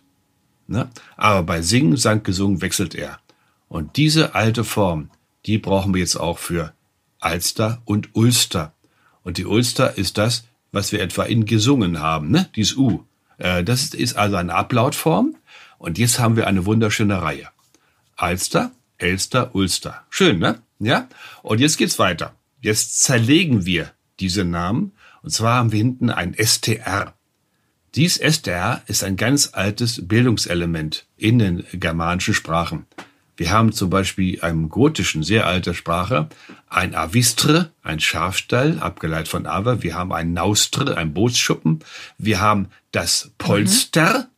Ne? 0.67 0.89
Aber 1.15 1.43
bei 1.43 1.61
Singen, 1.61 1.97
Sang, 1.97 2.23
Gesungen 2.23 2.61
wechselt 2.61 2.95
er. 2.95 3.19
Und 3.75 3.97
diese 3.97 4.35
alte 4.35 4.63
Form, 4.63 5.09
die 5.45 5.57
brauchen 5.57 5.93
wir 5.93 5.99
jetzt 5.99 6.15
auch 6.15 6.37
für 6.37 6.71
Alster 7.19 7.81
und 7.83 8.15
Ulster. 8.15 8.73
Und 9.21 9.37
die 9.37 9.43
Ulster 9.43 9.97
ist 9.97 10.17
das, 10.17 10.45
was 10.71 10.93
wir 10.93 11.01
etwa 11.01 11.23
in 11.23 11.45
gesungen 11.45 11.99
haben, 11.99 12.31
ne? 12.31 12.49
Dieses 12.55 12.77
U. 12.77 13.03
Äh, 13.37 13.65
das 13.65 13.83
ist, 13.83 13.93
ist 13.93 14.15
also 14.15 14.37
eine 14.37 14.53
Ablautform. 14.53 15.35
Und 15.77 15.97
jetzt 15.97 16.19
haben 16.19 16.37
wir 16.37 16.47
eine 16.47 16.65
wunderschöne 16.65 17.21
Reihe. 17.21 17.49
Alster, 18.15 18.71
Elster, 18.97 19.53
Ulster. 19.53 20.05
Schön, 20.09 20.39
ne? 20.39 20.61
Ja? 20.79 21.09
Und 21.41 21.59
jetzt 21.59 21.77
geht's 21.77 21.99
weiter. 21.99 22.33
Jetzt 22.61 23.01
zerlegen 23.01 23.65
wir 23.65 23.91
diese 24.21 24.45
Namen. 24.45 24.93
Und 25.21 25.31
zwar 25.31 25.55
haben 25.55 25.73
wir 25.73 25.79
hinten 25.79 26.09
ein 26.09 26.33
STR. 26.33 27.13
Dies 27.93 28.21
STR 28.23 28.83
ist 28.87 29.03
ein 29.03 29.17
ganz 29.17 29.49
altes 29.51 30.07
Bildungselement 30.07 31.05
in 31.17 31.39
den 31.39 31.65
germanischen 31.73 32.33
Sprachen. 32.33 32.85
Wir 33.37 33.51
haben 33.51 33.73
zum 33.73 33.89
Beispiel 33.89 34.41
einem 34.41 34.69
gotischen, 34.69 35.23
sehr 35.23 35.45
alter 35.45 35.73
Sprache 35.73 36.29
ein 36.69 36.95
Avistre, 36.95 37.71
ein 37.83 37.99
Schafstall, 37.99 38.79
abgeleitet 38.79 39.27
von 39.27 39.45
Ave. 39.45 39.83
Wir 39.83 39.95
haben 39.95 40.11
ein 40.11 40.33
Naustre, 40.33 40.97
ein 40.97 41.13
Bootsschuppen. 41.13 41.79
Wir 42.17 42.41
haben 42.41 42.69
das 42.91 43.31
Polster, 43.37 44.29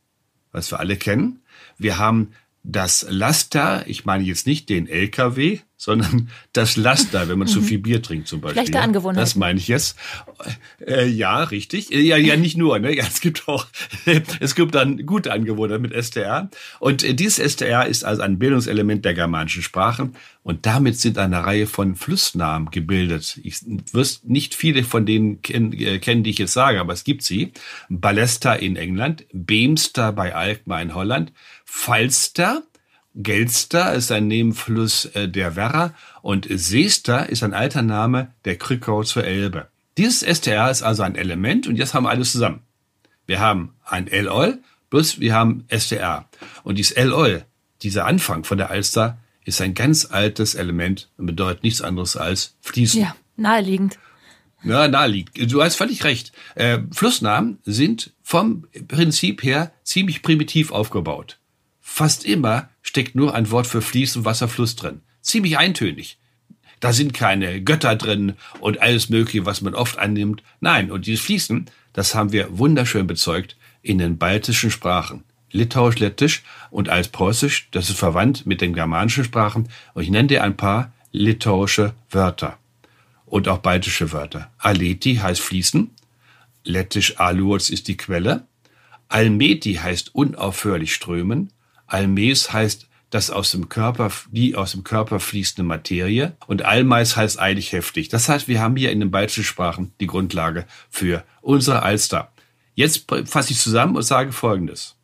was 0.52 0.72
wir 0.72 0.80
alle 0.80 0.98
kennen. 0.98 1.42
Wir 1.78 1.98
haben 1.98 2.34
das 2.64 3.06
Laster, 3.10 3.88
ich 3.88 4.06
meine 4.06 4.24
jetzt 4.24 4.46
nicht 4.46 4.70
den 4.70 4.88
LKW, 4.88 5.60
sondern 5.78 6.30
das 6.54 6.76
Laster, 6.76 7.30
wenn 7.30 7.38
man 7.38 7.48
zu 7.48 7.62
viel 7.62 7.78
Bier 7.78 8.02
trinkt 8.02 8.28
zum 8.28 8.42
Beispiel. 8.42 8.62
Mhm. 8.62 8.66
Schlechte 8.66 8.78
ja. 8.80 8.84
Angewohnheiten. 8.84 9.20
Das 9.20 9.36
meine 9.36 9.60
ich 9.60 9.68
jetzt. 9.68 9.96
Äh, 10.86 11.08
ja, 11.08 11.44
richtig. 11.44 11.94
Äh, 11.94 12.02
Ja, 12.02 12.18
ja, 12.18 12.36
nicht 12.36 12.58
nur. 12.58 12.80
Ne? 12.80 12.96
Ja, 12.96 13.06
es 13.08 13.22
gibt 13.22 13.48
auch, 13.48 13.68
es 14.40 14.56
gibt 14.56 14.76
dann 14.76 15.06
gute 15.06 15.32
Angewohnheiten 15.32 15.84
mit 15.84 15.94
STR. 15.94 16.50
Und 16.80 17.04
äh, 17.04 17.14
dieses 17.14 17.54
STR 17.54 17.86
ist 17.86 18.04
also 18.04 18.24
ein 18.24 18.40
Bildungselement 18.40 19.06
der 19.06 19.14
germanischen 19.14 19.62
Sprachen. 19.62 20.16
Und 20.42 20.66
damit 20.66 20.98
sind 20.98 21.18
eine 21.18 21.44
Reihe 21.44 21.68
von 21.68 21.96
Flussnamen 21.96 22.72
gebildet. 22.72 23.40
Ich 23.44 23.60
wirst 23.92 24.26
nicht 24.26 24.56
viele 24.56 24.84
von 24.84 25.06
denen 25.06 25.42
ken, 25.42 25.74
äh, 25.74 26.00
kennen, 26.00 26.24
die 26.24 26.32
ich 26.32 26.40
jetzt 26.40 26.54
sage, 26.54 26.80
aber 26.80 26.94
es 26.94 27.04
gibt 27.04 27.22
sie. 27.22 27.52
Ballesta 27.90 28.54
in 28.54 28.78
England, 28.78 29.26
Beemster 29.32 30.12
bei 30.12 30.34
Alkmaar 30.34 30.82
in 30.82 30.96
Holland, 30.96 31.34
Falster, 31.66 32.64
Gelster 33.18 33.94
ist 33.94 34.12
ein 34.12 34.28
Nebenfluss 34.28 35.06
äh, 35.06 35.28
der 35.28 35.56
Werra 35.56 35.94
und 36.22 36.48
Seester 36.50 37.30
ist 37.30 37.44
ein 37.44 37.54
alter 37.54 37.82
Name 37.82 38.34
der 38.46 38.58
Krückau 38.58 39.04
zur 39.04 39.24
Elbe. 39.26 39.68
Dieses 39.98 40.22
STR 40.22 40.70
ist 40.70 40.84
also 40.84 41.04
ein 41.04 41.16
Element 41.16 41.68
und 41.68 41.76
jetzt 41.78 41.94
haben 41.94 42.04
wir 42.04 42.12
alles 42.12 42.32
zusammen. 42.32 42.62
Wir 43.26 43.40
haben 43.40 43.74
ein 43.84 44.08
L-Oll 44.08 44.60
plus 44.90 45.20
wir 45.20 45.34
haben 45.34 45.66
STR. 45.70 46.30
Und 46.64 46.78
dieses 46.78 46.94
L-Oll, 46.94 47.46
dieser 47.82 48.06
Anfang 48.06 48.44
von 48.44 48.58
der 48.58 48.70
Alster, 48.70 49.18
ist 49.46 49.62
ein 49.62 49.74
ganz 49.74 50.06
altes 50.06 50.56
Element 50.56 51.10
und 51.18 51.26
bedeutet 51.26 51.64
nichts 51.64 51.82
anderes 51.82 52.18
als 52.18 52.56
fließen. 52.62 53.02
Ja, 53.02 53.16
naheliegend. 53.36 53.98
Ja, 54.64 54.88
naheliegt. 54.88 55.52
Du 55.52 55.62
hast 55.62 55.76
völlig 55.76 56.04
recht. 56.04 56.32
Äh, 56.56 56.80
Flussnamen 56.92 57.60
sind 57.64 58.14
vom 58.22 58.68
Prinzip 58.88 59.44
her 59.44 59.72
ziemlich 59.84 60.22
primitiv 60.22 60.72
aufgebaut. 60.72 61.40
Fast 61.80 62.26
immer 62.26 62.70
steckt 62.98 63.14
nur 63.14 63.36
ein 63.36 63.52
Wort 63.52 63.68
für 63.68 63.84
Fließ 63.84 64.16
und 64.16 64.26
Wasserfluss 64.26 64.76
drin. 64.76 65.02
Ziemlich 65.22 65.60
eintönig. 65.60 66.18
Da 66.80 66.94
sind 66.94 67.14
keine 67.14 67.62
Götter 67.62 67.96
drin 67.96 68.34
und 68.60 68.82
alles 68.82 69.10
Mögliche, 69.10 69.46
was 69.46 69.62
man 69.62 69.76
oft 69.76 70.00
annimmt. 70.00 70.42
Nein, 70.62 70.90
und 70.90 71.06
dieses 71.06 71.24
Fließen, 71.24 71.70
das 71.94 72.16
haben 72.16 72.32
wir 72.32 72.58
wunderschön 72.58 73.06
bezeugt 73.06 73.56
in 73.84 74.00
den 74.00 74.18
baltischen 74.18 74.72
Sprachen. 74.72 75.26
Litauisch, 75.52 76.00
Lettisch 76.00 76.42
und 76.72 76.90
als 76.90 77.10
Preußisch, 77.10 77.68
das 77.70 77.92
ist 77.92 78.00
verwandt 78.00 78.48
mit 78.48 78.62
den 78.62 78.74
germanischen 78.74 79.24
Sprachen. 79.24 79.70
Und 79.94 80.02
ich 80.02 80.10
nenne 80.10 80.30
dir 80.30 80.44
ein 80.44 80.58
paar 80.58 80.92
litauische 81.12 81.94
Wörter 82.10 82.58
und 83.28 83.48
auch 83.48 83.60
baltische 83.60 84.12
Wörter. 84.12 84.50
Aleti 84.58 85.18
heißt 85.18 85.42
fließen, 85.42 85.92
lettisch 86.64 87.20
Aluots 87.20 87.70
ist 87.70 87.90
die 87.90 87.98
Quelle, 87.98 88.48
Almeti 89.08 89.76
heißt 89.76 90.16
unaufhörlich 90.16 90.96
strömen, 90.96 91.52
Almes 91.88 92.52
heißt 92.52 92.87
das 93.10 93.30
aus 93.30 93.52
dem 93.52 93.70
Körper, 93.70 94.12
die 94.32 94.56
aus 94.56 94.72
dem 94.72 94.84
Körper 94.84 95.20
fließende 95.20 95.64
Materie 95.64 96.36
und 96.48 96.64
Almeis 96.64 97.16
heißt 97.16 97.40
eilig 97.40 97.72
heftig. 97.72 98.10
Das 98.10 98.28
heißt, 98.28 98.48
wir 98.48 98.62
haben 98.62 98.76
hier 98.76 98.92
in 98.92 99.00
den 99.00 99.12
baltischen 99.12 99.44
Sprachen 99.44 99.94
die 100.00 100.08
Grundlage 100.08 100.66
für 100.90 101.24
unsere 101.42 101.84
Alster. 101.84 102.32
Jetzt 102.76 103.06
fasse 103.26 103.54
ich 103.54 103.60
zusammen 103.60 103.96
und 103.96 104.04
sage 104.04 104.32
Folgendes. 104.32 104.96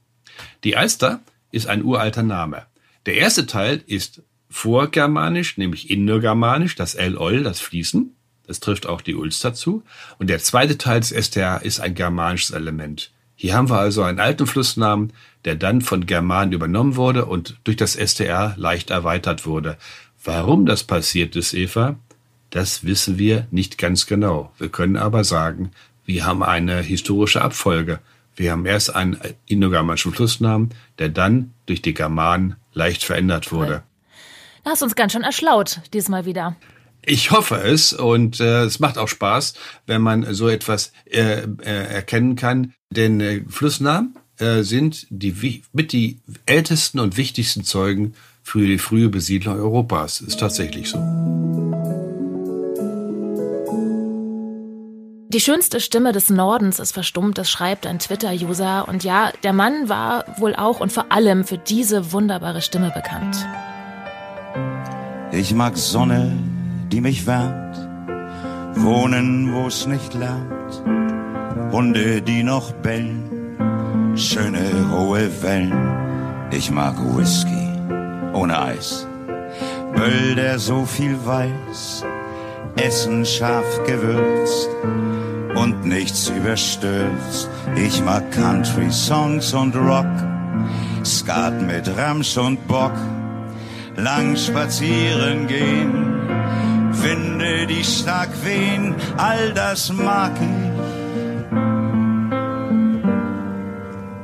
Die 0.63 0.75
Alster 0.75 1.21
ist 1.51 1.67
ein 1.67 1.83
uralter 1.83 2.23
Name. 2.23 2.65
Der 3.05 3.15
erste 3.15 3.45
Teil 3.45 3.81
ist 3.85 4.21
vorgermanisch, 4.49 5.57
nämlich 5.57 5.89
indogermanisch, 5.89 6.75
das 6.75 6.95
L-Oll, 6.95 7.43
das 7.43 7.59
Fließen. 7.59 8.15
Das 8.45 8.59
trifft 8.59 8.85
auch 8.85 9.01
die 9.01 9.15
Ulster 9.15 9.53
zu. 9.53 9.83
Und 10.19 10.29
der 10.29 10.39
zweite 10.39 10.77
Teil 10.77 10.99
des 10.99 11.09
STR 11.09 11.61
ist 11.63 11.79
ein 11.79 11.95
germanisches 11.95 12.51
Element. 12.51 13.11
Hier 13.43 13.55
haben 13.55 13.69
wir 13.69 13.77
also 13.77 14.03
einen 14.03 14.21
alten 14.21 14.47
Flussnamen, 14.47 15.11
der 15.43 15.55
dann 15.55 15.81
von 15.81 16.05
Germanen 16.05 16.53
übernommen 16.53 16.95
wurde 16.95 17.25
und 17.25 17.57
durch 17.65 17.75
das 17.75 17.95
STR 17.95 18.53
leicht 18.55 18.89
erweitert 18.89 19.45
wurde. 19.45 19.75
Warum 20.23 20.65
das 20.65 20.85
passiert 20.85 21.35
ist, 21.35 21.53
Eva, 21.53 21.97
das 22.51 22.85
wissen 22.85 23.17
wir 23.17 23.45
nicht 23.51 23.77
ganz 23.77 24.05
genau. 24.05 24.53
Wir 24.59 24.69
können 24.69 24.95
aber 24.95 25.25
sagen, 25.25 25.71
wir 26.05 26.25
haben 26.25 26.41
eine 26.41 26.79
historische 26.79 27.41
Abfolge 27.41 27.99
Wir 28.37 28.53
haben 28.53 28.65
erst 28.65 28.95
einen 28.95 29.19
indogermanischen 29.45 30.13
Flussnamen, 30.13 30.69
der 30.97 31.09
dann 31.09 31.51
durch 31.65 31.81
die 31.81 31.93
Germanen 31.93 32.55
leicht 32.71 33.03
verändert 33.03 33.51
wurde. 33.51 33.83
Da 34.63 34.71
hast 34.71 34.81
du 34.81 34.85
uns 34.85 34.95
ganz 34.95 35.11
schön 35.11 35.23
erschlaut, 35.23 35.81
diesmal 35.91 36.25
wieder. 36.25 36.55
Ich 37.05 37.31
hoffe 37.31 37.55
es 37.55 37.91
und 37.91 38.39
äh, 38.39 38.63
es 38.63 38.79
macht 38.79 38.97
auch 38.97 39.09
Spaß, 39.09 39.55
wenn 39.87 40.01
man 40.01 40.33
so 40.33 40.47
etwas 40.47 40.93
äh, 41.05 41.41
äh, 41.41 41.93
erkennen 41.93 42.35
kann. 42.35 42.73
Denn 42.89 43.19
äh, 43.19 43.41
Flussnamen 43.49 44.15
äh, 44.39 44.61
sind 44.61 45.07
die, 45.09 45.61
mit 45.73 45.91
die 45.91 46.19
ältesten 46.45 46.99
und 46.99 47.17
wichtigsten 47.17 47.63
Zeugen 47.65 48.13
für 48.41 48.65
die 48.65 48.77
frühe 48.77 49.09
Besiedlung 49.09 49.57
Europas. 49.57 50.21
Ist 50.21 50.39
tatsächlich 50.39 50.89
so. 50.89 50.97
Die 55.27 55.41
schönste 55.41 55.79
Stimme 55.79 56.11
des 56.11 56.29
Nordens 56.29 56.79
ist 56.79 56.91
verstummt, 56.91 57.39
das 57.39 57.49
schreibt 57.49 57.87
ein 57.87 57.97
Twitter-User. 57.97 58.87
Und 58.87 59.03
ja, 59.03 59.33
der 59.41 59.51
Mann 59.51 59.89
war 59.89 60.25
wohl 60.37 60.55
auch 60.55 60.79
und 60.79 60.93
vor 60.93 61.11
allem 61.11 61.43
für 61.43 61.57
diese 61.57 62.11
wunderbare 62.11 62.61
Stimme 62.61 62.91
bekannt. 62.91 63.45
Ich 65.31 65.51
mag 65.55 65.75
Sonne, 65.75 66.37
die 66.93 67.01
mich 67.01 67.25
wärmt, 67.25 67.75
wohnen, 68.75 69.51
wo 69.51 69.65
es 69.65 69.87
nicht 69.87 70.13
lärmt, 70.13 70.83
Hunde, 71.71 72.21
die 72.21 72.43
noch 72.43 72.71
bellen, 72.71 74.15
schöne 74.15 74.91
hohe 74.91 75.27
Wellen. 75.41 75.73
Ich 76.51 76.69
mag 76.69 76.95
Whisky 77.15 77.67
ohne 78.33 78.61
Eis, 78.61 79.07
Böll, 79.95 80.35
der 80.35 80.59
so 80.59 80.85
viel 80.85 81.17
weiß, 81.25 82.05
Essen 82.75 83.25
scharf 83.25 83.83
gewürzt 83.87 84.69
und 85.55 85.85
nichts 85.85 86.29
überstürzt. 86.29 87.49
Ich 87.75 88.03
mag 88.03 88.31
Country 88.31 88.91
Songs 88.91 89.51
und 89.55 89.75
Rock, 89.75 90.13
Skat 91.03 91.59
mit 91.59 91.89
Ramsch 91.97 92.37
und 92.37 92.67
Bock, 92.67 92.93
lang 93.95 94.37
spazieren 94.37 95.47
gehen, 95.47 96.12
finde 96.93 97.67
die 97.67 97.83
stark 97.83 98.29
wehen, 98.43 98.95
all 99.17 99.53
das 99.53 99.91
mag 99.91 100.33
ich. 100.39 100.73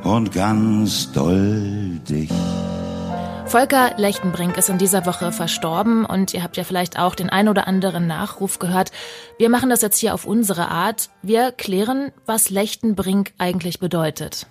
Und 0.05 0.31
ganz 0.31 1.11
doll 1.11 1.99
dich. 2.09 2.31
Volker 3.49 3.93
Lechtenbrink 3.97 4.57
ist 4.57 4.69
in 4.69 4.77
dieser 4.77 5.07
Woche 5.07 5.31
verstorben 5.31 6.05
und 6.05 6.35
ihr 6.35 6.43
habt 6.43 6.55
ja 6.55 6.63
vielleicht 6.63 6.99
auch 6.99 7.15
den 7.15 7.31
ein 7.31 7.49
oder 7.49 7.67
anderen 7.67 8.05
Nachruf 8.05 8.59
gehört. 8.59 8.91
Wir 9.39 9.49
machen 9.49 9.71
das 9.71 9.81
jetzt 9.81 9.97
hier 9.97 10.13
auf 10.13 10.25
unsere 10.25 10.67
Art. 10.67 11.09
Wir 11.23 11.51
klären, 11.51 12.11
was 12.27 12.51
Lechtenbrink 12.51 13.33
eigentlich 13.39 13.79
bedeutet. 13.79 14.45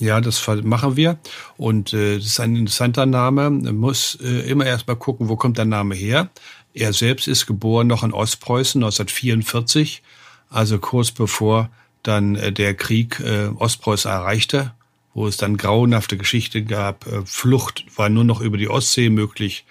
Ja, 0.00 0.20
das 0.20 0.46
machen 0.46 0.96
wir. 0.96 1.18
Und 1.56 1.92
äh, 1.94 2.16
das 2.16 2.26
ist 2.26 2.40
ein 2.40 2.56
interessanter 2.56 3.06
Name. 3.06 3.48
Man 3.48 3.76
muss 3.76 4.18
äh, 4.22 4.50
immer 4.50 4.64
erstmal 4.66 4.96
gucken, 4.96 5.28
wo 5.28 5.36
kommt 5.36 5.58
der 5.58 5.66
Name 5.66 5.94
her. 5.94 6.30
Er 6.72 6.92
selbst 6.92 7.28
ist 7.28 7.46
geboren 7.46 7.86
noch 7.86 8.02
in 8.02 8.12
Ostpreußen 8.12 8.82
1944, 8.82 10.02
also 10.48 10.78
kurz 10.78 11.10
bevor 11.10 11.70
dann 12.02 12.36
äh, 12.36 12.52
der 12.52 12.74
Krieg 12.74 13.20
äh, 13.20 13.48
Ostpreußen 13.48 14.10
erreichte 14.10 14.72
wo 15.14 15.26
es 15.26 15.36
dann 15.36 15.56
grauenhafte 15.56 16.16
Geschichte 16.16 16.62
gab. 16.62 17.06
Äh, 17.06 17.24
Flucht 17.24 17.84
war 17.96 18.08
nur 18.08 18.24
noch 18.24 18.40
über 18.40 18.56
die 18.56 18.68
Ostsee 18.68 19.10
möglich 19.10 19.64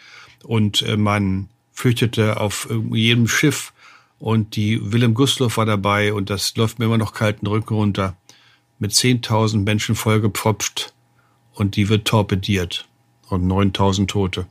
und 0.44 0.82
äh, 0.82 0.98
man 0.98 1.50
fürchtete 1.72 2.40
auf 2.40 2.68
jedem 2.92 3.28
Schiff 3.28 3.74
und 4.20 4.56
die 4.56 4.92
Wilhelm 4.92 5.14
Gustloff 5.14 5.58
war 5.58 5.66
dabei 5.66 6.14
und 6.14 6.30
das 6.30 6.56
läuft 6.58 6.80
mir 6.80 6.86
immer 6.86 6.98
noch 6.98 7.14
kalten 7.14 7.48
Rücken 7.48 7.74
runter. 7.74 8.18
Mit 8.80 8.92
10.000 8.92 9.64
Menschen 9.64 9.96
vollgepfropft 9.96 10.94
und 11.54 11.76
die 11.76 11.90
wird 11.90 12.08
torpediert 12.08 12.88
und 13.30 13.48
9.000 13.48 14.08
Tote. 14.08 14.48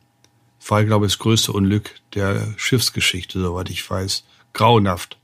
War, 0.67 0.85
glaube 0.85 1.07
ich, 1.07 1.13
das 1.13 1.19
größte 1.19 1.53
Unglück 1.53 1.95
der 2.15 2.55
Schiffsgeschichte, 2.57 3.41
soweit 3.41 3.71
ich 3.71 3.89
weiß. 3.89 4.25
Grauenhaft. 4.53 5.17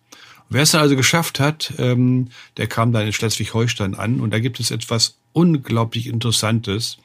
Wer 0.48 0.62
es 0.62 0.70
dann 0.70 0.82
also 0.82 0.96
geschafft 0.96 1.40
hat, 1.40 1.74
ähm, 1.78 2.28
der 2.56 2.66
kam 2.66 2.92
dann 2.92 3.06
in 3.06 3.12
Schleswig-Holstein 3.12 3.94
an 3.94 4.20
und 4.20 4.30
da 4.30 4.38
gibt 4.38 4.60
es 4.60 4.70
etwas 4.70 5.18
unglaublich 5.32 6.06
Interessantes. 6.06 6.98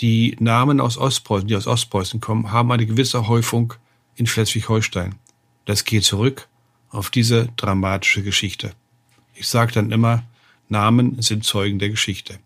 Die 0.00 0.36
Namen 0.38 0.80
aus 0.80 0.96
Ostpreußen, 0.96 1.48
die 1.48 1.56
aus 1.56 1.66
Ostpreußen 1.66 2.20
kommen, 2.20 2.52
haben 2.52 2.70
eine 2.72 2.86
gewisse 2.86 3.28
Häufung 3.28 3.74
in 4.16 4.26
Schleswig-Holstein. 4.26 5.16
Das 5.64 5.84
geht 5.84 6.04
zurück 6.04 6.48
auf 6.90 7.10
diese 7.10 7.48
dramatische 7.56 8.22
Geschichte. 8.22 8.72
Ich 9.34 9.48
sage 9.48 9.72
dann 9.72 9.92
immer, 9.92 10.24
Namen 10.68 11.20
sind 11.20 11.44
Zeugen 11.44 11.78
der 11.78 11.90
Geschichte. 11.90 12.38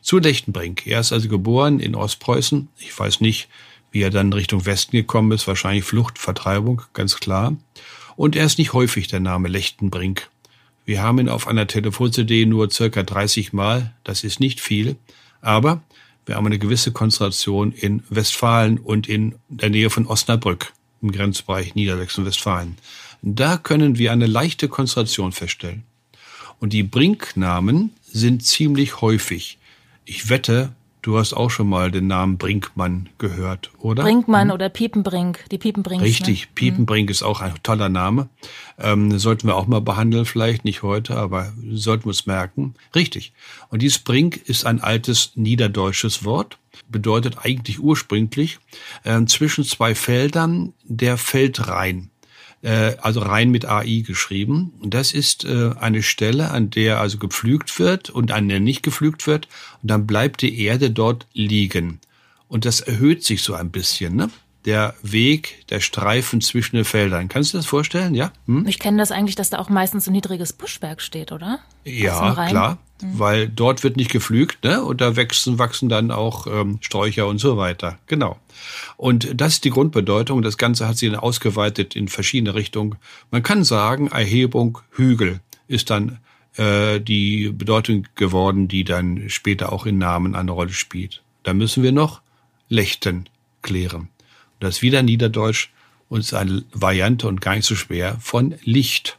Zu 0.00 0.18
Lechtenbrink. 0.18 0.86
Er 0.86 1.00
ist 1.00 1.12
also 1.12 1.28
geboren 1.28 1.80
in 1.80 1.94
Ostpreußen. 1.94 2.68
Ich 2.78 2.96
weiß 2.96 3.20
nicht, 3.20 3.48
wie 3.90 4.02
er 4.02 4.10
dann 4.10 4.32
Richtung 4.32 4.66
Westen 4.66 4.92
gekommen 4.92 5.32
ist. 5.32 5.46
Wahrscheinlich 5.46 5.84
Flucht, 5.84 6.18
Vertreibung, 6.18 6.82
ganz 6.92 7.16
klar. 7.16 7.56
Und 8.16 8.36
er 8.36 8.46
ist 8.46 8.58
nicht 8.58 8.72
häufig 8.72 9.08
der 9.08 9.20
Name 9.20 9.48
Lechtenbrink. 9.48 10.28
Wir 10.84 11.02
haben 11.02 11.18
ihn 11.18 11.28
auf 11.28 11.46
einer 11.46 11.66
Telefon-CD 11.66 12.46
nur 12.46 12.70
circa 12.70 13.02
30 13.02 13.52
Mal. 13.52 13.94
Das 14.04 14.24
ist 14.24 14.40
nicht 14.40 14.60
viel. 14.60 14.96
Aber 15.40 15.82
wir 16.26 16.36
haben 16.36 16.46
eine 16.46 16.58
gewisse 16.58 16.92
Konzentration 16.92 17.72
in 17.72 18.02
Westfalen 18.10 18.78
und 18.78 19.08
in 19.08 19.34
der 19.48 19.70
Nähe 19.70 19.90
von 19.90 20.06
Osnabrück 20.06 20.72
im 21.00 21.12
Grenzbereich 21.12 21.74
Niedersachsen-Westfalen. 21.74 22.76
Da 23.22 23.56
können 23.56 23.98
wir 23.98 24.12
eine 24.12 24.26
leichte 24.26 24.68
Konzentration 24.68 25.32
feststellen. 25.32 25.84
Und 26.60 26.72
die 26.72 26.82
Brinknamen 26.82 27.92
sind 28.02 28.44
ziemlich 28.44 29.00
häufig. 29.00 29.58
Ich 30.04 30.28
wette, 30.28 30.74
Du 31.00 31.16
hast 31.16 31.32
auch 31.32 31.50
schon 31.50 31.68
mal 31.68 31.90
den 31.90 32.08
Namen 32.08 32.38
Brinkmann 32.38 33.08
gehört, 33.18 33.70
oder? 33.78 34.02
Brinkmann 34.02 34.48
hm? 34.48 34.54
oder 34.54 34.68
Piepenbrink, 34.68 35.44
die 35.50 35.58
Piepenbrinks. 35.58 36.02
Richtig, 36.02 36.42
ne? 36.42 36.48
Piepenbrink 36.54 37.08
hm. 37.08 37.12
ist 37.12 37.22
auch 37.22 37.40
ein 37.40 37.54
toller 37.62 37.88
Name. 37.88 38.28
Ähm, 38.78 39.16
sollten 39.18 39.46
wir 39.46 39.56
auch 39.56 39.66
mal 39.66 39.80
behandeln, 39.80 40.24
vielleicht 40.24 40.64
nicht 40.64 40.82
heute, 40.82 41.16
aber 41.16 41.52
sollten 41.70 42.06
wir 42.06 42.10
es 42.10 42.26
merken. 42.26 42.74
Richtig. 42.94 43.32
Und 43.70 43.82
dieses 43.82 44.00
Brink 44.00 44.36
ist 44.48 44.66
ein 44.66 44.80
altes 44.80 45.32
niederdeutsches 45.36 46.24
Wort, 46.24 46.58
bedeutet 46.88 47.38
eigentlich 47.44 47.80
ursprünglich 47.80 48.58
äh, 49.04 49.24
zwischen 49.26 49.64
zwei 49.64 49.94
Feldern 49.94 50.72
der 50.84 51.16
Feldrain 51.16 52.10
äh, 52.62 52.96
also 53.00 53.20
rein 53.20 53.50
mit 53.50 53.66
AI 53.66 54.02
geschrieben. 54.06 54.72
Und 54.80 54.94
das 54.94 55.12
ist 55.12 55.44
äh, 55.44 55.70
eine 55.78 56.02
Stelle, 56.02 56.50
an 56.50 56.70
der 56.70 57.00
also 57.00 57.18
gepflügt 57.18 57.78
wird 57.78 58.10
und 58.10 58.32
an 58.32 58.48
der 58.48 58.60
nicht 58.60 58.82
gepflügt 58.82 59.26
wird. 59.26 59.48
Und 59.82 59.90
dann 59.90 60.06
bleibt 60.06 60.42
die 60.42 60.60
Erde 60.62 60.90
dort 60.90 61.26
liegen. 61.32 62.00
Und 62.48 62.64
das 62.64 62.80
erhöht 62.80 63.24
sich 63.24 63.42
so 63.42 63.54
ein 63.54 63.70
bisschen, 63.70 64.16
ne? 64.16 64.30
Der 64.64 64.94
Weg, 65.02 65.66
der 65.70 65.80
Streifen 65.80 66.40
zwischen 66.40 66.76
den 66.76 66.84
Feldern. 66.84 67.28
Kannst 67.28 67.52
du 67.52 67.56
das 67.58 67.66
vorstellen? 67.66 68.14
Ja? 68.14 68.32
Hm? 68.46 68.66
Ich 68.66 68.78
kenne 68.78 68.98
das 68.98 69.12
eigentlich, 69.12 69.36
dass 69.36 69.50
da 69.50 69.58
auch 69.58 69.68
meistens 69.68 70.06
ein 70.06 70.12
niedriges 70.12 70.52
Buschwerk 70.52 71.00
steht, 71.00 71.32
oder? 71.32 71.60
Ja, 71.84 72.34
klar. 72.48 72.78
Mhm. 73.00 73.18
Weil 73.18 73.48
dort 73.48 73.84
wird 73.84 73.96
nicht 73.96 74.10
gepflügt, 74.10 74.64
ne? 74.64 74.82
Und 74.82 75.00
da 75.00 75.16
wachsen, 75.16 75.58
wachsen 75.58 75.88
dann 75.88 76.10
auch 76.10 76.46
ähm, 76.48 76.78
Sträucher 76.80 77.28
und 77.28 77.38
so 77.38 77.56
weiter. 77.56 77.98
Genau. 78.06 78.38
Und 78.96 79.40
das 79.40 79.54
ist 79.54 79.64
die 79.64 79.70
Grundbedeutung. 79.70 80.42
Das 80.42 80.58
Ganze 80.58 80.88
hat 80.88 80.98
sich 80.98 81.10
dann 81.10 81.20
ausgeweitet 81.20 81.94
in 81.94 82.08
verschiedene 82.08 82.54
Richtungen. 82.54 82.96
Man 83.30 83.42
kann 83.44 83.62
sagen, 83.62 84.08
Erhebung, 84.08 84.78
Hügel 84.90 85.40
ist 85.68 85.90
dann 85.90 86.18
äh, 86.56 87.00
die 87.00 87.50
Bedeutung 87.50 88.06
geworden, 88.16 88.66
die 88.66 88.84
dann 88.84 89.28
später 89.28 89.72
auch 89.72 89.86
in 89.86 89.98
Namen 89.98 90.34
eine 90.34 90.50
Rolle 90.50 90.72
spielt. 90.72 91.22
Da 91.44 91.54
müssen 91.54 91.82
wir 91.82 91.92
noch 91.92 92.20
Lechten 92.68 93.28
klären. 93.62 94.08
Das 94.60 94.76
ist 94.76 94.82
wieder 94.82 95.02
Niederdeutsch 95.02 95.70
und 96.08 96.20
ist 96.20 96.34
eine 96.34 96.64
Variante 96.72 97.28
und 97.28 97.40
gar 97.40 97.54
nicht 97.54 97.66
so 97.66 97.76
schwer 97.76 98.16
von 98.20 98.54
Licht. 98.62 99.18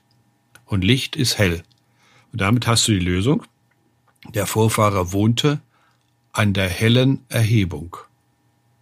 Und 0.65 0.83
Licht 0.83 1.15
ist 1.15 1.37
hell. 1.37 1.63
Und 2.31 2.41
damit 2.41 2.67
hast 2.67 2.87
du 2.87 2.91
die 2.91 2.99
Lösung. 2.99 3.43
Der 4.33 4.45
Vorfahrer 4.45 5.11
wohnte 5.11 5.59
an 6.31 6.53
der 6.53 6.69
hellen 6.69 7.25
Erhebung, 7.29 7.97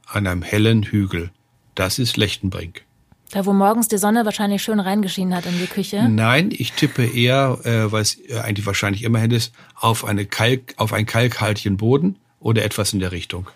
an 0.06 0.28
einem 0.28 0.42
hellen 0.42 0.84
Hügel. 0.84 1.32
Das 1.76 2.00
ist 2.00 2.18
Lechtenbrink. 2.18 2.84
Da, 3.32 3.46
wo 3.46 3.54
morgens 3.54 3.88
die 3.90 3.98
Sonne 3.98 4.24
wahrscheinlich 4.26 4.64
schön 4.64 4.80
reingeschienen 4.80 5.36
hat 5.36 5.46
in 5.46 5.58
die 5.60 5.68
Küche? 5.68 6.08
Nein, 6.08 6.50
ich 6.52 6.74
tippe 6.74 7.06
eher, 7.06 7.60
äh, 7.64 7.92
weil 7.92 8.02
es 8.02 8.18
eigentlich 8.32 8.66
wahrscheinlich 8.66 9.04
immer 9.04 9.20
hell 9.20 9.34
ist, 9.34 9.54
auf, 9.76 10.06
eine 10.06 10.26
Kalk, 10.26 10.74
auf 10.78 10.94
einen 10.94 11.06
kalkhaltigen 11.06 11.76
Boden 11.78 12.18
oder 12.40 12.64
etwas 12.64 12.94
in 12.94 13.00
der 13.00 13.12
Richtung. 13.12 13.48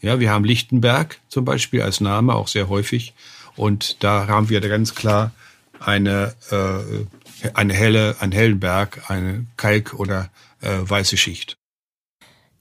Ja, 0.00 0.18
wir 0.20 0.30
haben 0.30 0.44
Lichtenberg 0.44 1.18
zum 1.28 1.44
Beispiel 1.44 1.82
als 1.82 2.00
Name 2.00 2.34
auch 2.34 2.48
sehr 2.48 2.68
häufig. 2.68 3.14
Und 3.56 4.02
da 4.02 4.26
haben 4.28 4.48
wir 4.48 4.60
ganz 4.60 4.94
klar 4.94 5.32
eine, 5.78 6.34
äh, 6.50 7.48
eine 7.54 7.74
helle, 7.74 8.16
einen 8.20 8.32
hellen 8.32 8.60
Berg, 8.60 9.02
eine 9.08 9.46
Kalk- 9.56 9.94
oder 9.94 10.30
äh, 10.62 10.78
weiße 10.82 11.16
Schicht. 11.16 11.56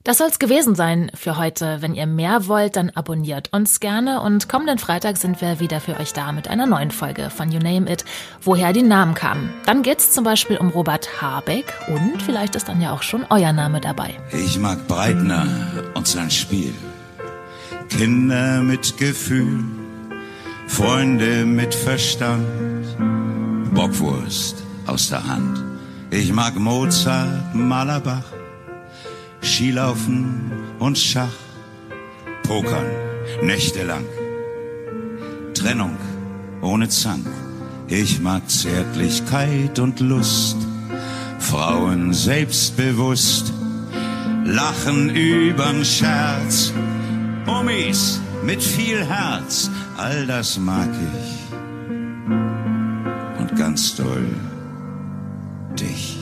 Das 0.06 0.18
soll's 0.18 0.40
gewesen 0.40 0.76
sein 0.76 1.12
für 1.14 1.38
heute. 1.38 1.82
Wenn 1.82 1.94
ihr 1.94 2.08
mehr 2.08 2.48
wollt, 2.48 2.78
dann 2.78 2.90
abonniert 2.90 3.52
uns 3.52 3.82
gerne 3.82 4.22
und 4.22 4.48
kommenden 4.48 4.80
Freitag 4.80 5.18
sind 5.18 5.42
wir 5.42 5.60
wieder 5.60 5.82
für 5.82 6.00
euch 6.00 6.14
da 6.14 6.32
mit 6.32 6.48
einer 6.48 6.66
neuen 6.66 6.90
Folge 6.90 7.30
von 7.30 7.52
You 7.52 7.60
Name 7.60 7.92
It, 7.92 8.06
woher 8.42 8.72
die 8.72 8.82
Namen 8.82 9.14
kamen. 9.14 9.54
Dann 9.66 9.84
geht's 9.84 10.14
zum 10.14 10.24
Beispiel 10.24 10.58
um 10.58 10.70
Robert 10.70 11.22
Habeck 11.22 11.66
und 11.90 12.22
vielleicht 12.24 12.56
ist 12.56 12.70
dann 12.70 12.82
ja 12.82 12.94
auch 12.94 13.04
schon 13.04 13.26
euer 13.30 13.52
Name 13.52 13.82
dabei. 13.82 14.16
Ich 14.32 14.58
mag 14.58 14.88
Breitner 14.88 15.48
und 15.94 16.08
sein 16.08 16.32
Spiel. 16.32 16.74
Kinder 17.90 18.62
mit 18.64 18.98
Gefühl, 18.98 19.64
Freunde 20.68 21.46
mit 21.46 21.76
Verstand, 21.76 22.46
Bockwurst 23.74 24.64
aus 24.86 25.10
der 25.10 25.28
Hand. 25.28 25.64
Ich 26.12 26.32
mag 26.32 26.56
Mozart, 26.56 27.54
Malerbach 27.54 28.24
Skilaufen 29.42 30.52
und 30.80 30.98
Schach, 30.98 31.34
Pokern 32.44 32.86
nächtelang, 33.42 34.06
Trennung 35.54 35.98
ohne 36.62 36.90
Zank. 36.90 37.28
Ich 37.88 38.20
mag 38.20 38.50
Zärtlichkeit 38.50 39.80
und 39.80 40.00
Lust, 40.00 40.58
Frauen 41.40 42.14
selbstbewusst, 42.14 43.54
Lachen 44.46 45.10
übern 45.10 45.84
Scherz, 45.86 46.72
Promis 47.50 48.22
mit 48.44 48.62
viel 48.62 49.04
Herz, 49.04 49.72
all 49.98 50.28
das 50.28 50.60
mag 50.60 50.90
ich. 51.16 51.52
Und 53.40 53.56
ganz 53.56 53.96
doll 53.96 54.28
dich. 55.74 56.19